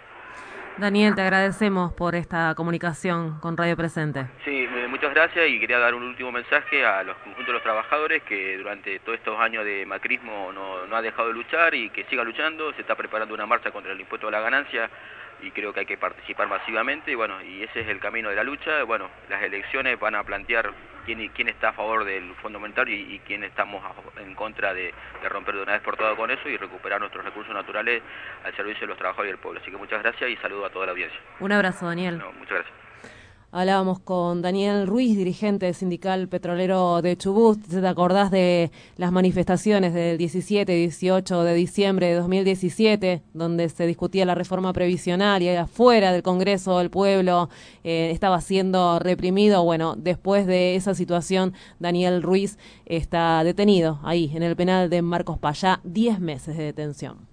Daniel, 0.78 1.14
te 1.14 1.22
agradecemos 1.22 1.94
por 1.94 2.16
esta 2.16 2.56
comunicación 2.56 3.40
con 3.40 3.56
Radio 3.56 3.78
Presente. 3.78 4.26
Sí, 4.44 4.68
muchas 4.90 5.14
gracias 5.14 5.48
y 5.50 5.60
quería 5.60 5.78
dar 5.78 5.94
un 5.94 6.04
último 6.04 6.32
mensaje 6.32 6.84
a 6.84 7.04
los 7.04 7.16
conjuntos 7.18 7.48
de 7.48 7.54
los 7.54 7.64
trabajadores 7.64 8.24
que 8.24 8.58
durante 8.58 9.00
todos 9.00 9.20
estos 9.20 9.40
años 9.40 9.66
de 9.66 9.86
macrismo 9.86 10.52
no, 10.52 10.88
no 10.88 10.96
ha 10.96 11.02
dejado 11.02 11.28
de 11.28 11.36
luchar 11.36 11.76
y 11.76 11.90
que 11.92 12.06
siga 12.06 12.24
luchando, 12.24 12.74
se 12.74 12.82
está 12.82 12.96
preparando 12.96 13.36
una 13.36 13.46
marcha 13.46 13.70
contra 13.70 13.92
el 13.92 14.00
impuesto 14.00 14.28
a 14.28 14.32
la 14.32 14.40
ganancia 14.40 14.90
y 15.44 15.52
creo 15.52 15.74
que 15.74 15.82
hay 15.82 15.86
que 15.86 15.98
participar 15.98 16.48
masivamente 16.48 17.12
y 17.12 17.16
bueno, 17.16 17.42
y 17.42 17.64
ese 17.64 17.82
es 17.82 17.88
el 17.88 18.00
camino 18.00 18.30
de 18.30 18.36
la 18.36 18.44
lucha, 18.44 18.84
bueno, 18.84 19.10
las 19.30 19.42
elecciones 19.44 20.00
van 20.00 20.16
a 20.16 20.24
plantear 20.24 20.72
quién, 21.06 21.28
quién 21.30 21.50
está 21.50 21.70
a 21.70 21.74
favor 21.74 22.06
del 22.06 22.34
Fondo 22.36 22.60
Monetario 22.60 22.96
y, 22.96 23.16
y 23.16 23.20
quién 23.20 23.44
estamos 23.44 23.84
a- 23.84 24.22
en 24.22 24.36
contra 24.36 24.74
de, 24.74 24.94
de 25.22 25.30
romper 25.30 25.56
de 25.56 25.64
una 25.64 25.74
vez 25.74 25.82
por 25.82 25.98
todas 25.98 26.16
con 26.16 26.32
eso 26.32 26.48
y 26.50 26.58
recuperar 26.58 27.00
nuestros 27.00 27.26
recursos 27.26 27.54
naturales 27.54 28.02
al 28.44 28.56
servicio 28.56 28.82
de 28.82 28.88
los 28.88 28.98
trabajadores 28.98 29.30
y 29.30 29.34
del 29.34 29.42
pueblo. 29.42 29.60
Así 29.62 29.70
que 29.72 29.78
muchas 29.78 30.02
gracias 30.02 30.30
y 30.30 30.38
saludo 30.38 30.66
a 30.66 30.70
toda 30.70 30.86
la 30.86 30.92
audiencia. 30.94 31.20
Un 31.40 31.52
abrazo, 31.52 31.88
Daniel. 31.88 32.18
No, 32.20 32.32
muchas 32.34 32.54
gracias. 32.60 32.83
Hablábamos 33.56 34.00
con 34.00 34.42
Daniel 34.42 34.88
Ruiz, 34.88 35.16
dirigente 35.16 35.72
sindical 35.76 36.28
petrolero 36.28 37.04
de 37.04 37.16
Chubut. 37.16 37.64
¿Te 37.68 37.88
acordás 37.88 38.32
de 38.32 38.72
las 38.98 39.12
manifestaciones 39.12 39.94
del 39.94 40.18
17 40.18 40.76
y 40.76 40.80
18 40.80 41.44
de 41.44 41.54
diciembre 41.54 42.08
de 42.08 42.16
2017, 42.16 43.22
donde 43.36 43.70
se 43.70 43.86
discutía 43.86 44.26
la 44.26 44.34
reforma 44.34 44.74
previsional 44.74 45.44
y 45.44 45.50
afuera 45.50 46.12
del 46.12 46.24
Congreso 46.24 46.82
el 46.82 46.90
pueblo 46.90 47.50
eh, 47.84 48.10
estaba 48.12 48.42
siendo 48.42 48.98
reprimido? 48.98 49.64
Bueno, 49.64 49.94
después 50.00 50.48
de 50.48 50.76
esa 50.76 50.96
situación, 50.96 51.54
Daniel 51.78 52.24
Ruiz 52.24 52.58
está 52.88 53.44
detenido 53.44 54.00
ahí, 54.02 54.32
en 54.34 54.42
el 54.42 54.56
penal 54.56 54.90
de 54.90 55.04
Marcos 55.04 55.38
Payá, 55.38 55.80
10 55.84 56.20
meses 56.20 56.58
de 56.58 56.64
detención. 56.64 57.33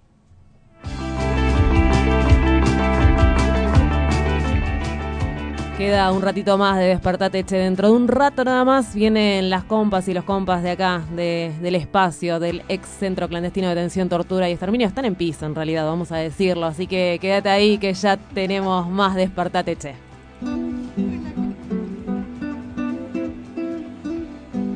Queda 5.80 6.12
un 6.12 6.20
ratito 6.20 6.58
más 6.58 6.76
de 6.78 6.84
Despertate 6.88 7.42
Che. 7.42 7.56
Dentro 7.56 7.88
de 7.88 7.94
un 7.94 8.06
rato 8.06 8.44
nada 8.44 8.66
más 8.66 8.94
vienen 8.94 9.48
las 9.48 9.64
compas 9.64 10.06
y 10.08 10.12
los 10.12 10.24
compas 10.24 10.62
de 10.62 10.72
acá, 10.72 11.02
de- 11.16 11.54
del 11.62 11.74
espacio, 11.74 12.38
del 12.38 12.62
ex 12.68 12.86
centro 12.86 13.26
clandestino 13.30 13.66
de 13.70 13.76
detención, 13.76 14.10
tortura 14.10 14.46
y 14.50 14.52
exterminio. 14.52 14.86
Están 14.86 15.06
en 15.06 15.14
piso, 15.14 15.46
en 15.46 15.54
realidad, 15.54 15.86
vamos 15.86 16.12
a 16.12 16.18
decirlo. 16.18 16.66
Así 16.66 16.86
que 16.86 17.16
quédate 17.18 17.48
ahí 17.48 17.78
que 17.78 17.94
ya 17.94 18.18
tenemos 18.18 18.90
más 18.90 19.14
Despertate 19.14 19.76
Che. 19.76 19.94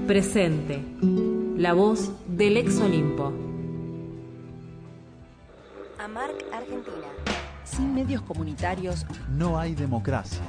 Presente. 0.07 0.81
La 1.59 1.75
voz 1.75 2.13
del 2.27 2.57
ex 2.57 2.81
Olimpo. 2.81 3.31
AMARC 6.03 6.45
Argentina. 6.51 7.09
Sin 7.65 7.95
medios 7.95 8.23
comunitarios, 8.23 9.05
No 9.37 9.59
hay 9.59 9.75
democracia. 9.75 10.41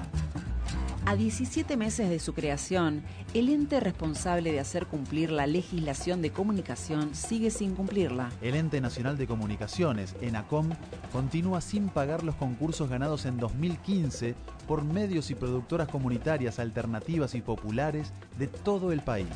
A 1.05 1.15
17 1.15 1.77
meses 1.77 2.09
de 2.09 2.19
su 2.19 2.33
creación, 2.33 3.03
el 3.33 3.49
ente 3.49 3.79
responsable 3.79 4.51
de 4.51 4.59
hacer 4.59 4.87
cumplir 4.87 5.31
la 5.31 5.45
legislación 5.45 6.21
de 6.21 6.31
comunicación 6.31 7.13
sigue 7.13 7.51
sin 7.51 7.75
cumplirla. 7.75 8.31
El 8.41 8.55
Ente 8.55 8.81
Nacional 8.81 9.17
de 9.17 9.27
Comunicaciones, 9.27 10.15
ENACOM, 10.21 10.69
continúa 11.11 11.61
sin 11.61 11.89
pagar 11.89 12.23
los 12.23 12.35
concursos 12.35 12.89
ganados 12.89 13.25
en 13.25 13.37
2015 13.37 14.35
por 14.67 14.83
medios 14.83 15.29
y 15.29 15.35
productoras 15.35 15.87
comunitarias 15.87 16.57
alternativas 16.59 17.35
y 17.35 17.41
populares 17.41 18.11
de 18.39 18.47
todo 18.47 18.91
el 18.91 19.01
país. 19.01 19.27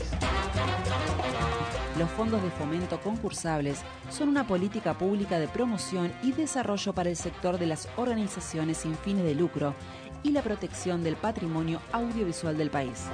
Los 1.97 2.09
fondos 2.11 2.41
de 2.41 2.49
fomento 2.51 2.99
concursables 3.01 3.81
son 4.09 4.29
una 4.29 4.47
política 4.47 4.97
pública 4.97 5.37
de 5.37 5.47
promoción 5.47 6.13
y 6.23 6.31
desarrollo 6.31 6.93
para 6.93 7.09
el 7.09 7.17
sector 7.17 7.59
de 7.59 7.65
las 7.65 7.89
organizaciones 7.97 8.77
sin 8.77 8.95
fines 8.95 9.25
de 9.25 9.35
lucro 9.35 9.75
y 10.23 10.31
la 10.31 10.41
protección 10.41 11.03
del 11.03 11.15
patrimonio 11.15 11.81
audiovisual 11.91 12.57
del 12.57 12.69
país. 12.69 13.05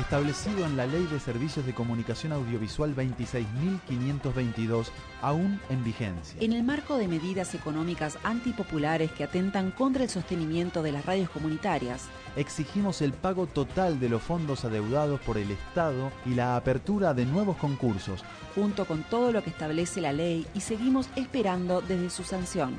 Establecido 0.00 0.64
en 0.64 0.76
la 0.76 0.86
Ley 0.86 1.04
de 1.10 1.18
Servicios 1.18 1.66
de 1.66 1.74
Comunicación 1.74 2.32
Audiovisual 2.32 2.94
26.522, 2.94 4.86
aún 5.20 5.60
en 5.68 5.82
vigencia. 5.82 6.38
En 6.40 6.52
el 6.52 6.62
marco 6.62 6.96
de 6.96 7.08
medidas 7.08 7.54
económicas 7.56 8.16
antipopulares 8.22 9.10
que 9.10 9.24
atentan 9.24 9.72
contra 9.72 10.04
el 10.04 10.10
sostenimiento 10.10 10.82
de 10.82 10.92
las 10.92 11.04
radios 11.04 11.30
comunitarias, 11.30 12.08
Exigimos 12.36 13.00
el 13.00 13.14
pago 13.14 13.46
total 13.46 13.98
de 13.98 14.10
los 14.10 14.22
fondos 14.22 14.66
adeudados 14.66 15.18
por 15.20 15.38
el 15.38 15.50
Estado 15.50 16.12
y 16.26 16.34
la 16.34 16.54
apertura 16.56 17.14
de 17.14 17.24
nuevos 17.24 17.56
concursos. 17.56 18.22
junto 18.54 18.84
con 18.84 19.02
todo 19.02 19.32
lo 19.32 19.42
que 19.42 19.50
establece 19.50 20.00
la 20.00 20.12
ley, 20.12 20.46
y 20.54 20.60
seguimos 20.60 21.08
esperando 21.16 21.80
desde 21.80 22.10
su 22.10 22.22
sanción. 22.24 22.74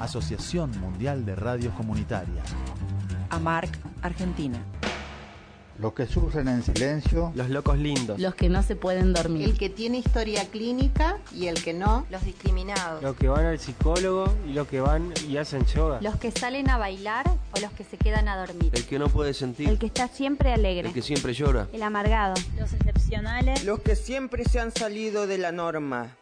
Asociación 0.00 0.78
Mundial 0.80 1.24
de 1.24 1.34
Radios 1.34 1.74
Comunitarias. 1.74 2.46
AMARC, 3.30 3.78
Argentina. 4.02 4.58
Los 5.78 5.92
que 5.92 6.06
sufren 6.06 6.48
en 6.48 6.62
silencio. 6.62 7.32
Los 7.34 7.50
locos 7.50 7.76
lindos. 7.76 8.18
Los 8.18 8.34
que 8.34 8.48
no 8.48 8.62
se 8.62 8.76
pueden 8.76 9.12
dormir. 9.12 9.50
El 9.50 9.58
que 9.58 9.68
tiene 9.68 9.98
historia 9.98 10.46
clínica 10.46 11.18
y 11.34 11.48
el 11.48 11.62
que 11.62 11.74
no. 11.74 12.06
Los 12.10 12.24
discriminados. 12.24 13.02
Los 13.02 13.16
que 13.16 13.28
van 13.28 13.44
al 13.44 13.58
psicólogo 13.58 14.34
y 14.48 14.54
los 14.54 14.66
que 14.68 14.80
van 14.80 15.12
y 15.28 15.36
hacen 15.36 15.66
yoga. 15.66 16.00
Los 16.00 16.16
que 16.16 16.30
salen 16.30 16.70
a 16.70 16.78
bailar 16.78 17.28
o 17.28 17.60
los 17.60 17.70
que 17.72 17.84
se 17.84 17.98
quedan 17.98 18.26
a 18.28 18.36
dormir. 18.38 18.72
El 18.72 18.86
que 18.86 18.98
no 18.98 19.08
puede 19.08 19.34
sentir. 19.34 19.68
El 19.68 19.78
que 19.78 19.86
está 19.86 20.08
siempre 20.08 20.52
alegre. 20.52 20.88
El 20.88 20.94
que 20.94 21.02
siempre 21.02 21.34
llora. 21.34 21.68
El 21.72 21.82
amargado. 21.82 22.34
Los 22.58 22.72
excepcionales. 22.72 23.64
Los 23.64 23.80
que 23.80 23.96
siempre 23.96 24.44
se 24.44 24.60
han 24.60 24.72
salido 24.72 25.26
de 25.26 25.36
la 25.36 25.52
norma. 25.52 26.16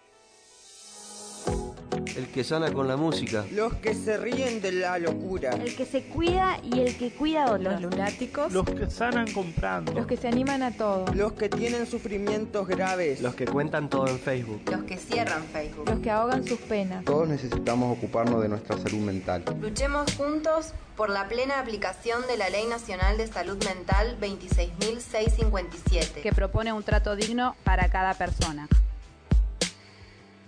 El 2.16 2.28
que 2.28 2.44
sana 2.44 2.72
con 2.72 2.86
la 2.86 2.96
música. 2.96 3.44
Los 3.50 3.74
que 3.74 3.92
se 3.92 4.16
ríen 4.16 4.60
de 4.60 4.70
la 4.70 5.00
locura. 5.00 5.50
El 5.50 5.74
que 5.74 5.84
se 5.84 6.04
cuida 6.04 6.60
y 6.62 6.78
el 6.78 6.96
que 6.96 7.10
cuida 7.10 7.46
a 7.46 7.52
otros. 7.52 7.80
Los 7.80 7.82
lunáticos. 7.82 8.52
Los 8.52 8.64
que 8.64 8.88
sanan 8.88 9.32
comprando. 9.32 9.92
Los 9.92 10.06
que 10.06 10.16
se 10.16 10.28
animan 10.28 10.62
a 10.62 10.70
todo. 10.70 11.12
Los 11.12 11.32
que 11.32 11.48
tienen 11.48 11.86
sufrimientos 11.86 12.68
graves. 12.68 13.20
Los 13.20 13.34
que 13.34 13.46
cuentan 13.46 13.90
todo 13.90 14.06
en 14.06 14.20
Facebook. 14.20 14.62
Los 14.70 14.84
que 14.84 14.96
cierran 14.96 15.42
Facebook. 15.44 15.88
Los 15.88 15.98
que 15.98 16.10
ahogan 16.10 16.46
sus 16.46 16.60
penas. 16.60 17.04
Todos 17.04 17.26
necesitamos 17.26 17.98
ocuparnos 17.98 18.40
de 18.42 18.48
nuestra 18.48 18.78
salud 18.78 19.00
mental. 19.00 19.42
Luchemos 19.60 20.14
juntos 20.14 20.72
por 20.96 21.10
la 21.10 21.26
plena 21.26 21.58
aplicación 21.58 22.24
de 22.28 22.36
la 22.36 22.48
Ley 22.48 22.66
Nacional 22.66 23.16
de 23.16 23.26
Salud 23.26 23.60
Mental 23.64 24.16
26.657. 24.20 26.22
Que 26.22 26.32
propone 26.32 26.72
un 26.72 26.84
trato 26.84 27.16
digno 27.16 27.56
para 27.64 27.88
cada 27.88 28.14
persona. 28.14 28.68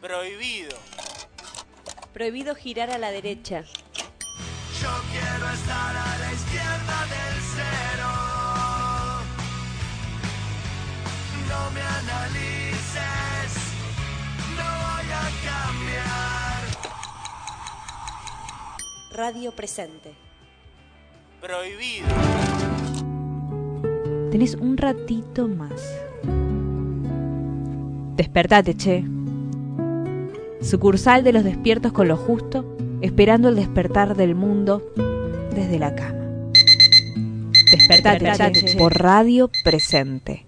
Prohibido. 0.01 0.77
Prohibido 2.17 2.55
girar 2.55 2.91
a 2.91 2.97
la 2.97 3.11
derecha. 3.11 3.62
Yo 3.62 4.89
quiero 5.12 5.51
estar 5.53 5.95
a 5.95 6.19
la 6.19 6.33
izquierda 6.33 7.07
del 7.12 7.43
cero. 7.55 8.11
No 11.47 11.71
me 11.73 11.83
analices, 11.83 13.53
no 14.57 14.64
voy 14.64 15.12
a 15.12 15.29
cambiar. 15.45 16.62
Radio 19.12 19.53
presente. 19.53 20.14
Prohibido. 21.43 22.09
Tenés 24.31 24.55
un 24.55 24.79
ratito 24.79 25.49
más. 25.49 25.83
Despertate, 28.17 28.75
che. 28.75 29.16
Sucursal 30.67 31.23
de 31.23 31.33
los 31.33 31.45
despiertos 31.45 31.93
con 31.93 32.09
lo 32.09 32.17
justo, 32.17 32.77
esperando 33.01 33.49
el 33.49 33.55
despertar 33.55 34.17
del 34.17 34.35
mundo 34.35 34.83
desde 35.55 35.79
la 35.79 35.95
cama. 35.95 36.19
Despertate, 37.71 38.77
por 38.77 39.01
radio 39.01 39.49
presente. 39.62 40.45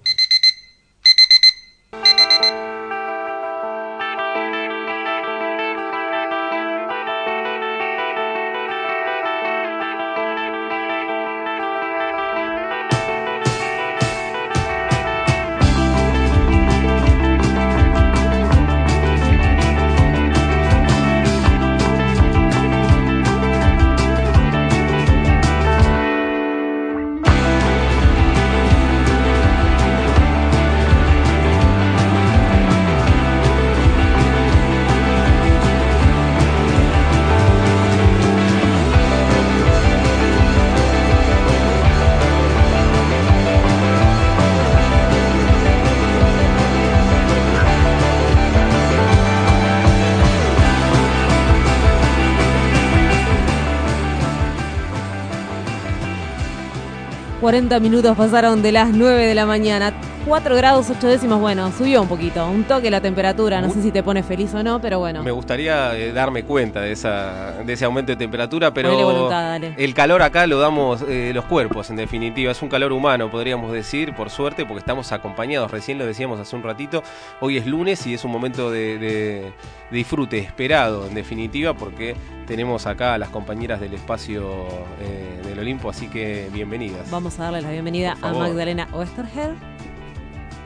40 57.49 57.80
minutos 57.80 58.14
pasaron 58.14 58.61
de 58.61 58.72
las 58.72 58.90
9 58.90 59.24
de 59.24 59.34
la 59.34 59.46
mañana. 59.46 59.94
4 60.29 60.57
grados 60.57 60.91
8 60.91 61.07
décimos, 61.09 61.41
bueno, 61.41 61.72
subió 61.72 62.03
un 62.03 62.09
poquito, 62.09 62.47
un 62.51 62.64
toque 62.64 62.91
la 62.91 63.01
temperatura. 63.01 63.62
No 63.62 63.70
sé 63.70 63.81
si 63.81 63.91
te 63.91 64.03
pone 64.03 64.22
feliz 64.22 64.53
o 64.53 64.62
no, 64.62 64.79
pero 64.79 64.99
bueno. 64.99 65.22
Me 65.22 65.31
gustaría 65.31 65.97
eh, 65.97 66.12
darme 66.12 66.43
cuenta 66.43 66.83
de, 66.83 66.93
esa, 66.93 67.55
de 67.64 67.72
ese 67.72 67.87
aumento 67.87 68.12
de 68.12 68.16
temperatura, 68.16 68.74
pero 68.74 68.93
voluntad, 68.93 69.43
dale. 69.43 69.74
el 69.79 69.95
calor 69.95 70.20
acá 70.20 70.47
lo 70.47 70.59
damos 70.59 71.03
eh, 71.09 71.33
los 71.35 71.47
cuerpos, 71.47 71.89
en 71.89 71.97
definitiva. 71.97 72.53
Es 72.53 72.61
un 72.61 72.68
calor 72.68 72.93
humano, 72.93 73.31
podríamos 73.31 73.72
decir, 73.72 74.14
por 74.14 74.29
suerte, 74.29 74.66
porque 74.66 74.81
estamos 74.81 75.12
acompañados. 75.12 75.70
Recién 75.70 75.97
lo 75.97 76.05
decíamos 76.05 76.39
hace 76.39 76.55
un 76.55 76.62
ratito. 76.62 77.03
Hoy 77.41 77.57
es 77.57 77.66
lunes 77.66 78.07
y 78.07 78.12
es 78.12 78.22
un 78.22 78.31
momento 78.31 78.70
de, 78.70 78.99
de 78.99 79.53
disfrute 79.91 80.39
esperado, 80.41 81.07
en 81.07 81.14
definitiva, 81.14 81.72
porque 81.72 82.14
tenemos 82.47 82.87
acá 82.87 83.14
a 83.14 83.18
las 83.18 83.31
compañeras 83.31 83.81
del 83.81 83.95
espacio 83.95 84.66
eh, 85.01 85.41
del 85.47 85.59
Olimpo, 85.59 85.89
así 85.89 86.09
que 86.09 86.51
bienvenidas. 86.53 87.11
Vamos 87.11 87.41
a 87.41 87.45
darle 87.45 87.62
la 87.62 87.70
bienvenida 87.70 88.16
a. 88.20 88.33
Magdalena 88.35 88.89
Oesterheld. 88.93 89.78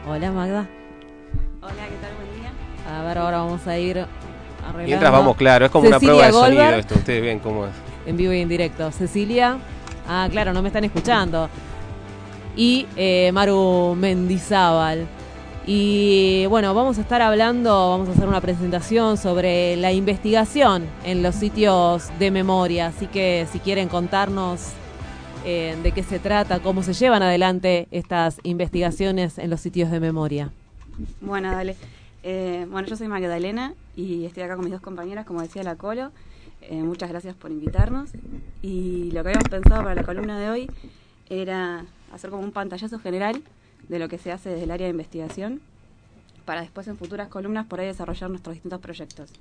Hola 0.05 0.33
Magda. 0.33 0.67
Hola, 1.61 1.73
¿qué 1.75 1.97
tal? 2.03 2.13
Buen 2.17 2.41
día. 2.41 2.53
A 2.93 3.03
ver, 3.05 3.19
ahora 3.19 3.39
vamos 3.39 3.65
a 3.69 3.79
ir 3.79 3.99
arreglando. 3.99 4.85
Mientras 4.85 5.13
vamos, 5.13 5.37
claro, 5.37 5.67
es 5.67 5.71
como 5.71 5.87
una 5.87 6.01
prueba 6.01 6.27
de 6.27 6.33
sonido 6.33 6.65
esto. 6.65 6.95
Ustedes 6.97 7.23
ven 7.23 7.39
cómo 7.39 7.67
es. 7.67 7.73
En 8.05 8.17
vivo 8.17 8.33
y 8.33 8.41
en 8.41 8.49
directo. 8.49 8.91
Cecilia. 8.91 9.59
Ah, 10.09 10.27
claro, 10.29 10.53
no 10.53 10.61
me 10.61 10.69
están 10.71 10.83
escuchando. 10.83 11.49
Y 12.57 12.87
eh, 12.97 13.31
Maru 13.33 13.95
Mendizábal. 13.97 15.07
Y 15.69 16.47
bueno, 16.47 16.75
vamos 16.75 16.99
a 16.99 17.03
estar 17.03 17.23
hablando, 17.23 17.91
vamos 17.91 18.09
a 18.09 18.13
hacer 18.13 18.27
una 18.27 18.41
presentación 18.41 19.17
sobre 19.17 19.77
la 19.77 19.93
investigación 19.93 20.85
en 21.05 21.23
los 21.23 21.37
sitios 21.37 22.11
de 22.19 22.33
memoria. 22.33 22.89
Así 22.89 23.07
que 23.07 23.47
si 23.53 23.61
quieren 23.61 23.89
contarnos 23.89 24.73
eh, 25.45 25.77
de 25.83 25.93
qué 25.93 26.05
se 26.05 26.21
trata, 26.21 26.61
cómo 26.61 26.85
se 26.85 26.93
llevan 26.93 27.23
adelante 27.23 27.89
estas 27.91 28.39
investigaciones 28.45 29.39
en 29.39 29.51
los 29.51 29.61
sitios 29.61 29.91
de 29.91 29.99
memoria. 29.99 30.51
Bueno, 31.21 31.51
dale. 31.51 31.77
Eh, 32.23 32.67
bueno, 32.71 32.87
yo 32.87 32.97
soy 32.97 33.09
Magdalena 33.09 33.75
y 33.97 34.25
estoy 34.25 34.45
acá 34.45 34.55
con 34.55 34.65
mis 34.65 34.73
dos 34.73 34.81
compañeras, 34.81 35.27
como 35.27 35.43
decía 35.43 35.65
la 35.65 35.75
Colo. 35.75 36.13
Eh, 36.61 36.83
muchas 36.83 37.09
gracias 37.09 37.35
por 37.35 37.51
invitarnos. 37.51 38.11
Y 38.63 39.11
lo 39.11 39.23
que 39.25 39.31
habíamos 39.31 39.49
pensado 39.49 39.83
para 39.83 39.97
la 39.97 40.05
columna 40.05 40.39
de 40.39 40.49
hoy 40.49 40.71
era 41.29 41.87
hacer 42.13 42.31
como 42.31 42.43
un 42.43 42.53
pantallazo 42.53 43.01
general 43.01 43.43
de 43.89 43.99
lo 43.99 44.09
que 44.09 44.19
se 44.19 44.31
hace 44.31 44.51
desde 44.51 44.65
el 44.65 44.71
área 44.71 44.87
de 44.87 44.93
investigación 44.93 45.61
para 46.45 46.61
después 46.61 46.87
en 46.87 46.97
futuras 46.97 47.29
columnas 47.29 47.67
por 47.67 47.81
ahí 47.81 47.87
desarrollar 47.87 48.31
nuestros 48.31 48.55
distintos 48.55 48.81
proyectos. 48.81 49.33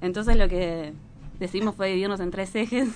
Entonces 0.00 0.36
lo 0.36 0.48
que 0.48 0.92
decidimos 1.40 1.74
fue 1.74 1.88
dividirnos 1.88 2.20
en 2.20 2.30
tres 2.30 2.54
ejes 2.54 2.88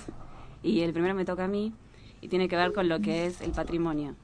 y 0.63 0.81
el 0.81 0.93
primero 0.93 1.15
me 1.15 1.25
toca 1.25 1.45
a 1.45 1.47
mí 1.47 1.73
y 2.21 2.27
tiene 2.27 2.47
que 2.47 2.55
ver 2.55 2.71
con 2.71 2.87
lo 2.87 3.01
que 3.01 3.25
es 3.25 3.41
el 3.41 3.51
patrimonio. 3.51 4.15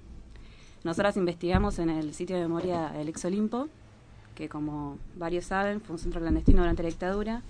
Nosotras 0.84 1.18
investigamos 1.18 1.80
en 1.80 1.90
el 1.90 2.14
sitio 2.14 2.38
de 2.38 2.44
memoria 2.44 2.94
El 3.00 3.10
Ex 3.10 3.26
Olimpo, 3.26 3.68
que 4.36 4.48
como 4.48 4.98
varios 5.16 5.46
saben 5.46 5.82
fue 5.82 5.96
un 5.96 6.00
centro 6.00 6.22
clandestino 6.22 6.60
durante 6.60 6.84
la 6.84 6.90
dictadura 6.90 7.42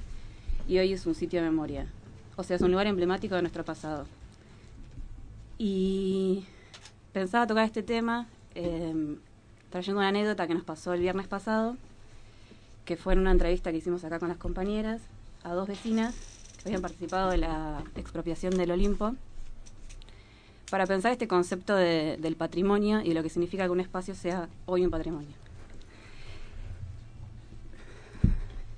y 0.67 0.79
hoy 0.79 0.93
es 0.93 1.05
un 1.05 1.13
sitio 1.13 1.41
de 1.41 1.49
memoria. 1.49 1.87
O 2.37 2.43
sea, 2.43 2.55
es 2.55 2.61
un 2.61 2.71
lugar 2.71 2.87
emblemático 2.87 3.35
de 3.35 3.41
nuestro 3.41 3.63
pasado. 3.63 4.07
Y 5.57 6.45
pensaba 7.13 7.47
tocar 7.47 7.65
este 7.65 7.83
tema 7.83 8.27
eh, 8.55 9.17
trayendo 9.69 9.99
una 9.99 10.09
anécdota 10.09 10.47
que 10.47 10.53
nos 10.53 10.63
pasó 10.63 10.93
el 10.93 11.01
viernes 11.01 11.27
pasado, 11.27 11.77
que 12.85 12.97
fue 12.97 13.13
en 13.13 13.19
una 13.19 13.31
entrevista 13.31 13.71
que 13.71 13.77
hicimos 13.77 14.03
acá 14.03 14.19
con 14.19 14.29
las 14.29 14.37
compañeras 14.37 15.01
a 15.43 15.53
dos 15.53 15.67
vecinas 15.67 16.30
que 16.63 16.69
habían 16.69 16.81
participado 16.81 17.31
de 17.31 17.37
la 17.37 17.83
expropiación 17.95 18.55
del 18.57 18.71
Olimpo, 18.71 19.15
para 20.69 20.85
pensar 20.87 21.11
este 21.11 21.27
concepto 21.27 21.75
de- 21.75 22.17
del 22.17 22.35
patrimonio 22.35 23.01
y 23.01 23.13
lo 23.13 23.23
que 23.23 23.29
significa 23.29 23.65
que 23.65 23.71
un 23.71 23.79
espacio 23.81 24.15
sea 24.15 24.47
hoy 24.65 24.85
un 24.85 24.91
patrimonio. 24.91 25.29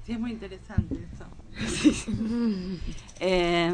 Sí, 0.05 0.13
es 0.13 0.19
muy 0.19 0.31
interesante 0.31 0.95
eso. 1.13 1.25
Eh, 3.19 3.73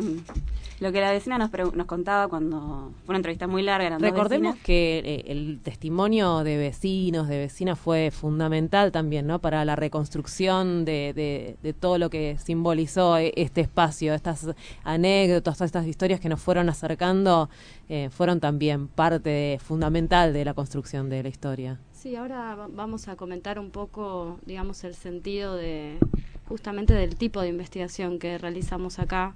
lo 0.79 0.91
que 0.91 1.01
la 1.01 1.11
vecina 1.11 1.37
nos, 1.37 1.51
nos 1.75 1.85
contaba 1.87 2.27
cuando 2.27 2.91
fue 3.05 3.09
una 3.13 3.17
entrevista 3.17 3.47
muy 3.47 3.61
larga, 3.63 3.97
Recordemos 3.97 4.55
que 4.63 4.99
eh, 4.99 5.23
el 5.27 5.59
testimonio 5.61 6.43
de 6.43 6.57
vecinos, 6.57 7.27
de 7.27 7.37
vecinas 7.37 7.77
fue 7.77 8.11
fundamental 8.11 8.91
también, 8.91 9.27
¿no? 9.27 9.39
Para 9.39 9.65
la 9.65 9.75
reconstrucción 9.75 10.85
de, 10.85 11.13
de- 11.13 11.57
de 11.61 11.73
todo 11.73 11.97
lo 11.97 12.09
que 12.09 12.37
simbolizó 12.37 13.17
eh, 13.17 13.33
este 13.35 13.61
espacio, 13.61 14.13
estas 14.13 14.47
anécdotas, 14.83 15.57
todas 15.57 15.67
estas 15.67 15.85
historias 15.87 16.19
que 16.19 16.29
nos 16.29 16.39
fueron 16.41 16.69
acercando, 16.69 17.49
eh, 17.89 18.09
fueron 18.11 18.39
también 18.39 18.87
parte 18.87 19.59
fundamental 19.61 20.33
de 20.33 20.45
la 20.45 20.53
construcción 20.53 21.09
de 21.09 21.23
la 21.23 21.29
historia. 21.29 21.79
Sí, 21.93 22.15
ahora 22.15 22.55
va- 22.55 22.69
vamos 22.71 23.07
a 23.09 23.15
comentar 23.15 23.59
un 23.59 23.71
poco, 23.71 24.39
digamos, 24.45 24.83
el 24.85 24.95
sentido 24.95 25.55
de 25.55 25.97
justamente 26.47 26.93
del 26.93 27.15
tipo 27.15 27.41
de 27.41 27.49
investigación 27.49 28.17
que 28.19 28.37
realizamos 28.37 28.99
acá. 28.99 29.35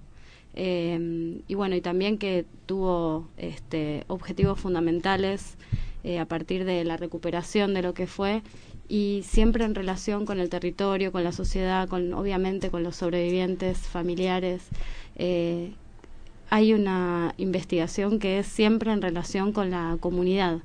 Eh, 0.56 1.42
y 1.48 1.56
bueno, 1.56 1.76
y 1.76 1.82
también 1.82 2.18
que 2.18 2.46
tuvo 2.66 3.28
este, 3.38 4.04
objetivos 4.08 4.60
fundamentales 4.60 5.58
eh, 6.04 6.20
a 6.20 6.26
partir 6.26 6.64
de 6.66 6.84
la 6.84 6.98
recuperación 6.98 7.74
de 7.74 7.82
lo 7.82 7.94
que 7.94 8.08
fue 8.08 8.44
y 8.88 9.24
siempre 9.26 9.66
en 9.66 9.74
relación 9.74 10.26
con 10.26 10.40
el 10.40 10.50
territorio, 10.50 11.12
con 11.12 11.24
la 11.24 11.32
sociedad, 11.32 11.88
con 11.88 12.14
obviamente 12.14 12.70
con 12.70 12.84
los 12.84 12.98
sobrevivientes 12.98 13.80
familiares. 13.80 14.68
Eh, 15.16 15.72
hay 16.50 16.74
una 16.74 17.34
investigación 17.38 18.20
que 18.20 18.40
es 18.40 18.46
siempre 18.48 18.92
en 18.92 19.02
relación 19.02 19.54
con 19.54 19.72
la 19.72 19.98
comunidad, 20.00 20.60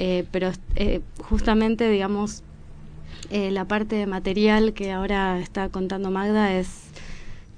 Eh, 0.00 0.24
pero 0.30 0.52
justamente, 1.28 1.90
digamos, 1.90 2.44
la 3.30 3.64
parte 3.64 4.06
material 4.06 4.72
que 4.72 4.92
ahora 4.92 5.40
está 5.40 5.70
contando 5.70 6.12
Magda 6.12 6.54
es 6.54 6.87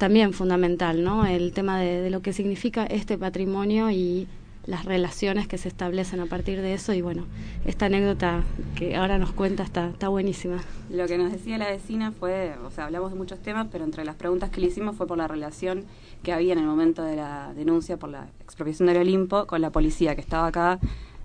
también 0.00 0.32
fundamental, 0.32 1.04
¿no? 1.04 1.26
El 1.26 1.52
tema 1.52 1.78
de, 1.78 2.00
de 2.00 2.08
lo 2.08 2.22
que 2.22 2.32
significa 2.32 2.86
este 2.86 3.18
patrimonio 3.18 3.90
y 3.90 4.26
las 4.64 4.86
relaciones 4.86 5.46
que 5.46 5.58
se 5.58 5.68
establecen 5.68 6.20
a 6.20 6.26
partir 6.26 6.62
de 6.62 6.72
eso 6.72 6.94
y 6.94 7.02
bueno, 7.02 7.26
esta 7.66 7.86
anécdota 7.86 8.42
que 8.76 8.96
ahora 8.96 9.18
nos 9.18 9.32
cuenta 9.32 9.62
está, 9.62 9.88
está 9.88 10.08
buenísima. 10.08 10.62
Lo 10.88 11.06
que 11.06 11.18
nos 11.18 11.30
decía 11.30 11.58
la 11.58 11.68
vecina 11.68 12.12
fue, 12.12 12.54
o 12.64 12.70
sea, 12.70 12.86
hablamos 12.86 13.12
de 13.12 13.18
muchos 13.18 13.40
temas, 13.40 13.66
pero 13.70 13.84
entre 13.84 14.06
las 14.06 14.16
preguntas 14.16 14.48
que 14.48 14.62
le 14.62 14.68
hicimos 14.68 14.96
fue 14.96 15.06
por 15.06 15.18
la 15.18 15.28
relación 15.28 15.84
que 16.22 16.32
había 16.32 16.54
en 16.54 16.60
el 16.60 16.66
momento 16.66 17.02
de 17.02 17.16
la 17.16 17.52
denuncia 17.54 17.98
por 17.98 18.08
la 18.08 18.28
expropiación 18.42 18.88
del 18.88 18.96
Olimpo 18.96 19.46
con 19.46 19.60
la 19.60 19.70
policía 19.70 20.14
que 20.14 20.22
estaba 20.22 20.46
acá 20.46 20.78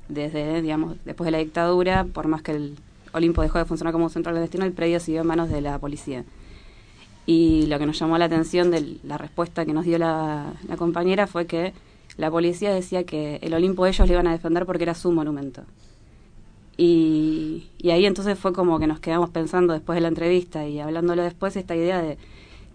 desde, 0.10 0.62
digamos, 0.62 0.98
después 1.06 1.26
de 1.26 1.32
la 1.32 1.38
dictadura, 1.38 2.04
por 2.04 2.28
más 2.28 2.42
que 2.42 2.52
el 2.52 2.76
Olimpo 3.14 3.42
dejó 3.42 3.58
de 3.58 3.66
funcionar 3.66 3.94
como 3.94 4.10
centro 4.10 4.34
clandestino, 4.34 4.66
el 4.66 4.74
predio 4.74 5.00
siguió 5.00 5.22
en 5.22 5.28
manos 5.28 5.50
de 5.50 5.62
la 5.62 5.80
policía. 5.80 6.26
Y 7.26 7.66
lo 7.68 7.80
que 7.80 7.86
nos 7.86 7.98
llamó 7.98 8.18
la 8.18 8.26
atención 8.26 8.72
de 8.72 8.98
la 9.04 9.18
respuesta 9.18 9.66
que 9.66 9.74
nos 9.74 9.86
dio 9.86 9.98
la, 9.98 10.54
compañera 10.78 11.28
fue 11.28 11.48
que 11.48 11.74
la 12.18 12.30
policía 12.30 12.74
decía 12.74 13.04
que 13.04 13.40
el 13.42 13.54
Olimpo 13.54 13.86
ellos 13.86 14.08
le 14.08 14.14
iban 14.14 14.28
a 14.28 14.32
defender 14.32 14.66
porque 14.66 14.84
era 14.84 14.94
su 14.94 15.12
monumento. 15.12 15.64
Y, 16.78 17.70
y 17.78 17.92
ahí 17.92 18.06
entonces 18.06 18.38
fue 18.38 18.54
como 18.54 18.80
que 18.80 18.88
nos 18.88 19.00
quedamos 19.00 19.30
pensando 19.30 19.74
después 19.74 19.96
de 19.96 20.02
la 20.02 20.10
entrevista 20.10 20.68
y 20.68 20.80
hablándolo 20.80 21.24
después, 21.24 21.56
esta 21.56 21.76
idea 21.76 22.02
de 22.02 22.18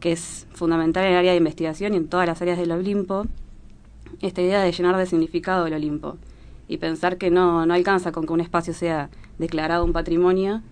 que 0.00 0.12
es 0.12 0.46
fundamental 0.52 1.04
en 1.04 1.12
el 1.12 1.18
área 1.18 1.32
de 1.32 1.38
investigación 1.38 1.94
y 1.94 1.98
en 1.98 2.08
todas 2.08 2.26
las 2.26 2.40
áreas 2.42 2.58
del 2.58 2.72
Olimpo, 2.72 3.26
esta 4.20 4.42
idea 4.42 4.62
de 4.62 4.72
llenar 4.72 4.96
de 4.96 5.06
significado 5.06 5.66
el 5.66 5.74
Olimpo 5.74 6.16
y 6.66 6.78
pensar 6.78 7.18
que 7.18 7.30
no, 7.30 7.66
no 7.66 7.74
alcanza 7.74 8.10
con 8.10 8.26
que 8.26 8.32
un 8.32 8.40
espacio 8.40 8.72
sea 8.72 9.10
declarado 9.38 9.84
un 9.84 9.92
patrimonio 9.92 10.62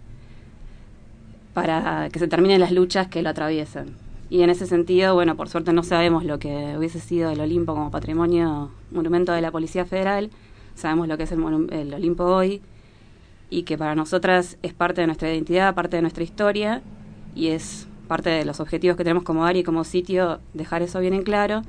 para 1.63 2.09
que 2.11 2.21
se 2.21 2.29
terminen 2.29 2.61
las 2.61 2.71
luchas 2.71 3.09
que 3.09 3.21
lo 3.21 3.31
atraviesan. 3.31 3.89
Y 4.31 4.43
en 4.43 4.51
ese 4.51 4.65
sentido, 4.67 5.15
bueno, 5.15 5.35
por 5.37 5.49
suerte 5.49 5.73
no 5.73 5.83
sabemos 5.83 6.25
lo 6.25 6.39
que 6.39 6.77
hubiese 6.79 7.01
sido 7.01 7.31
el 7.31 7.41
Olimpo 7.41 7.75
como 7.75 7.91
patrimonio, 7.91 8.71
monumento 8.93 9.33
de 9.33 9.41
la 9.41 9.51
Policía 9.51 9.85
Federal, 9.85 10.31
sabemos 10.77 11.09
lo 11.09 11.17
que 11.17 11.25
es 11.25 11.33
el, 11.33 11.41
el 11.73 11.95
Olimpo 11.95 12.25
hoy 12.25 12.63
y 13.51 13.65
que 13.65 13.77
para 13.77 13.97
nosotras 13.97 14.57
es 14.63 14.73
parte 14.73 15.01
de 15.01 15.09
nuestra 15.09 15.33
identidad, 15.33 15.75
parte 15.75 15.97
de 15.97 16.03
nuestra 16.03 16.23
historia 16.23 16.81
y 17.35 17.49
es 17.49 17.89
parte 18.07 18.31
de 18.31 18.45
los 18.45 18.61
objetivos 18.61 18.97
que 18.97 19.03
tenemos 19.03 19.25
como 19.25 19.45
área 19.45 19.61
y 19.61 19.65
como 19.65 19.83
sitio 19.83 20.39
dejar 20.55 20.83
eso 20.83 21.01
bien 21.01 21.15
en 21.15 21.23
claro 21.23 21.63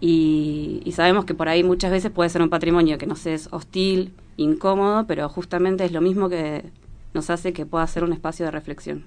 y, 0.00 0.80
y 0.84 0.92
sabemos 0.92 1.26
que 1.26 1.34
por 1.34 1.50
ahí 1.50 1.62
muchas 1.62 1.90
veces 1.90 2.10
puede 2.10 2.30
ser 2.30 2.40
un 2.40 2.48
patrimonio 2.48 2.96
que 2.96 3.06
nos 3.06 3.26
es 3.26 3.48
hostil, 3.52 4.14
incómodo, 4.38 5.06
pero 5.06 5.28
justamente 5.28 5.84
es 5.84 5.92
lo 5.92 6.00
mismo 6.00 6.30
que 6.30 6.64
nos 7.14 7.30
hace 7.30 7.52
que 7.52 7.64
pueda 7.64 7.86
ser 7.86 8.04
un 8.04 8.12
espacio 8.12 8.44
de 8.44 8.50
reflexión. 8.50 9.04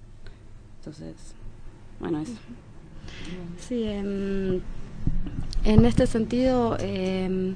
Entonces, 0.80 1.16
bueno, 2.00 2.22
eso. 2.22 2.34
Sí, 3.60 3.84
em, 3.84 4.62
en 5.64 5.86
este 5.86 6.08
sentido, 6.08 6.78
em, 6.80 7.56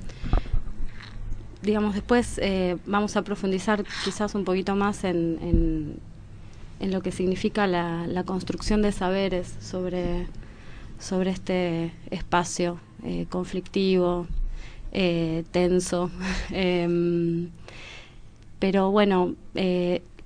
digamos, 1.62 1.94
después 1.94 2.40
eh, 2.42 2.78
vamos 2.86 3.16
a 3.16 3.24
profundizar 3.24 3.84
quizás 4.04 4.36
un 4.36 4.44
poquito 4.44 4.76
más 4.76 5.04
en, 5.04 5.38
en, 5.42 5.96
en 6.80 6.92
lo 6.92 7.02
que 7.02 7.12
significa 7.12 7.68
la, 7.68 8.08
la 8.08 8.24
construcción 8.24 8.82
de 8.82 8.92
saberes 8.92 9.56
sobre, 9.62 10.28
sobre 11.00 11.30
este 11.32 11.94
espacio 12.10 12.80
eh, 13.04 13.28
conflictivo, 13.30 14.28
eh, 14.92 15.44
tenso. 15.52 16.10
Em, 16.52 17.50
pero 18.60 18.92
bueno, 18.92 19.34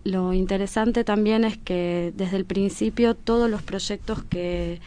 lo 0.06 0.34
interesante 0.34 1.04
también 1.04 1.44
es 1.44 1.58
que 1.58 2.14
desde 2.16 2.38
el 2.38 2.46
principio 2.46 3.16
todos 3.16 3.50
los 3.50 3.64
proyectos 3.64 4.24
que 4.24 4.80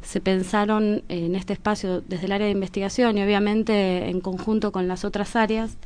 se 0.00 0.20
pensaron 0.20 1.02
en 1.08 1.34
este 1.34 1.52
espacio 1.52 2.00
desde 2.00 2.26
el 2.26 2.32
área 2.32 2.46
de 2.46 2.52
investigación 2.52 3.18
y 3.18 3.22
obviamente 3.22 4.08
en 4.08 4.20
conjunto 4.20 4.72
con 4.72 4.88
las 4.88 5.04
otras 5.04 5.36
áreas 5.36 5.76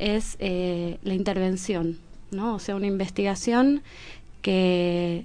es 0.00 0.36
eh, 0.40 0.98
la 1.04 1.14
intervención, 1.14 1.96
¿no? 2.32 2.56
O 2.56 2.58
sea, 2.58 2.74
una 2.74 2.88
investigación 2.88 3.82
que 4.42 5.24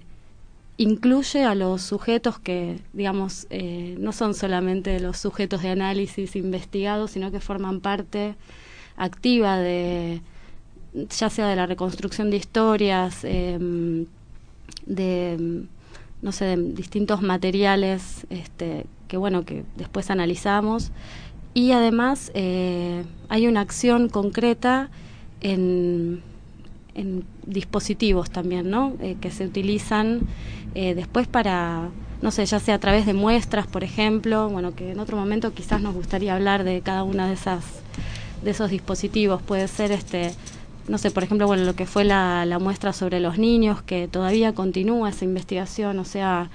incluye 0.77 1.43
a 1.43 1.55
los 1.55 1.81
sujetos 1.81 2.37
que, 2.37 2.79
digamos, 2.93 3.47
eh, 3.49 3.95
no 3.99 4.13
son 4.13 4.35
solamente 4.35 4.99
los 4.99 5.17
sujetos 5.17 5.63
de 5.63 5.69
análisis 5.69 6.35
investigados, 6.35 7.11
sino 7.11 7.31
que 7.31 7.39
forman 7.39 7.81
parte 7.81 8.35
activa 8.95 9.57
de, 9.57 10.21
ya 10.93 11.29
sea 11.29 11.47
de 11.47 11.55
la 11.55 11.65
reconstrucción 11.65 12.29
de 12.31 12.37
historias, 12.37 13.23
em, 13.23 14.05
de, 14.85 15.65
no 16.21 16.31
sé, 16.31 16.45
de 16.45 16.57
distintos 16.73 17.21
materiales, 17.21 18.25
este, 18.29 18.85
que 19.07 19.17
bueno, 19.17 19.45
que 19.45 19.63
después 19.75 20.09
analizamos. 20.09 20.91
Y 21.53 21.71
además 21.71 22.31
eh, 22.35 23.03
hay 23.27 23.47
una 23.47 23.61
acción 23.61 24.09
concreta 24.09 24.89
en, 25.41 26.21
en 26.95 27.23
dispositivos 27.45 28.29
también, 28.29 28.69
¿no? 28.69 28.93
Eh, 29.01 29.17
que 29.19 29.31
se 29.31 29.45
utilizan 29.45 30.21
eh, 30.75 30.93
después 30.95 31.27
para, 31.27 31.89
no 32.21 32.31
sé, 32.31 32.45
ya 32.45 32.59
sea 32.59 32.75
a 32.75 32.79
través 32.79 33.05
de 33.05 33.13
muestras, 33.13 33.67
por 33.67 33.83
ejemplo, 33.83 34.49
bueno, 34.49 34.75
que 34.75 34.91
en 34.91 34.99
otro 34.99 35.17
momento 35.17 35.53
quizás 35.53 35.81
nos 35.81 35.95
gustaría 35.95 36.35
hablar 36.35 36.63
de 36.63 36.81
cada 36.81 37.03
una 37.03 37.27
de 37.27 37.33
esas 37.33 37.63
de 38.43 38.51
esos 38.51 38.69
dispositivos. 38.69 39.41
Puede 39.41 39.67
ser 39.67 39.91
este, 39.91 40.31
no 40.89 40.97
sé, 40.97 41.11
por 41.11 41.23
ejemplo, 41.23 41.45
bueno, 41.47 41.63
lo 41.63 41.75
que 41.75 41.85
fue 41.85 42.03
la, 42.03 42.45
la 42.45 42.59
muestra 42.59 42.93
sobre 42.93 43.19
los 43.19 43.37
niños, 43.37 43.81
que 43.83 44.07
todavía 44.07 44.53
continúa 44.53 45.09
esa 45.09 45.23
investigación, 45.23 45.99
o 45.99 46.05
sea, 46.05 46.49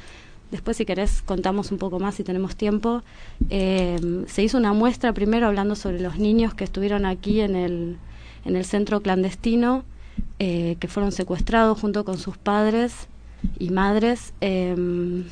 después 0.51 0.77
si 0.77 0.85
querés 0.85 1.23
contamos 1.23 1.71
un 1.71 1.79
poco 1.79 1.99
más 2.01 2.17
si 2.17 2.25
tenemos 2.25 2.57
tiempo. 2.57 3.03
Eh, 3.51 4.25
se 4.27 4.43
hizo 4.43 4.59
una 4.59 4.73
muestra 4.73 5.13
primero 5.13 5.47
hablando 5.47 5.77
sobre 5.77 6.01
los 6.01 6.19
niños 6.19 6.53
que 6.55 6.65
estuvieron 6.65 7.07
aquí 7.07 7.41
en 7.41 7.55
el, 7.55 7.97
en 8.45 8.57
el 8.57 8.65
centro 8.65 9.01
clandestino, 9.01 9.85
eh, 10.39 10.77
que 10.81 10.89
fueron 10.89 11.13
secuestrados 11.13 11.81
junto 11.81 12.05
con 12.05 12.19
sus 12.19 12.37
padres 12.37 13.09
y 13.59 13.71
madres. 13.71 14.35
Eh, 14.41 15.25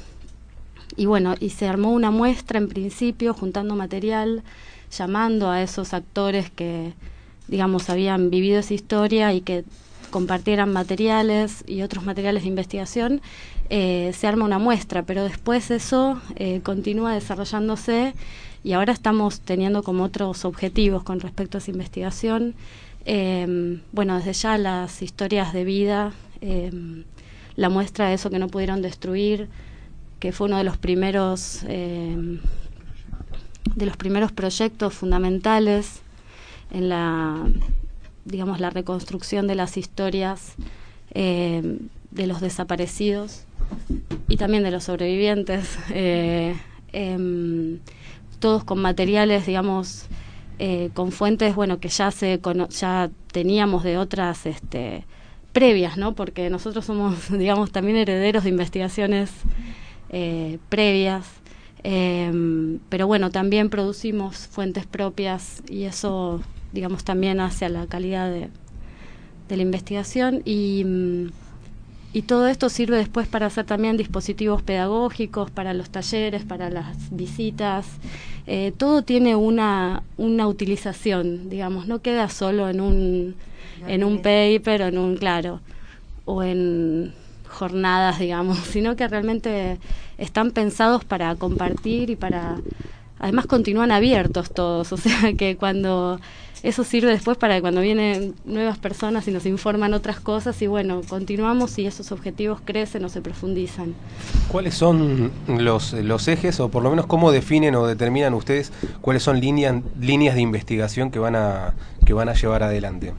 y 0.96 1.06
bueno, 1.06 1.34
y 1.40 1.50
se 1.50 1.66
armó 1.66 1.92
una 1.92 2.10
muestra 2.10 2.58
en 2.58 2.68
principio, 2.68 3.34
juntando 3.34 3.74
material, 3.74 4.42
llamando 4.90 5.50
a 5.50 5.62
esos 5.62 5.94
actores 5.94 6.50
que, 6.50 6.92
digamos, 7.52 7.90
habían 7.90 8.30
vivido 8.30 8.58
esa 8.60 8.72
historia 8.72 9.34
y 9.34 9.42
que 9.42 9.64
compartieran 10.08 10.72
materiales 10.72 11.64
y 11.66 11.82
otros 11.82 12.02
materiales 12.02 12.44
de 12.44 12.48
investigación, 12.48 13.20
eh, 13.68 14.10
se 14.14 14.26
arma 14.26 14.46
una 14.46 14.58
muestra, 14.58 15.02
pero 15.02 15.22
después 15.22 15.70
eso 15.70 16.20
eh, 16.36 16.60
continúa 16.62 17.12
desarrollándose 17.12 18.14
y 18.64 18.72
ahora 18.72 18.94
estamos 18.94 19.40
teniendo 19.40 19.82
como 19.82 20.04
otros 20.04 20.46
objetivos 20.46 21.02
con 21.02 21.20
respecto 21.20 21.58
a 21.58 21.60
esa 21.60 21.70
investigación. 21.70 22.54
Eh, 23.04 23.80
bueno, 23.92 24.16
desde 24.16 24.32
ya 24.32 24.56
las 24.56 25.02
historias 25.02 25.52
de 25.52 25.64
vida, 25.64 26.12
eh, 26.40 26.70
la 27.56 27.68
muestra 27.68 28.08
de 28.08 28.14
eso 28.14 28.30
que 28.30 28.38
no 28.38 28.48
pudieron 28.48 28.80
destruir, 28.80 29.48
que 30.20 30.32
fue 30.32 30.46
uno 30.46 30.56
de 30.56 30.64
los 30.64 30.78
primeros 30.78 31.64
eh, 31.68 32.38
de 33.74 33.86
los 33.86 33.96
primeros 33.96 34.32
proyectos 34.32 34.94
fundamentales 34.94 36.01
en 36.72 36.88
la 36.88 37.46
digamos 38.24 38.60
la 38.60 38.70
reconstrucción 38.70 39.46
de 39.46 39.54
las 39.54 39.76
historias 39.76 40.54
eh, 41.14 41.78
de 42.10 42.26
los 42.26 42.40
desaparecidos 42.40 43.44
y 44.28 44.36
también 44.36 44.62
de 44.62 44.70
los 44.70 44.84
sobrevivientes 44.84 45.78
eh, 45.90 46.56
em, 46.92 47.78
todos 48.38 48.64
con 48.64 48.80
materiales 48.80 49.46
digamos 49.46 50.06
eh, 50.58 50.90
con 50.94 51.12
fuentes 51.12 51.54
bueno 51.54 51.78
que 51.78 51.88
ya 51.88 52.10
se 52.10 52.40
ya 52.70 53.10
teníamos 53.32 53.84
de 53.84 53.98
otras 53.98 54.46
este 54.46 55.04
previas 55.52 55.96
no 55.96 56.14
porque 56.14 56.50
nosotros 56.50 56.84
somos 56.84 57.30
digamos 57.38 57.72
también 57.72 57.96
herederos 57.96 58.44
de 58.44 58.50
investigaciones 58.50 59.30
previas 60.68 61.26
Em, 61.84 62.78
pero 62.88 63.06
bueno, 63.06 63.30
también 63.30 63.68
producimos 63.68 64.46
fuentes 64.46 64.86
propias 64.86 65.62
y 65.68 65.84
eso, 65.84 66.40
digamos, 66.72 67.04
también 67.04 67.40
hace 67.40 67.66
a 67.66 67.68
la 67.68 67.86
calidad 67.86 68.30
de, 68.30 68.48
de 69.48 69.56
la 69.56 69.62
investigación. 69.62 70.42
Y, 70.44 70.84
mm, 70.84 71.26
y 72.14 72.22
todo 72.22 72.46
esto 72.46 72.68
sirve 72.68 72.98
después 72.98 73.26
para 73.26 73.46
hacer 73.46 73.64
también 73.64 73.96
dispositivos 73.96 74.62
pedagógicos, 74.62 75.50
para 75.50 75.72
los 75.72 75.90
talleres, 75.90 76.44
para 76.44 76.68
las 76.68 76.96
visitas. 77.10 77.86
Eh, 78.46 78.72
todo 78.76 79.02
tiene 79.02 79.34
una, 79.34 80.02
una 80.18 80.46
utilización, 80.46 81.48
digamos, 81.48 81.86
no 81.86 82.02
queda 82.02 82.28
solo 82.28 82.68
en 82.68 82.80
un, 82.80 83.34
en 83.86 84.04
un 84.04 84.18
paper 84.20 84.82
o 84.82 84.86
en 84.88 84.98
un, 84.98 85.16
claro, 85.16 85.60
o 86.26 86.42
en 86.42 87.14
jornadas, 87.48 88.18
digamos, 88.18 88.58
sino 88.70 88.94
que 88.94 89.08
realmente 89.08 89.78
están 90.18 90.50
pensados 90.50 91.04
para 91.04 91.34
compartir 91.36 92.10
y 92.10 92.16
para 92.16 92.58
además 93.18 93.46
continúan 93.46 93.92
abiertos 93.92 94.52
todos, 94.52 94.92
o 94.92 94.96
sea 94.98 95.32
que 95.32 95.56
cuando 95.56 96.20
eso 96.62 96.84
sirve 96.84 97.10
después 97.10 97.36
para 97.38 97.60
cuando 97.60 97.80
vienen 97.80 98.34
nuevas 98.44 98.78
personas 98.78 99.26
y 99.26 99.32
nos 99.32 99.46
informan 99.46 99.94
otras 99.94 100.20
cosas 100.20 100.60
y 100.62 100.66
bueno, 100.68 101.00
continuamos 101.08 101.78
y 101.78 101.86
esos 101.86 102.12
objetivos 102.12 102.60
crecen 102.64 103.04
o 103.04 103.08
se 103.08 103.20
profundizan. 103.20 103.94
¿Cuáles 104.48 104.74
son 104.74 105.32
los, 105.48 105.92
los 105.92 106.28
ejes 106.28 106.60
o 106.60 106.68
por 106.68 106.82
lo 106.82 106.90
menos 106.90 107.06
cómo 107.06 107.32
definen 107.32 107.74
o 107.74 107.86
determinan 107.86 108.34
ustedes 108.34 108.72
cuáles 109.00 109.22
son 109.22 109.40
líneas 109.40 109.82
líneas 110.00 110.34
de 110.34 110.40
investigación 110.40 111.10
que 111.10 111.18
van 111.18 111.34
a 111.34 111.74
que 112.04 112.12
van 112.12 112.28
a 112.28 112.34
llevar 112.34 112.62
adelante? 112.62 113.12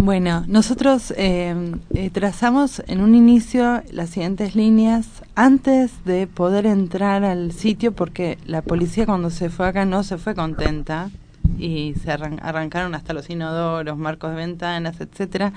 Bueno, 0.00 0.44
nosotros 0.46 1.12
eh, 1.16 1.54
eh, 1.92 2.10
trazamos 2.10 2.82
en 2.86 3.00
un 3.00 3.16
inicio 3.16 3.82
las 3.90 4.10
siguientes 4.10 4.54
líneas 4.54 5.06
antes 5.34 5.90
de 6.04 6.28
poder 6.28 6.66
entrar 6.66 7.24
al 7.24 7.52
sitio 7.52 7.92
porque 7.92 8.38
la 8.46 8.62
policía 8.62 9.06
cuando 9.06 9.30
se 9.30 9.50
fue 9.50 9.66
acá 9.66 9.84
no 9.84 10.04
se 10.04 10.16
fue 10.16 10.36
contenta 10.36 11.10
y 11.58 11.94
se 12.02 12.10
arran- 12.10 12.38
arrancaron 12.42 12.94
hasta 12.94 13.12
los 13.12 13.30
inodoros, 13.30 13.96
marcos 13.96 14.30
de 14.30 14.36
ventanas, 14.36 15.00
etcétera. 15.00 15.52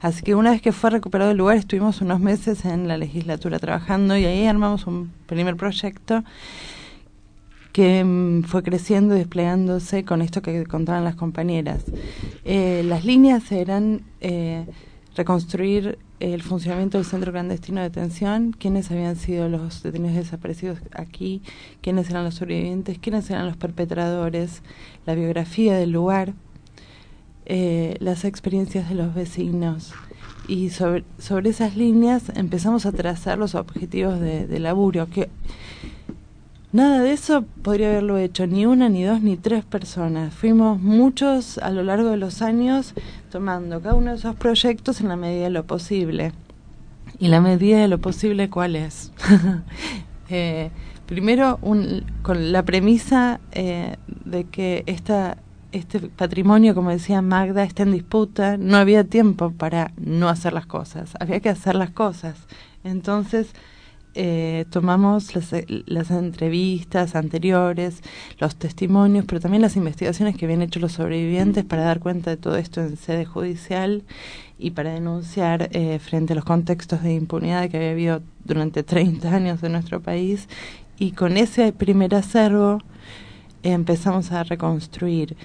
Así 0.00 0.22
que 0.22 0.34
una 0.34 0.50
vez 0.52 0.62
que 0.62 0.72
fue 0.72 0.90
recuperado 0.90 1.32
el 1.32 1.36
lugar 1.36 1.56
estuvimos 1.56 2.00
unos 2.00 2.20
meses 2.20 2.64
en 2.64 2.88
la 2.88 2.96
legislatura 2.96 3.58
trabajando 3.58 4.16
y 4.16 4.24
ahí 4.24 4.46
armamos 4.46 4.86
un 4.86 5.10
primer 5.26 5.56
proyecto 5.56 6.24
que 7.72 8.04
mm, 8.04 8.44
fue 8.44 8.62
creciendo 8.62 9.16
y 9.16 9.18
desplegándose 9.18 10.04
con 10.04 10.22
esto 10.22 10.42
que 10.42 10.64
contaban 10.64 11.02
las 11.04 11.16
compañeras. 11.16 11.84
Eh, 12.44 12.82
las 12.86 13.04
líneas 13.04 13.50
eran 13.50 14.02
eh, 14.20 14.64
reconstruir 15.16 15.98
el 16.32 16.42
funcionamiento 16.42 16.96
del 16.96 17.04
centro 17.04 17.32
clandestino 17.32 17.82
de 17.82 17.90
detención, 17.90 18.52
quiénes 18.58 18.90
habían 18.90 19.16
sido 19.16 19.48
los 19.50 19.82
detenidos 19.82 20.16
desaparecidos 20.16 20.78
aquí, 20.92 21.42
quiénes 21.82 22.08
eran 22.08 22.24
los 22.24 22.36
sobrevivientes, 22.36 22.98
quiénes 22.98 23.28
eran 23.30 23.46
los 23.46 23.58
perpetradores, 23.58 24.62
la 25.04 25.14
biografía 25.14 25.76
del 25.76 25.90
lugar, 25.90 26.32
eh, 27.44 27.96
las 28.00 28.24
experiencias 28.24 28.88
de 28.88 28.94
los 28.94 29.14
vecinos. 29.14 29.92
Y 30.48 30.70
sobre, 30.70 31.04
sobre 31.18 31.50
esas 31.50 31.76
líneas 31.76 32.30
empezamos 32.34 32.86
a 32.86 32.92
trazar 32.92 33.36
los 33.36 33.54
objetivos 33.54 34.18
de, 34.18 34.46
de 34.46 34.58
laburo, 34.60 35.08
que 35.10 35.28
Nada 36.74 37.02
de 37.02 37.12
eso 37.12 37.44
podría 37.62 37.86
haberlo 37.90 38.18
hecho 38.18 38.48
ni 38.48 38.66
una, 38.66 38.88
ni 38.88 39.04
dos, 39.04 39.20
ni 39.22 39.36
tres 39.36 39.64
personas. 39.64 40.34
Fuimos 40.34 40.80
muchos 40.80 41.58
a 41.58 41.70
lo 41.70 41.84
largo 41.84 42.10
de 42.10 42.16
los 42.16 42.42
años 42.42 42.94
tomando 43.30 43.80
cada 43.80 43.94
uno 43.94 44.10
de 44.10 44.16
esos 44.16 44.34
proyectos 44.34 45.00
en 45.00 45.06
la 45.06 45.14
medida 45.14 45.44
de 45.44 45.50
lo 45.50 45.64
posible. 45.68 46.32
¿Y 47.20 47.28
la 47.28 47.40
medida 47.40 47.78
de 47.78 47.86
lo 47.86 47.98
posible 48.00 48.50
cuál 48.50 48.74
es? 48.76 49.12
Eh, 50.30 50.70
primero, 51.04 51.58
un- 51.60 52.02
con 52.22 52.50
la 52.50 52.62
premisa 52.64 53.40
eh, 53.52 53.96
de 54.24 54.44
que 54.44 54.82
esta, 54.86 55.36
este 55.70 56.00
patrimonio, 56.00 56.74
como 56.74 56.88
decía 56.88 57.20
Magda, 57.20 57.62
está 57.62 57.82
en 57.82 57.92
disputa, 57.92 58.56
no 58.56 58.78
había 58.78 59.04
tiempo 59.04 59.52
para 59.52 59.92
no 59.98 60.30
hacer 60.30 60.54
las 60.54 60.64
cosas, 60.64 61.12
había 61.20 61.40
que 61.40 61.50
hacer 61.50 61.74
las 61.74 61.90
cosas. 61.90 62.36
Entonces, 62.84 63.52
eh, 64.14 64.64
tomamos 64.70 65.34
las, 65.34 65.50
las 65.86 66.10
entrevistas 66.10 67.14
anteriores, 67.16 68.00
los 68.38 68.56
testimonios, 68.56 69.24
pero 69.26 69.40
también 69.40 69.62
las 69.62 69.76
investigaciones 69.76 70.36
que 70.36 70.44
habían 70.44 70.62
hecho 70.62 70.80
los 70.80 70.92
sobrevivientes 70.92 71.64
para 71.64 71.82
dar 71.82 72.00
cuenta 72.00 72.30
de 72.30 72.36
todo 72.36 72.56
esto 72.56 72.80
en 72.80 72.96
sede 72.96 73.24
judicial 73.24 74.04
y 74.58 74.70
para 74.70 74.92
denunciar 74.92 75.68
eh, 75.72 75.98
frente 75.98 76.32
a 76.32 76.36
los 76.36 76.44
contextos 76.44 77.02
de 77.02 77.14
impunidad 77.14 77.68
que 77.68 77.76
había 77.76 77.90
habido 77.90 78.22
durante 78.44 78.82
30 78.82 79.34
años 79.34 79.62
en 79.62 79.72
nuestro 79.72 80.00
país. 80.00 80.48
Y 80.98 81.12
con 81.12 81.36
ese 81.36 81.72
primer 81.72 82.14
acervo 82.14 82.78
empezamos 83.62 84.30
a 84.30 84.44
reconstruir. 84.44 85.36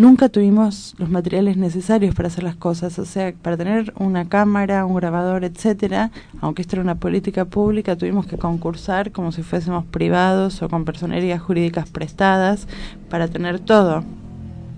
Nunca 0.00 0.30
tuvimos 0.30 0.94
los 0.96 1.10
materiales 1.10 1.58
necesarios 1.58 2.14
para 2.14 2.28
hacer 2.28 2.42
las 2.42 2.56
cosas, 2.56 2.98
o 2.98 3.04
sea, 3.04 3.34
para 3.34 3.58
tener 3.58 3.92
una 3.98 4.30
cámara, 4.30 4.86
un 4.86 4.94
grabador, 4.94 5.44
etcétera, 5.44 6.10
aunque 6.40 6.62
esto 6.62 6.76
era 6.76 6.82
una 6.82 6.94
política 6.94 7.44
pública, 7.44 7.96
tuvimos 7.96 8.26
que 8.26 8.38
concursar 8.38 9.12
como 9.12 9.30
si 9.30 9.42
fuésemos 9.42 9.84
privados 9.84 10.62
o 10.62 10.70
con 10.70 10.86
personerías 10.86 11.42
jurídicas 11.42 11.90
prestadas 11.90 12.66
para 13.10 13.28
tener 13.28 13.60
todo, 13.60 14.02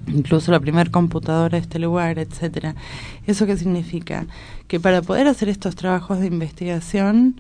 incluso 0.08 0.50
la 0.50 0.58
primer 0.58 0.90
computadora 0.90 1.56
de 1.56 1.62
este 1.62 1.78
lugar, 1.78 2.18
etcétera. 2.18 2.74
¿Eso 3.24 3.46
qué 3.46 3.56
significa? 3.56 4.26
Que 4.66 4.80
para 4.80 5.02
poder 5.02 5.28
hacer 5.28 5.48
estos 5.48 5.76
trabajos 5.76 6.18
de 6.18 6.26
investigación 6.26 7.36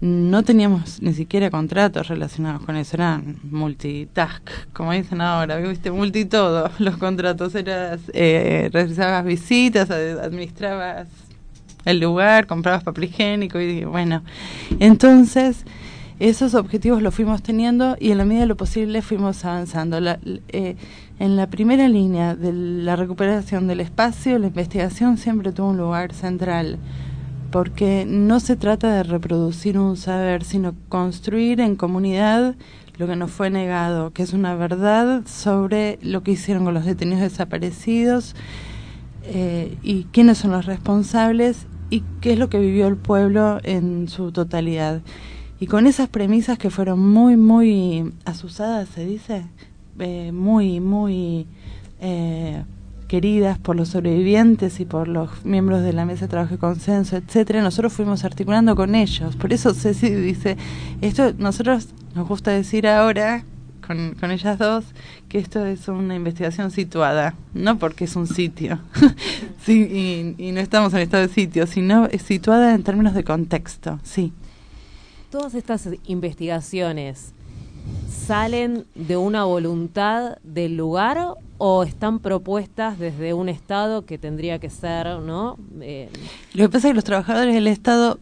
no 0.00 0.44
teníamos 0.44 1.02
ni 1.02 1.12
siquiera 1.12 1.50
contratos 1.50 2.06
relacionados 2.08 2.62
con 2.64 2.76
eso, 2.76 2.96
eran 2.96 3.36
multitask, 3.50 4.42
como 4.72 4.92
dicen 4.92 5.20
ahora, 5.20 5.56
viste, 5.56 5.90
multitodo. 5.90 6.70
Los 6.78 6.96
contratos, 6.98 7.54
eras, 7.54 8.00
eh, 8.12 8.70
realizabas 8.72 9.24
visitas, 9.24 9.90
ad- 9.90 10.20
administrabas 10.20 11.08
el 11.84 12.00
lugar, 12.00 12.46
comprabas 12.46 12.84
papel 12.84 13.04
higiénico 13.04 13.58
y 13.60 13.84
bueno, 13.84 14.22
entonces 14.78 15.64
esos 16.20 16.54
objetivos 16.54 17.00
los 17.00 17.14
fuimos 17.14 17.42
teniendo 17.42 17.96
y 17.98 18.10
en 18.10 18.18
la 18.18 18.24
medida 18.24 18.42
de 18.42 18.46
lo 18.48 18.56
posible 18.56 19.02
fuimos 19.02 19.44
avanzando. 19.44 20.00
La- 20.00 20.18
eh, 20.48 20.76
en 21.20 21.36
la 21.36 21.48
primera 21.48 21.88
línea 21.88 22.36
de 22.36 22.52
la 22.52 22.94
recuperación 22.94 23.66
del 23.66 23.80
espacio, 23.80 24.38
la 24.38 24.46
investigación 24.48 25.16
siempre 25.18 25.50
tuvo 25.52 25.70
un 25.70 25.76
lugar 25.76 26.12
central 26.12 26.78
porque 27.50 28.04
no 28.06 28.40
se 28.40 28.56
trata 28.56 28.92
de 28.92 29.02
reproducir 29.02 29.78
un 29.78 29.96
saber, 29.96 30.44
sino 30.44 30.74
construir 30.88 31.60
en 31.60 31.76
comunidad 31.76 32.54
lo 32.98 33.06
que 33.06 33.16
nos 33.16 33.30
fue 33.30 33.48
negado, 33.48 34.12
que 34.12 34.22
es 34.22 34.32
una 34.32 34.54
verdad 34.56 35.22
sobre 35.26 35.98
lo 36.02 36.22
que 36.22 36.32
hicieron 36.32 36.64
con 36.64 36.74
los 36.74 36.84
detenidos 36.84 37.22
desaparecidos 37.22 38.34
eh, 39.22 39.76
y 39.82 40.04
quiénes 40.04 40.38
son 40.38 40.50
los 40.50 40.66
responsables 40.66 41.66
y 41.90 42.02
qué 42.20 42.32
es 42.32 42.38
lo 42.38 42.48
que 42.48 42.58
vivió 42.58 42.88
el 42.88 42.96
pueblo 42.96 43.60
en 43.62 44.08
su 44.08 44.32
totalidad. 44.32 45.00
Y 45.60 45.66
con 45.66 45.86
esas 45.86 46.08
premisas 46.08 46.58
que 46.58 46.70
fueron 46.70 47.00
muy, 47.00 47.36
muy 47.36 48.12
asusadas, 48.24 48.88
se 48.88 49.04
dice, 49.04 49.46
eh, 49.98 50.32
muy, 50.32 50.80
muy 50.80 51.46
eh, 52.00 52.62
queridas 53.08 53.58
por 53.58 53.74
los 53.74 53.88
sobrevivientes 53.88 54.78
y 54.80 54.84
por 54.84 55.08
los 55.08 55.44
miembros 55.44 55.82
de 55.82 55.92
la 55.92 56.04
mesa 56.04 56.26
de 56.26 56.28
trabajo 56.28 56.54
y 56.54 56.58
consenso, 56.58 57.16
etcétera, 57.16 57.62
nosotros 57.62 57.92
fuimos 57.92 58.24
articulando 58.24 58.76
con 58.76 58.94
ellos. 58.94 59.34
Por 59.34 59.52
eso 59.52 59.74
Ceci 59.74 60.10
dice, 60.10 60.56
esto 61.00 61.32
nosotros 61.38 61.88
nos 62.14 62.28
gusta 62.28 62.52
decir 62.52 62.86
ahora 62.86 63.44
con, 63.84 64.14
con 64.20 64.30
ellas 64.30 64.58
dos 64.58 64.84
que 65.28 65.38
esto 65.38 65.64
es 65.64 65.88
una 65.88 66.14
investigación 66.14 66.70
situada, 66.70 67.34
no 67.54 67.78
porque 67.78 68.04
es 68.04 68.14
un 68.14 68.26
sitio, 68.26 68.78
sí, 69.64 70.36
y, 70.38 70.48
y 70.48 70.52
no 70.52 70.60
estamos 70.60 70.92
en 70.92 71.00
estado 71.00 71.26
de 71.26 71.32
sitio, 71.32 71.66
sino 71.66 72.08
situada 72.18 72.74
en 72.74 72.82
términos 72.82 73.14
de 73.14 73.24
contexto, 73.24 73.98
sí. 74.04 74.32
Todas 75.30 75.54
estas 75.54 75.88
investigaciones 76.06 77.34
salen 78.08 78.84
de 78.94 79.16
una 79.16 79.44
voluntad 79.44 80.36
del 80.42 80.76
lugar 80.76 81.34
o 81.56 81.82
están 81.82 82.18
propuestas 82.18 82.98
desde 82.98 83.32
un 83.34 83.48
Estado 83.48 84.04
que 84.04 84.18
tendría 84.18 84.58
que 84.58 84.70
ser, 84.70 85.06
¿no? 85.20 85.56
Eh, 85.80 86.10
Lo 86.54 86.64
que 86.64 86.68
pasa 86.68 86.88
es 86.88 86.92
que 86.92 86.94
los 86.94 87.04
trabajadores 87.04 87.54
del 87.54 87.66
Estado 87.66 88.18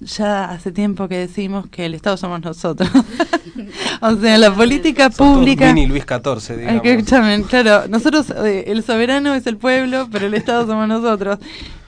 ya 0.00 0.44
hace 0.44 0.72
tiempo 0.72 1.08
que 1.08 1.16
decimos 1.16 1.66
que 1.68 1.86
el 1.86 1.94
Estado 1.94 2.16
somos 2.16 2.42
nosotros. 2.42 2.90
o 4.00 4.16
sea, 4.16 4.38
la 4.38 4.54
política 4.54 5.10
pública... 5.10 5.72
mini 5.72 5.86
Luis 5.86 6.04
XIV, 6.04 6.56
digamos. 6.58 6.82
que 6.82 7.02
claro, 7.48 7.88
nosotros, 7.88 8.30
eh, 8.44 8.64
el 8.66 8.82
soberano 8.82 9.34
es 9.34 9.46
el 9.46 9.56
pueblo, 9.56 10.08
pero 10.12 10.26
el 10.26 10.34
Estado 10.34 10.66
somos 10.66 10.86
nosotros. 10.88 11.38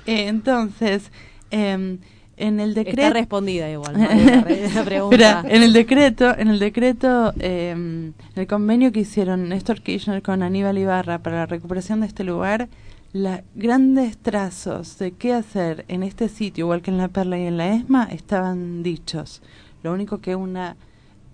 Eh, 0.07 0.29
entonces, 0.29 1.11
eh, 1.51 1.99
en 2.37 2.61
el 2.61 2.75
decreto... 2.75 3.01
Está 3.01 3.13
respondida 3.13 3.71
igual, 3.71 3.95
pregunta. 4.85 5.45
En 5.49 5.63
el 5.63 5.73
decreto, 5.73 6.37
en 6.37 6.49
el 6.49 6.59
decreto, 6.59 7.33
eh, 7.41 7.71
en 7.71 8.15
el 8.35 8.47
convenio 8.47 8.93
que 8.93 9.01
hicieron 9.01 9.49
Néstor 9.49 9.81
Kirchner 9.81 10.23
con 10.23 10.43
Aníbal 10.43 10.79
Ibarra 10.79 11.19
para 11.19 11.37
la 11.37 11.47
recuperación 11.47 12.01
de 12.01 12.07
este 12.07 12.25
lugar, 12.25 12.69
los 13.13 13.41
grandes 13.55 14.19
trazos 14.19 14.99
de 14.99 15.13
qué 15.13 15.33
hacer 15.33 15.85
en 15.89 16.03
este 16.03 16.29
sitio, 16.29 16.67
igual 16.67 16.83
que 16.83 16.91
en 16.91 16.99
la 16.99 17.09
Perla 17.09 17.39
y 17.39 17.47
en 17.47 17.57
la 17.57 17.73
ESMA, 17.73 18.09
estaban 18.13 18.83
dichos. 18.83 19.43
Lo 19.83 19.93
único 19.93 20.19
que 20.19 20.35
una 20.35 20.77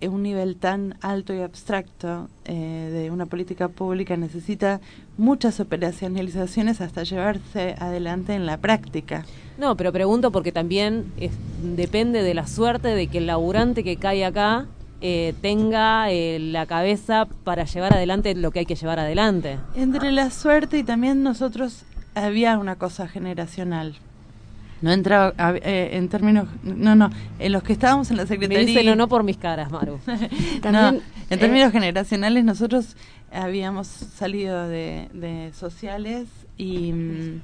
un 0.09 0.23
nivel 0.23 0.57
tan 0.57 0.97
alto 1.01 1.33
y 1.35 1.41
abstracto 1.41 2.29
eh, 2.45 2.91
de 2.93 3.11
una 3.11 3.27
política 3.27 3.69
pública 3.69 4.17
necesita 4.17 4.81
muchas 5.19 5.61
operacionalizaciones 5.61 6.81
hasta 6.81 7.03
llevarse 7.05 7.75
adelante 7.79 8.35
en 8.35 8.47
la 8.47 8.57
práctica. 8.59 9.25
No, 9.59 9.77
pero 9.77 9.93
pregunto 9.93 10.31
porque 10.33 10.53
también 10.53 11.13
es- 11.19 11.33
depende 11.77 12.23
de 12.23 12.35
la 12.35 12.47
suerte 12.47 12.89
de 12.89 13.07
que 13.07 13.19
el 13.19 13.27
laburante 13.27 13.85
que 13.85 13.97
cae 13.97 14.25
acá 14.25 14.67
eh, 15.01 15.35
tenga 15.43 16.11
eh, 16.11 16.39
la 16.39 16.67
cabeza 16.67 17.27
para 17.45 17.65
llevar 17.65 17.93
adelante 17.95 18.35
lo 18.35 18.51
que 18.53 18.61
hay 18.61 18.67
que 18.67 18.77
llevar 18.77 18.99
adelante. 19.01 19.59
Entre 19.75 20.13
la 20.13 20.31
suerte 20.31 20.79
y 20.79 20.85
también 20.85 21.23
nosotros 21.23 21.85
había 22.15 22.57
una 22.59 22.77
cosa 22.77 23.09
generacional. 23.09 23.97
No 24.83 24.93
entraba 24.93 25.33
a- 25.39 25.55
eh, 25.57 25.97
en 25.97 26.09
términos, 26.09 26.49
no, 26.63 26.95
no, 26.95 27.11
en 27.39 27.53
los 27.53 27.63
que 27.63 27.73
estábamos 27.73 28.11
en 28.11 28.17
la 28.19 28.25
secretaría. 28.27 28.67
No 28.97 29.09
por 29.09 29.23
mis 29.25 29.37
caras, 29.39 29.71
Maru. 29.71 29.99
no, 30.73 31.01
en 31.31 31.39
términos 31.39 31.73
generacionales 31.73 32.45
nosotros 32.45 32.97
habíamos 33.33 33.87
salido 33.87 34.69
de, 34.69 35.09
de 35.15 35.53
sociales 35.55 36.29
y, 36.59 36.93
mm, 36.93 37.41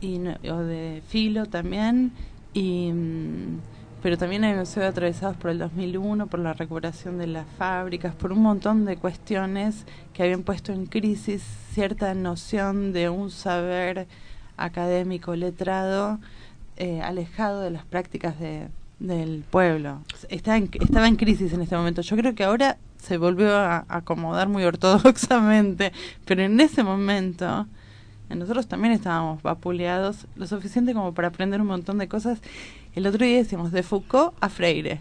y 0.00 0.18
no- 0.18 0.36
o 0.54 0.58
de 0.62 1.02
filo 1.08 1.46
también 1.46 2.12
y 2.54 2.92
mm, 2.92 3.58
pero 4.02 4.16
también 4.16 4.44
habíamos 4.44 4.68
sido 4.68 4.86
atravesados 4.86 5.36
por 5.36 5.50
el 5.50 5.58
2001 5.58 6.28
por 6.28 6.38
la 6.38 6.52
recuperación 6.54 7.18
de 7.18 7.26
las 7.26 7.46
fábricas 7.58 8.14
por 8.14 8.32
un 8.32 8.40
montón 8.42 8.84
de 8.84 8.96
cuestiones 8.96 9.84
que 10.14 10.22
habían 10.22 10.44
puesto 10.44 10.72
en 10.72 10.86
crisis 10.86 11.42
cierta 11.74 12.14
noción 12.14 12.92
de 12.92 13.08
un 13.10 13.30
saber 13.32 14.06
académico 14.58 15.34
letrado 15.36 16.18
eh, 16.76 17.00
alejado 17.02 17.60
de 17.62 17.70
las 17.70 17.84
prácticas 17.84 18.38
de, 18.38 18.68
del 18.98 19.44
pueblo. 19.50 20.00
Está 20.28 20.56
en- 20.56 20.70
estaba 20.80 21.08
en 21.08 21.16
crisis 21.16 21.52
en 21.52 21.62
este 21.62 21.76
momento. 21.76 22.02
Yo 22.02 22.16
creo 22.16 22.34
que 22.34 22.44
ahora 22.44 22.76
se 22.98 23.16
volvió 23.18 23.56
a 23.56 23.84
acomodar 23.88 24.48
muy 24.48 24.64
ortodoxamente, 24.64 25.92
pero 26.24 26.42
en 26.42 26.60
ese 26.60 26.82
momento 26.84 27.66
nosotros 28.28 28.68
también 28.68 28.92
estábamos 28.92 29.42
vapuleados 29.42 30.26
lo 30.36 30.46
suficiente 30.46 30.92
como 30.94 31.14
para 31.14 31.28
aprender 31.28 31.60
un 31.60 31.66
montón 31.68 31.98
de 31.98 32.08
cosas. 32.08 32.40
El 32.94 33.06
otro 33.06 33.24
día 33.24 33.38
decíamos 33.38 33.72
de 33.72 33.82
Foucault 33.82 34.34
a 34.40 34.48
Freire. 34.48 35.00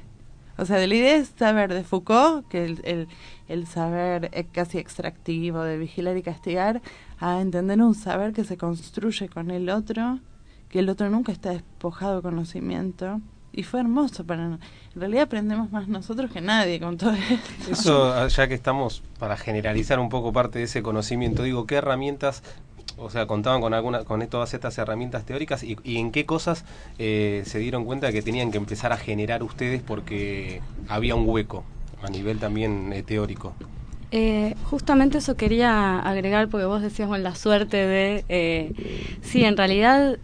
O 0.57 0.65
sea, 0.65 0.85
la 0.85 0.93
idea 0.93 1.15
es 1.17 1.33
saber 1.37 1.73
de 1.73 1.83
Foucault, 1.83 2.47
que 2.47 2.65
el, 2.65 2.81
el, 2.83 3.07
el 3.47 3.67
saber 3.67 4.29
eh, 4.33 4.45
casi 4.51 4.79
extractivo 4.79 5.61
de 5.61 5.77
vigilar 5.77 6.17
y 6.17 6.23
castigar, 6.23 6.81
a 7.19 7.41
entender 7.41 7.81
un 7.81 7.95
saber 7.95 8.33
que 8.33 8.43
se 8.43 8.57
construye 8.57 9.29
con 9.29 9.51
el 9.51 9.69
otro, 9.69 10.19
que 10.69 10.79
el 10.79 10.89
otro 10.89 11.09
nunca 11.09 11.31
está 11.31 11.51
despojado 11.51 12.17
de 12.17 12.21
conocimiento. 12.23 13.21
Y 13.53 13.63
fue 13.63 13.79
hermoso 13.79 14.23
para 14.23 14.45
En 14.45 14.59
realidad 14.95 15.23
aprendemos 15.23 15.71
más 15.71 15.87
nosotros 15.87 16.29
que 16.31 16.41
nadie 16.41 16.79
con 16.79 16.97
todo 16.97 17.13
esto. 17.13 17.71
Eso, 17.71 18.13
ah, 18.13 18.27
ya 18.27 18.47
que 18.47 18.53
estamos 18.53 19.01
para 19.17 19.35
generalizar 19.35 19.99
un 19.99 20.09
poco 20.09 20.31
parte 20.31 20.59
de 20.59 20.65
ese 20.65 20.83
conocimiento, 20.83 21.41
digo, 21.41 21.65
¿qué 21.65 21.75
herramientas, 21.75 22.43
o 22.97 23.09
sea, 23.09 23.27
contaban 23.27 23.61
con 23.61 23.73
alguna, 23.73 24.03
con 24.03 24.25
todas 24.27 24.53
estas 24.53 24.77
herramientas 24.77 25.25
teóricas 25.25 25.63
y, 25.63 25.77
en 25.85 26.11
qué 26.11 26.25
cosas 26.25 26.65
eh, 26.97 27.43
se 27.45 27.59
dieron 27.59 27.85
cuenta 27.85 28.11
que 28.11 28.21
tenían 28.21 28.51
que 28.51 28.57
empezar 28.57 28.91
a 28.91 28.97
generar 28.97 29.43
ustedes 29.43 29.81
porque 29.81 30.61
había 30.87 31.15
un 31.15 31.29
hueco 31.29 31.63
a 32.01 32.09
nivel 32.09 32.39
también 32.39 32.91
eh, 32.93 33.03
teórico? 33.03 33.53
Eh, 34.11 34.55
justamente 34.63 35.17
eso 35.17 35.35
quería 35.35 35.99
agregar 35.99 36.47
porque 36.47 36.65
vos 36.65 36.81
decías 36.81 37.09
con 37.09 37.23
la 37.23 37.35
suerte 37.35 37.75
de 37.75 38.23
eh, 38.29 38.71
sí 39.21 39.43
en 39.43 39.57
realidad 39.57 40.17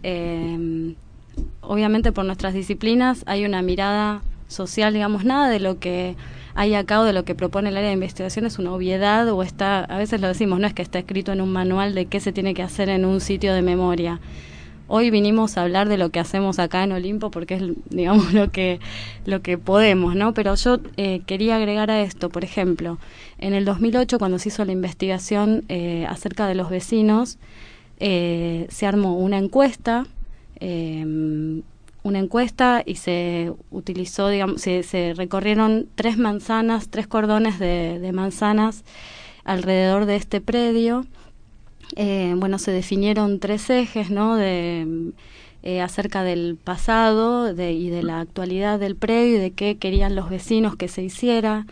obviamente 1.60 2.10
por 2.10 2.24
nuestras 2.24 2.54
disciplinas 2.54 3.24
hay 3.26 3.44
una 3.44 3.60
mirada 3.60 4.22
social 4.48 4.94
digamos 4.94 5.24
nada 5.24 5.50
de 5.50 5.60
lo 5.60 5.78
que 5.80 6.16
hay 6.54 6.74
acá 6.74 7.00
o 7.00 7.04
de 7.04 7.12
lo 7.12 7.24
que 7.24 7.34
propone 7.34 7.68
el 7.68 7.76
área 7.76 7.88
de 7.88 7.94
investigación 7.94 8.46
es 8.46 8.58
una 8.58 8.72
obviedad 8.72 9.28
o 9.28 9.42
está 9.42 9.84
a 9.84 9.98
veces 9.98 10.20
lo 10.20 10.28
decimos 10.28 10.60
no 10.60 10.66
es 10.66 10.74
que 10.74 10.82
está 10.82 10.98
escrito 10.98 11.32
en 11.32 11.40
un 11.40 11.52
manual 11.52 11.94
de 11.94 12.06
qué 12.06 12.20
se 12.20 12.32
tiene 12.32 12.54
que 12.54 12.62
hacer 12.62 12.88
en 12.88 13.04
un 13.04 13.20
sitio 13.20 13.54
de 13.54 13.62
memoria 13.62 14.20
Hoy 14.86 15.10
vinimos 15.10 15.56
a 15.56 15.62
hablar 15.62 15.88
de 15.88 15.96
lo 15.96 16.10
que 16.10 16.20
hacemos 16.20 16.58
acá 16.58 16.84
en 16.84 16.92
Olimpo 16.92 17.30
porque 17.30 17.54
es, 17.54 17.62
digamos, 17.88 18.32
lo 18.34 18.50
que, 18.50 18.80
lo 19.24 19.40
que 19.40 19.56
podemos, 19.56 20.14
¿no? 20.14 20.34
Pero 20.34 20.54
yo 20.56 20.78
eh, 20.98 21.22
quería 21.26 21.56
agregar 21.56 21.90
a 21.90 22.02
esto, 22.02 22.28
por 22.28 22.44
ejemplo, 22.44 22.98
en 23.38 23.54
el 23.54 23.64
2008 23.64 24.18
cuando 24.18 24.38
se 24.38 24.50
hizo 24.50 24.64
la 24.64 24.72
investigación 24.72 25.64
eh, 25.68 26.04
acerca 26.06 26.46
de 26.46 26.54
los 26.54 26.68
vecinos, 26.68 27.38
eh, 27.98 28.66
se 28.68 28.86
armó 28.86 29.16
una 29.16 29.38
encuesta 29.38 30.06
eh, 30.60 31.62
una 32.04 32.18
encuesta 32.20 32.82
y 32.84 32.96
se 32.96 33.52
utilizó, 33.70 34.28
digamos, 34.28 34.60
se, 34.60 35.14
recorrieron 35.16 35.88
tres 35.96 36.18
manzanas, 36.18 36.88
tres 36.90 37.06
cordones 37.06 37.58
de, 37.58 37.98
de 37.98 38.12
manzanas 38.12 38.84
alrededor 39.42 40.04
de 40.06 40.16
este 40.16 40.40
predio. 40.40 41.06
Eh, 41.96 42.34
bueno, 42.36 42.58
se 42.58 42.70
definieron 42.72 43.40
tres 43.40 43.68
ejes, 43.70 44.10
¿no? 44.10 44.36
De, 44.36 45.12
eh, 45.62 45.80
acerca 45.80 46.22
del 46.24 46.58
pasado 46.62 47.54
de, 47.54 47.72
y 47.72 47.88
de 47.88 48.02
la 48.02 48.20
actualidad 48.20 48.78
del 48.78 48.96
predio 48.96 49.36
y 49.36 49.40
de 49.40 49.50
qué 49.52 49.78
querían 49.78 50.14
los 50.14 50.28
vecinos 50.28 50.76
que 50.76 50.88
se 50.88 51.02
hiciera. 51.02 51.66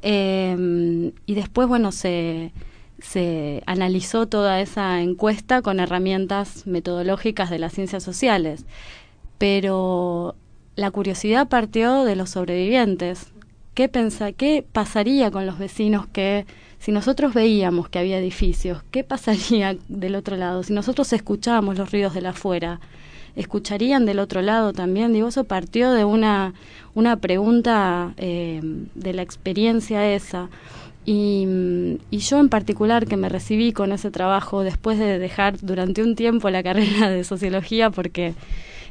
Eh, 0.00 1.12
y 1.26 1.34
después, 1.34 1.68
bueno, 1.68 1.92
se, 1.92 2.52
se 3.00 3.62
analizó 3.66 4.26
toda 4.26 4.60
esa 4.62 5.02
encuesta 5.02 5.60
con 5.60 5.78
herramientas 5.78 6.66
metodológicas 6.66 7.50
de 7.50 7.58
las 7.58 7.74
ciencias 7.74 8.02
sociales. 8.02 8.64
Pero 9.44 10.36
la 10.74 10.90
curiosidad 10.90 11.48
partió 11.48 12.04
de 12.04 12.16
los 12.16 12.30
sobrevivientes. 12.30 13.26
¿Qué, 13.74 13.90
pensa, 13.90 14.32
¿Qué 14.32 14.64
pasaría 14.72 15.30
con 15.30 15.44
los 15.44 15.58
vecinos 15.58 16.06
que, 16.06 16.46
si 16.78 16.92
nosotros 16.92 17.34
veíamos 17.34 17.90
que 17.90 17.98
había 17.98 18.18
edificios, 18.18 18.82
qué 18.90 19.04
pasaría 19.04 19.76
del 19.88 20.14
otro 20.14 20.38
lado? 20.38 20.62
Si 20.62 20.72
nosotros 20.72 21.12
escuchábamos 21.12 21.76
los 21.76 21.92
ruidos 21.92 22.14
de 22.14 22.22
la 22.22 22.30
afuera, 22.30 22.80
¿escucharían 23.36 24.06
del 24.06 24.18
otro 24.18 24.40
lado 24.40 24.72
también? 24.72 25.12
Digo, 25.12 25.28
eso 25.28 25.44
partió 25.44 25.92
de 25.92 26.06
una, 26.06 26.54
una 26.94 27.16
pregunta 27.16 28.14
eh, 28.16 28.62
de 28.94 29.12
la 29.12 29.20
experiencia 29.20 30.10
esa. 30.10 30.48
Y, 31.04 31.98
y, 32.10 32.16
yo 32.16 32.40
en 32.40 32.48
particular 32.48 33.06
que 33.06 33.18
me 33.18 33.28
recibí 33.28 33.74
con 33.74 33.92
ese 33.92 34.10
trabajo 34.10 34.62
después 34.62 34.98
de 34.98 35.18
dejar 35.18 35.58
durante 35.60 36.02
un 36.02 36.16
tiempo 36.16 36.48
la 36.48 36.62
carrera 36.62 37.10
de 37.10 37.24
sociología 37.24 37.90
porque 37.90 38.32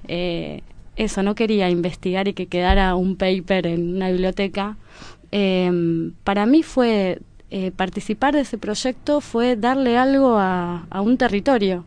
eh, 0.07 0.61
eso, 0.95 1.23
no 1.23 1.35
quería 1.35 1.69
investigar 1.69 2.27
y 2.27 2.33
que 2.33 2.47
quedara 2.47 2.95
un 2.95 3.15
paper 3.15 3.67
en 3.67 3.95
una 3.95 4.09
biblioteca. 4.09 4.77
Eh, 5.31 6.11
para 6.23 6.45
mí 6.45 6.63
fue 6.63 7.19
eh, 7.49 7.71
participar 7.71 8.33
de 8.33 8.41
ese 8.41 8.57
proyecto, 8.57 9.21
fue 9.21 9.55
darle 9.55 9.97
algo 9.97 10.37
a, 10.37 10.87
a 10.89 11.01
un 11.01 11.17
territorio. 11.17 11.85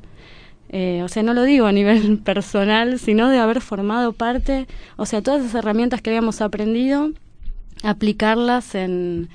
Eh, 0.69 1.03
o 1.05 1.09
sea, 1.09 1.23
no 1.23 1.35
lo 1.35 1.43
digo 1.43 1.67
a 1.67 1.73
nivel 1.73 2.19
personal, 2.25 2.99
sino 2.99 3.29
de 3.29 3.39
haber 3.39 3.61
formado 3.61 4.13
parte, 4.13 4.67
o 4.97 5.07
sea, 5.07 5.23
todas 5.23 5.43
esas 5.43 5.57
herramientas 5.57 6.03
que 6.03 6.11
habíamos 6.11 6.41
aprendido, 6.41 7.11
aplicarlas 7.83 8.75
en, 8.75 9.29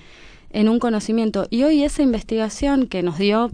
en 0.51 0.69
un 0.69 0.79
conocimiento. 0.79 1.47
Y 1.49 1.63
hoy 1.63 1.83
esa 1.83 2.01
investigación 2.01 2.87
que 2.87 3.03
nos 3.03 3.17
dio 3.17 3.51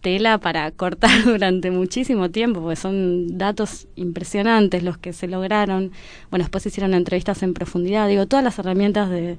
tela 0.00 0.38
para 0.38 0.70
cortar 0.70 1.10
durante 1.24 1.70
muchísimo 1.70 2.30
tiempo, 2.30 2.60
porque 2.60 2.76
son 2.76 3.38
datos 3.38 3.88
impresionantes 3.96 4.82
los 4.82 4.98
que 4.98 5.12
se 5.12 5.28
lograron. 5.28 5.92
Bueno, 6.30 6.44
después 6.44 6.66
hicieron 6.66 6.94
entrevistas 6.94 7.42
en 7.42 7.54
profundidad, 7.54 8.08
digo, 8.08 8.26
todas 8.26 8.44
las 8.44 8.58
herramientas 8.58 9.10
de, 9.10 9.36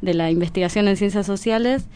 de 0.00 0.14
la 0.14 0.30
investigación 0.30 0.88
en 0.88 0.96
ciencias 0.96 1.26
sociales 1.26 1.86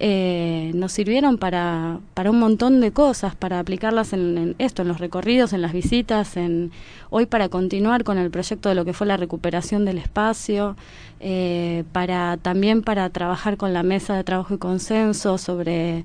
eh, 0.00 0.70
nos 0.74 0.92
sirvieron 0.92 1.38
para, 1.38 1.98
para 2.14 2.30
un 2.30 2.38
montón 2.38 2.80
de 2.80 2.92
cosas, 2.92 3.34
para 3.34 3.58
aplicarlas 3.58 4.12
en, 4.12 4.38
en, 4.38 4.54
esto, 4.58 4.82
en 4.82 4.88
los 4.88 5.00
recorridos, 5.00 5.52
en 5.52 5.60
las 5.60 5.72
visitas, 5.72 6.36
en 6.36 6.70
hoy 7.10 7.26
para 7.26 7.48
continuar 7.48 8.04
con 8.04 8.16
el 8.16 8.30
proyecto 8.30 8.68
de 8.68 8.76
lo 8.76 8.84
que 8.84 8.92
fue 8.92 9.08
la 9.08 9.16
recuperación 9.16 9.84
del 9.84 9.98
espacio, 9.98 10.76
eh, 11.18 11.82
para 11.90 12.36
también 12.36 12.82
para 12.82 13.10
trabajar 13.10 13.56
con 13.56 13.72
la 13.72 13.82
mesa 13.82 14.14
de 14.16 14.22
trabajo 14.22 14.54
y 14.54 14.58
consenso 14.58 15.36
sobre 15.36 16.04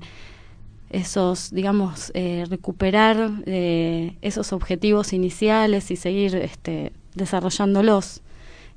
esos, 0.94 1.50
digamos, 1.50 2.12
eh, 2.14 2.44
recuperar 2.48 3.30
eh, 3.46 4.16
esos 4.22 4.52
objetivos 4.52 5.12
iniciales 5.12 5.90
y 5.90 5.96
seguir 5.96 6.36
este, 6.36 6.92
desarrollándolos. 7.14 8.22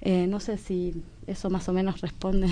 Eh, 0.02 0.26
no 0.28 0.40
sé 0.40 0.58
si 0.58 1.04
eso 1.28 1.50
más 1.50 1.70
o 1.70 1.74
menos 1.74 2.02
responde. 2.02 2.48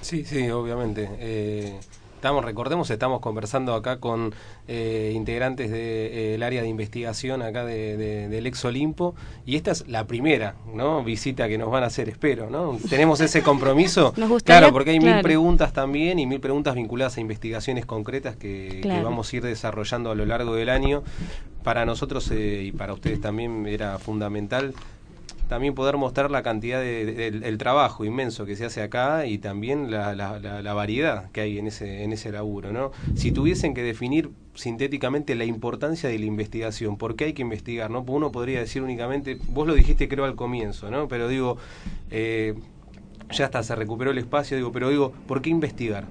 Sí, 0.00 0.24
sí, 0.24 0.48
obviamente. 0.50 1.80
Eh, 2.16 2.26
estamos, 2.26 2.44
recordemos, 2.44 2.90
estamos 2.90 3.20
conversando 3.20 3.74
acá 3.74 3.98
con 3.98 4.34
eh, 4.68 5.12
integrantes 5.14 5.70
del 5.70 6.40
de, 6.40 6.44
área 6.44 6.62
de 6.62 6.68
investigación 6.68 7.42
acá 7.42 7.64
de, 7.64 7.96
de, 7.96 8.28
del 8.28 8.46
ex 8.46 8.64
Olimpo 8.64 9.14
y 9.44 9.56
esta 9.56 9.70
es 9.70 9.86
la 9.86 10.06
primera 10.06 10.54
¿no? 10.74 11.04
visita 11.04 11.46
que 11.48 11.58
nos 11.58 11.70
van 11.70 11.84
a 11.84 11.86
hacer, 11.86 12.08
espero. 12.08 12.50
¿no? 12.50 12.78
Tenemos 12.88 13.20
ese 13.20 13.42
compromiso. 13.42 14.12
Nos 14.16 14.28
gustaría, 14.28 14.60
claro, 14.60 14.72
porque 14.72 14.90
hay 14.90 14.98
claro. 14.98 15.14
mil 15.16 15.22
preguntas 15.22 15.72
también 15.72 16.18
y 16.18 16.26
mil 16.26 16.40
preguntas 16.40 16.74
vinculadas 16.74 17.16
a 17.16 17.20
investigaciones 17.20 17.86
concretas 17.86 18.36
que, 18.36 18.80
Claro. 18.82 19.00
que 19.00 19.04
vamos 19.04 19.32
a 19.32 19.36
ir 19.36 19.42
desarrollando 19.42 20.10
a 20.10 20.14
lo 20.14 20.24
largo 20.26 20.54
del 20.54 20.68
año. 20.68 21.02
Para 21.62 21.84
nosotros 21.84 22.30
eh, 22.30 22.62
y 22.64 22.72
para 22.72 22.92
ustedes 22.92 23.20
también 23.20 23.66
era 23.66 23.98
fundamental 23.98 24.72
también 25.48 25.74
poder 25.74 25.96
mostrar 25.96 26.30
la 26.30 26.42
cantidad 26.42 26.80
de, 26.80 27.06
de- 27.06 27.12
del 27.14 27.44
el 27.44 27.58
trabajo 27.58 28.04
inmenso 28.04 28.46
que 28.46 28.56
se 28.56 28.64
hace 28.64 28.82
acá 28.82 29.26
y 29.26 29.38
también 29.38 29.90
la, 29.90 30.14
la- 30.14 30.38
la- 30.38 30.62
la 30.62 30.74
variedad 30.74 31.30
que 31.32 31.40
hay 31.42 31.58
en 31.58 31.66
ese, 31.68 32.02
en 32.04 32.12
ese 32.12 32.32
laburo. 32.32 32.72
¿no? 32.72 32.90
Si 33.14 33.32
tuviesen 33.32 33.74
que 33.74 33.82
definir 33.82 34.30
sintéticamente 34.54 35.34
la 35.34 35.44
importancia 35.44 36.08
de 36.08 36.18
la 36.18 36.24
investigación, 36.26 36.96
¿por 36.96 37.14
qué 37.16 37.26
hay 37.26 37.32
que 37.34 37.42
investigar? 37.42 37.90
¿no? 37.90 38.04
Uno 38.06 38.32
podría 38.32 38.60
decir 38.60 38.82
únicamente, 38.82 39.38
vos 39.48 39.66
lo 39.66 39.74
dijiste 39.74 40.08
creo 40.08 40.24
al 40.24 40.34
comienzo, 40.36 40.90
¿no? 40.90 41.08
pero 41.08 41.28
digo, 41.28 41.58
eh, 42.10 42.54
ya 43.30 43.46
hasta 43.46 43.62
se 43.62 43.74
recuperó 43.76 44.10
el 44.10 44.18
espacio, 44.18 44.56
digo, 44.56 44.72
pero 44.72 44.88
digo, 44.90 45.12
¿por 45.26 45.42
qué 45.42 45.50
investigar? 45.50 46.06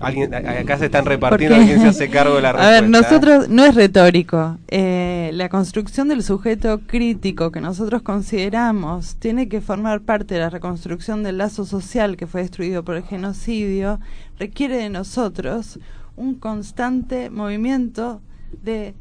Alguien, 0.00 0.34
a- 0.34 0.38
acá 0.38 0.76
se 0.78 0.86
están 0.86 1.04
repartiendo 1.06 1.56
quién 1.64 1.80
se 1.80 1.86
hace 1.88 2.10
cargo 2.10 2.36
de 2.36 2.42
la 2.42 2.48
A 2.50 2.52
respuesta. 2.52 2.80
ver, 2.80 2.90
nosotros, 2.90 3.48
no 3.48 3.64
es 3.64 3.74
retórico. 3.74 4.58
Eh, 4.68 5.30
la 5.34 5.48
construcción 5.48 6.08
del 6.08 6.22
sujeto 6.22 6.80
crítico 6.86 7.50
que 7.52 7.60
nosotros 7.60 8.02
consideramos 8.02 9.16
tiene 9.16 9.48
que 9.48 9.60
formar 9.60 10.00
parte 10.00 10.34
de 10.34 10.40
la 10.40 10.50
reconstrucción 10.50 11.22
del 11.22 11.38
lazo 11.38 11.64
social 11.64 12.16
que 12.16 12.26
fue 12.26 12.42
destruido 12.42 12.84
por 12.84 12.96
el 12.96 13.04
genocidio, 13.04 14.00
requiere 14.38 14.76
de 14.76 14.90
nosotros 14.90 15.78
un 16.16 16.34
constante 16.34 17.30
movimiento 17.30 18.20
de 18.62 18.94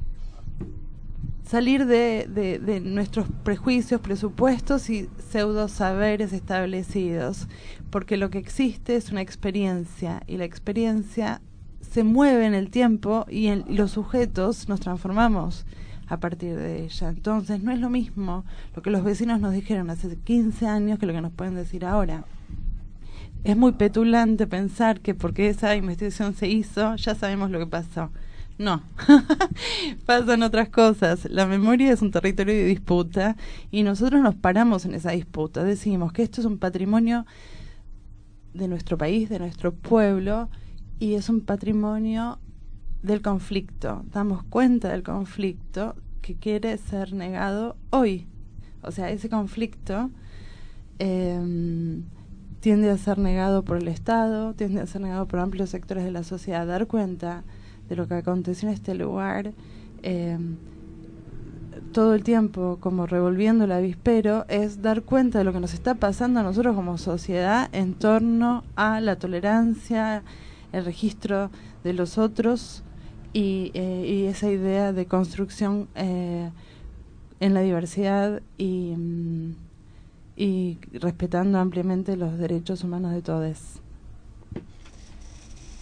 salir 1.53 1.85
de, 1.85 2.81
nuestros 2.83 3.27
prejuicios, 3.43 4.01
presupuestos 4.01 4.89
y 4.89 5.07
pseudo 5.29 5.67
saberes 5.67 6.33
establecidos, 6.33 7.47
porque 7.91 8.17
lo 8.17 8.31
que 8.31 8.39
existe 8.39 8.95
es 8.95 9.11
una 9.11 9.21
experiencia 9.21 10.23
y 10.25 10.37
la 10.37 10.45
experiencia 10.45 11.43
se 11.79 12.03
mueve 12.03 12.47
en 12.47 12.55
el 12.55 12.71
tiempo 12.71 13.27
y, 13.29 13.49
en, 13.49 13.65
y 13.67 13.75
los 13.75 13.91
sujetos 13.91 14.67
nos 14.67 14.79
transformamos 14.79 15.67
a 16.07 16.19
partir 16.19 16.55
de 16.55 16.85
ella. 16.85 17.09
Entonces 17.09 17.61
no 17.61 17.71
es 17.71 17.79
lo 17.79 17.91
mismo 17.91 18.45
lo 18.75 18.81
que 18.81 18.89
los 18.89 19.03
vecinos 19.03 19.39
nos 19.39 19.53
dijeron 19.53 19.91
hace 19.91 20.17
15 20.17 20.65
años 20.65 20.97
que 20.97 21.05
lo 21.05 21.13
que 21.13 21.21
nos 21.21 21.33
pueden 21.33 21.53
decir 21.53 21.85
ahora. 21.85 22.25
Es 23.43 23.55
muy 23.55 23.73
petulante 23.73 24.47
pensar 24.47 25.01
que 25.01 25.13
porque 25.13 25.49
esa 25.49 25.75
investigación 25.75 26.33
se 26.33 26.47
hizo, 26.47 26.95
ya 26.95 27.13
sabemos 27.13 27.51
lo 27.51 27.59
que 27.59 27.67
pasó. 27.67 28.09
No, 28.57 28.83
pasan 30.05 30.43
otras 30.43 30.69
cosas. 30.69 31.25
La 31.29 31.47
memoria 31.47 31.91
es 31.91 32.01
un 32.01 32.11
territorio 32.11 32.53
de 32.53 32.65
disputa 32.65 33.35
y 33.71 33.83
nosotros 33.83 34.21
nos 34.21 34.35
paramos 34.35 34.85
en 34.85 34.93
esa 34.93 35.11
disputa. 35.11 35.63
Decimos 35.63 36.13
que 36.13 36.23
esto 36.23 36.41
es 36.41 36.45
un 36.45 36.59
patrimonio 36.59 37.25
de 38.53 38.67
nuestro 38.67 38.97
país, 38.97 39.29
de 39.29 39.39
nuestro 39.39 39.73
pueblo, 39.73 40.49
y 40.99 41.15
es 41.15 41.29
un 41.29 41.41
patrimonio 41.41 42.39
del 43.01 43.21
conflicto. 43.21 44.05
Damos 44.11 44.43
cuenta 44.43 44.89
del 44.89 45.03
conflicto 45.03 45.95
que 46.21 46.35
quiere 46.35 46.77
ser 46.77 47.13
negado 47.13 47.75
hoy. 47.89 48.27
O 48.83 48.91
sea, 48.91 49.09
ese 49.09 49.29
conflicto 49.29 50.11
eh, 50.99 52.01
tiende 52.59 52.91
a 52.91 52.97
ser 52.97 53.17
negado 53.17 53.65
por 53.65 53.77
el 53.77 53.87
Estado, 53.87 54.53
tiende 54.53 54.79
a 54.79 54.87
ser 54.87 55.01
negado 55.01 55.27
por 55.27 55.39
amplios 55.39 55.71
sectores 55.71 56.03
de 56.03 56.11
la 56.11 56.23
sociedad. 56.23 56.67
Dar 56.67 56.87
cuenta 56.87 57.43
de 57.93 57.97
lo 57.97 58.07
que 58.07 58.15
aconteció 58.15 58.69
en 58.69 58.73
este 58.73 58.95
lugar 58.95 59.53
eh, 60.01 60.37
todo 61.93 62.15
el 62.15 62.23
tiempo 62.23 62.77
como 62.79 63.05
revolviendo 63.05 63.65
el 63.65 63.71
avispero 63.71 64.45
es 64.49 64.81
dar 64.81 65.03
cuenta 65.03 65.37
de 65.37 65.43
lo 65.45 65.53
que 65.53 65.59
nos 65.59 65.73
está 65.73 65.95
pasando 65.95 66.39
a 66.39 66.43
nosotros 66.43 66.75
como 66.75 66.97
sociedad 66.97 67.69
en 67.71 67.93
torno 67.93 68.63
a 68.75 68.99
la 68.99 69.17
tolerancia, 69.17 70.23
el 70.71 70.85
registro 70.85 71.51
de 71.83 71.93
los 71.93 72.17
otros 72.17 72.83
y, 73.31 73.71
eh, 73.75 74.27
esa 74.29 74.49
idea 74.49 74.91
de 74.91 75.05
construcción 75.05 75.87
eh, 75.95 76.49
en 77.39 77.53
la 77.53 77.61
diversidad 77.61 78.41
y, 78.57 78.95
mm, 78.97 79.55
y 80.35 80.79
respetando 80.93 81.59
ampliamente 81.59 82.17
los 82.17 82.39
derechos 82.39 82.83
humanos 82.83 83.13
de 83.13 83.21
todos. 83.21 83.82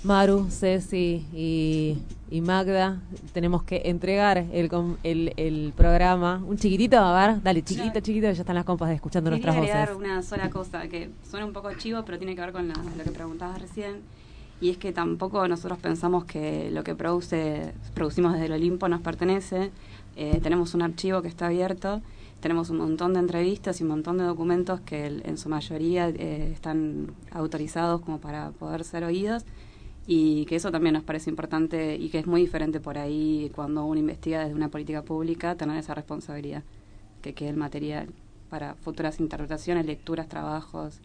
Maru, 0.04 0.48
Ceci 0.50 1.26
y, 1.32 1.98
y 2.32 2.42
Magda, 2.42 3.00
tenemos 3.34 3.62
que 3.64 3.84
entregar 3.86 4.40
el, 4.52 4.68
com- 4.68 4.98
el, 5.04 5.32
el 5.38 5.74
programa. 5.78 6.42
Un 6.48 6.58
chiquitito, 6.58 6.98
a 6.98 7.28
ver, 7.28 7.44
dale, 7.44 7.62
chiquitito, 7.62 8.00
chiquitito, 8.00 8.32
ya 8.32 8.42
están 8.42 8.56
las 8.56 8.66
compas 8.66 8.90
escuchando 8.92 9.30
Quería 9.30 9.54
nuestras 9.54 9.90
voces. 9.90 9.98
una 9.98 10.24
sola 10.24 10.50
cosa 10.50 10.88
que 10.88 11.12
suena 11.30 11.46
un 11.46 11.54
poco 11.54 11.72
chivo, 11.76 12.04
pero 12.04 12.18
tiene 12.18 12.34
que 12.36 12.42
ver 12.42 12.52
con 12.52 12.68
la- 12.68 12.74
lo 12.98 13.04
que 13.04 13.12
preguntabas 13.12 13.62
recién. 13.62 13.98
y 14.60 14.70
es 14.70 14.78
que 14.78 14.92
tampoco 14.92 15.48
nosotros 15.48 15.80
pensamos 15.80 16.24
que 16.26 16.70
lo 16.70 16.84
que 16.84 16.94
produce, 16.94 17.74
producimos 17.96 18.34
desde 18.34 18.46
el 18.46 18.52
Olimpo 18.52 18.88
nos 18.88 19.02
pertenece. 19.02 19.72
Eh, 20.16 20.40
tenemos 20.44 20.76
un 20.76 20.84
archivo 20.84 21.24
que 21.24 21.28
está 21.30 21.48
abierto, 21.48 22.00
tenemos 22.42 22.70
un 22.70 22.78
montón 22.78 23.14
de 23.16 23.22
entrevistas 23.22 23.80
y 23.80 23.84
un 23.84 23.90
montón 23.90 24.20
de 24.20 24.24
documentos 24.24 24.80
que 24.82 25.08
en 25.08 25.38
su 25.40 25.50
mayoría 25.50 26.10
eh, 26.10 26.52
están 26.54 27.08
autorizados 27.32 28.02
como 28.02 28.20
para 28.20 28.52
poder 28.52 28.84
ser 28.84 29.04
oídos 29.04 29.46
y 30.08 30.46
que 30.46 30.56
eso 30.56 30.72
también 30.72 30.94
nos 30.94 31.04
parece 31.04 31.30
importante 31.30 31.96
y 31.96 32.10
que 32.10 32.20
es 32.20 32.26
muy 32.28 32.42
diferente 32.42 32.80
por 32.80 32.98
ahí 32.98 33.52
cuando 33.56 33.86
uno 33.86 34.00
investiga 34.00 34.40
desde 34.42 34.56
una 34.56 34.70
política 34.70 35.04
pública, 35.04 35.56
tener 35.56 35.78
esa 35.78 35.94
responsabilidad, 35.94 36.64
que 37.22 37.34
quede 37.34 37.50
el 37.50 37.58
material 37.58 38.08
para 38.50 38.74
futuras 38.76 39.20
interpretaciones, 39.20 39.86
lecturas, 39.86 40.28
trabajos. 40.28 41.00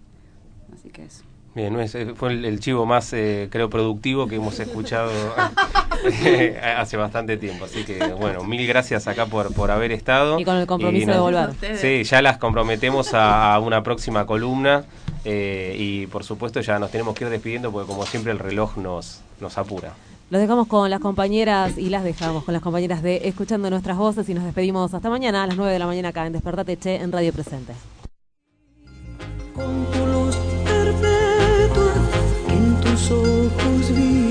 Así 0.74 0.88
que 0.90 1.04
eso. 1.04 1.24
Bien, 1.54 1.72
no 1.72 1.80
es- 1.80 1.94
eh, 1.94 2.12
fue 2.14 2.32
el, 2.32 2.44
el 2.44 2.58
chivo 2.60 2.84
más, 2.86 3.12
eh, 3.12 3.48
creo, 3.50 3.70
productivo 3.70 4.26
que 4.26 4.36
hemos 4.36 4.58
escuchado 4.60 5.10
hace 6.76 6.96
bastante 6.96 7.36
tiempo. 7.36 7.64
Así 7.64 7.84
que, 7.84 7.98
bueno, 8.14 8.44
mil 8.44 8.66
gracias 8.66 9.06
acá 9.06 9.26
por, 9.26 9.52
por 9.54 9.70
haber 9.70 9.92
estado. 9.92 10.38
Y 10.40 10.44
con 10.44 10.56
el 10.56 10.66
compromiso 10.66 11.10
Y 11.10 11.14
de 11.14 11.20
volver. 11.20 11.50
Sí, 11.76 12.02
ya 12.04 12.20
las 12.22 12.38
comprometemos 12.38 13.14
a, 13.14 13.54
a 13.54 13.60
una 13.60 13.82
próxima 13.82 14.26
columna. 14.26 14.84
Eh, 15.28 15.74
y 15.76 16.06
por 16.06 16.22
supuesto 16.22 16.60
ya 16.60 16.78
nos 16.78 16.92
tenemos 16.92 17.12
que 17.16 17.24
ir 17.24 17.30
despidiendo 17.30 17.72
porque 17.72 17.88
como 17.88 18.06
siempre 18.06 18.30
el 18.30 18.38
reloj 18.38 18.76
nos, 18.76 19.22
nos 19.40 19.58
apura. 19.58 19.92
los 20.30 20.40
dejamos 20.40 20.68
con 20.68 20.88
las 20.88 21.00
compañeras 21.00 21.76
y 21.76 21.88
las 21.88 22.04
dejamos 22.04 22.44
con 22.44 22.54
las 22.54 22.62
compañeras 22.62 23.02
de 23.02 23.22
Escuchando 23.24 23.68
Nuestras 23.68 23.96
Voces 23.96 24.28
y 24.28 24.34
nos 24.34 24.44
despedimos 24.44 24.94
hasta 24.94 25.10
mañana 25.10 25.42
a 25.42 25.48
las 25.48 25.56
9 25.56 25.72
de 25.72 25.78
la 25.80 25.86
mañana 25.86 26.10
acá 26.10 26.26
en 26.28 26.32
Despertate 26.32 26.76
Che 26.76 26.94
en 27.02 27.10
Radio 27.10 27.32
Presente. 27.32 27.72
Con 29.52 29.86
tu 29.90 30.06
luz 30.06 30.36
perpetua 30.64 31.92
en 32.48 32.80
tus 32.82 33.10
ojos 33.10 33.94
vi, 33.96 34.28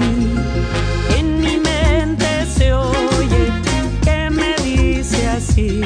en 1.20 1.42
mi 1.42 1.58
mente 1.58 2.46
se 2.46 2.72
oye 2.74 3.52
que 4.02 4.30
me 4.30 4.56
dice 4.64 5.28
así. 5.28 5.82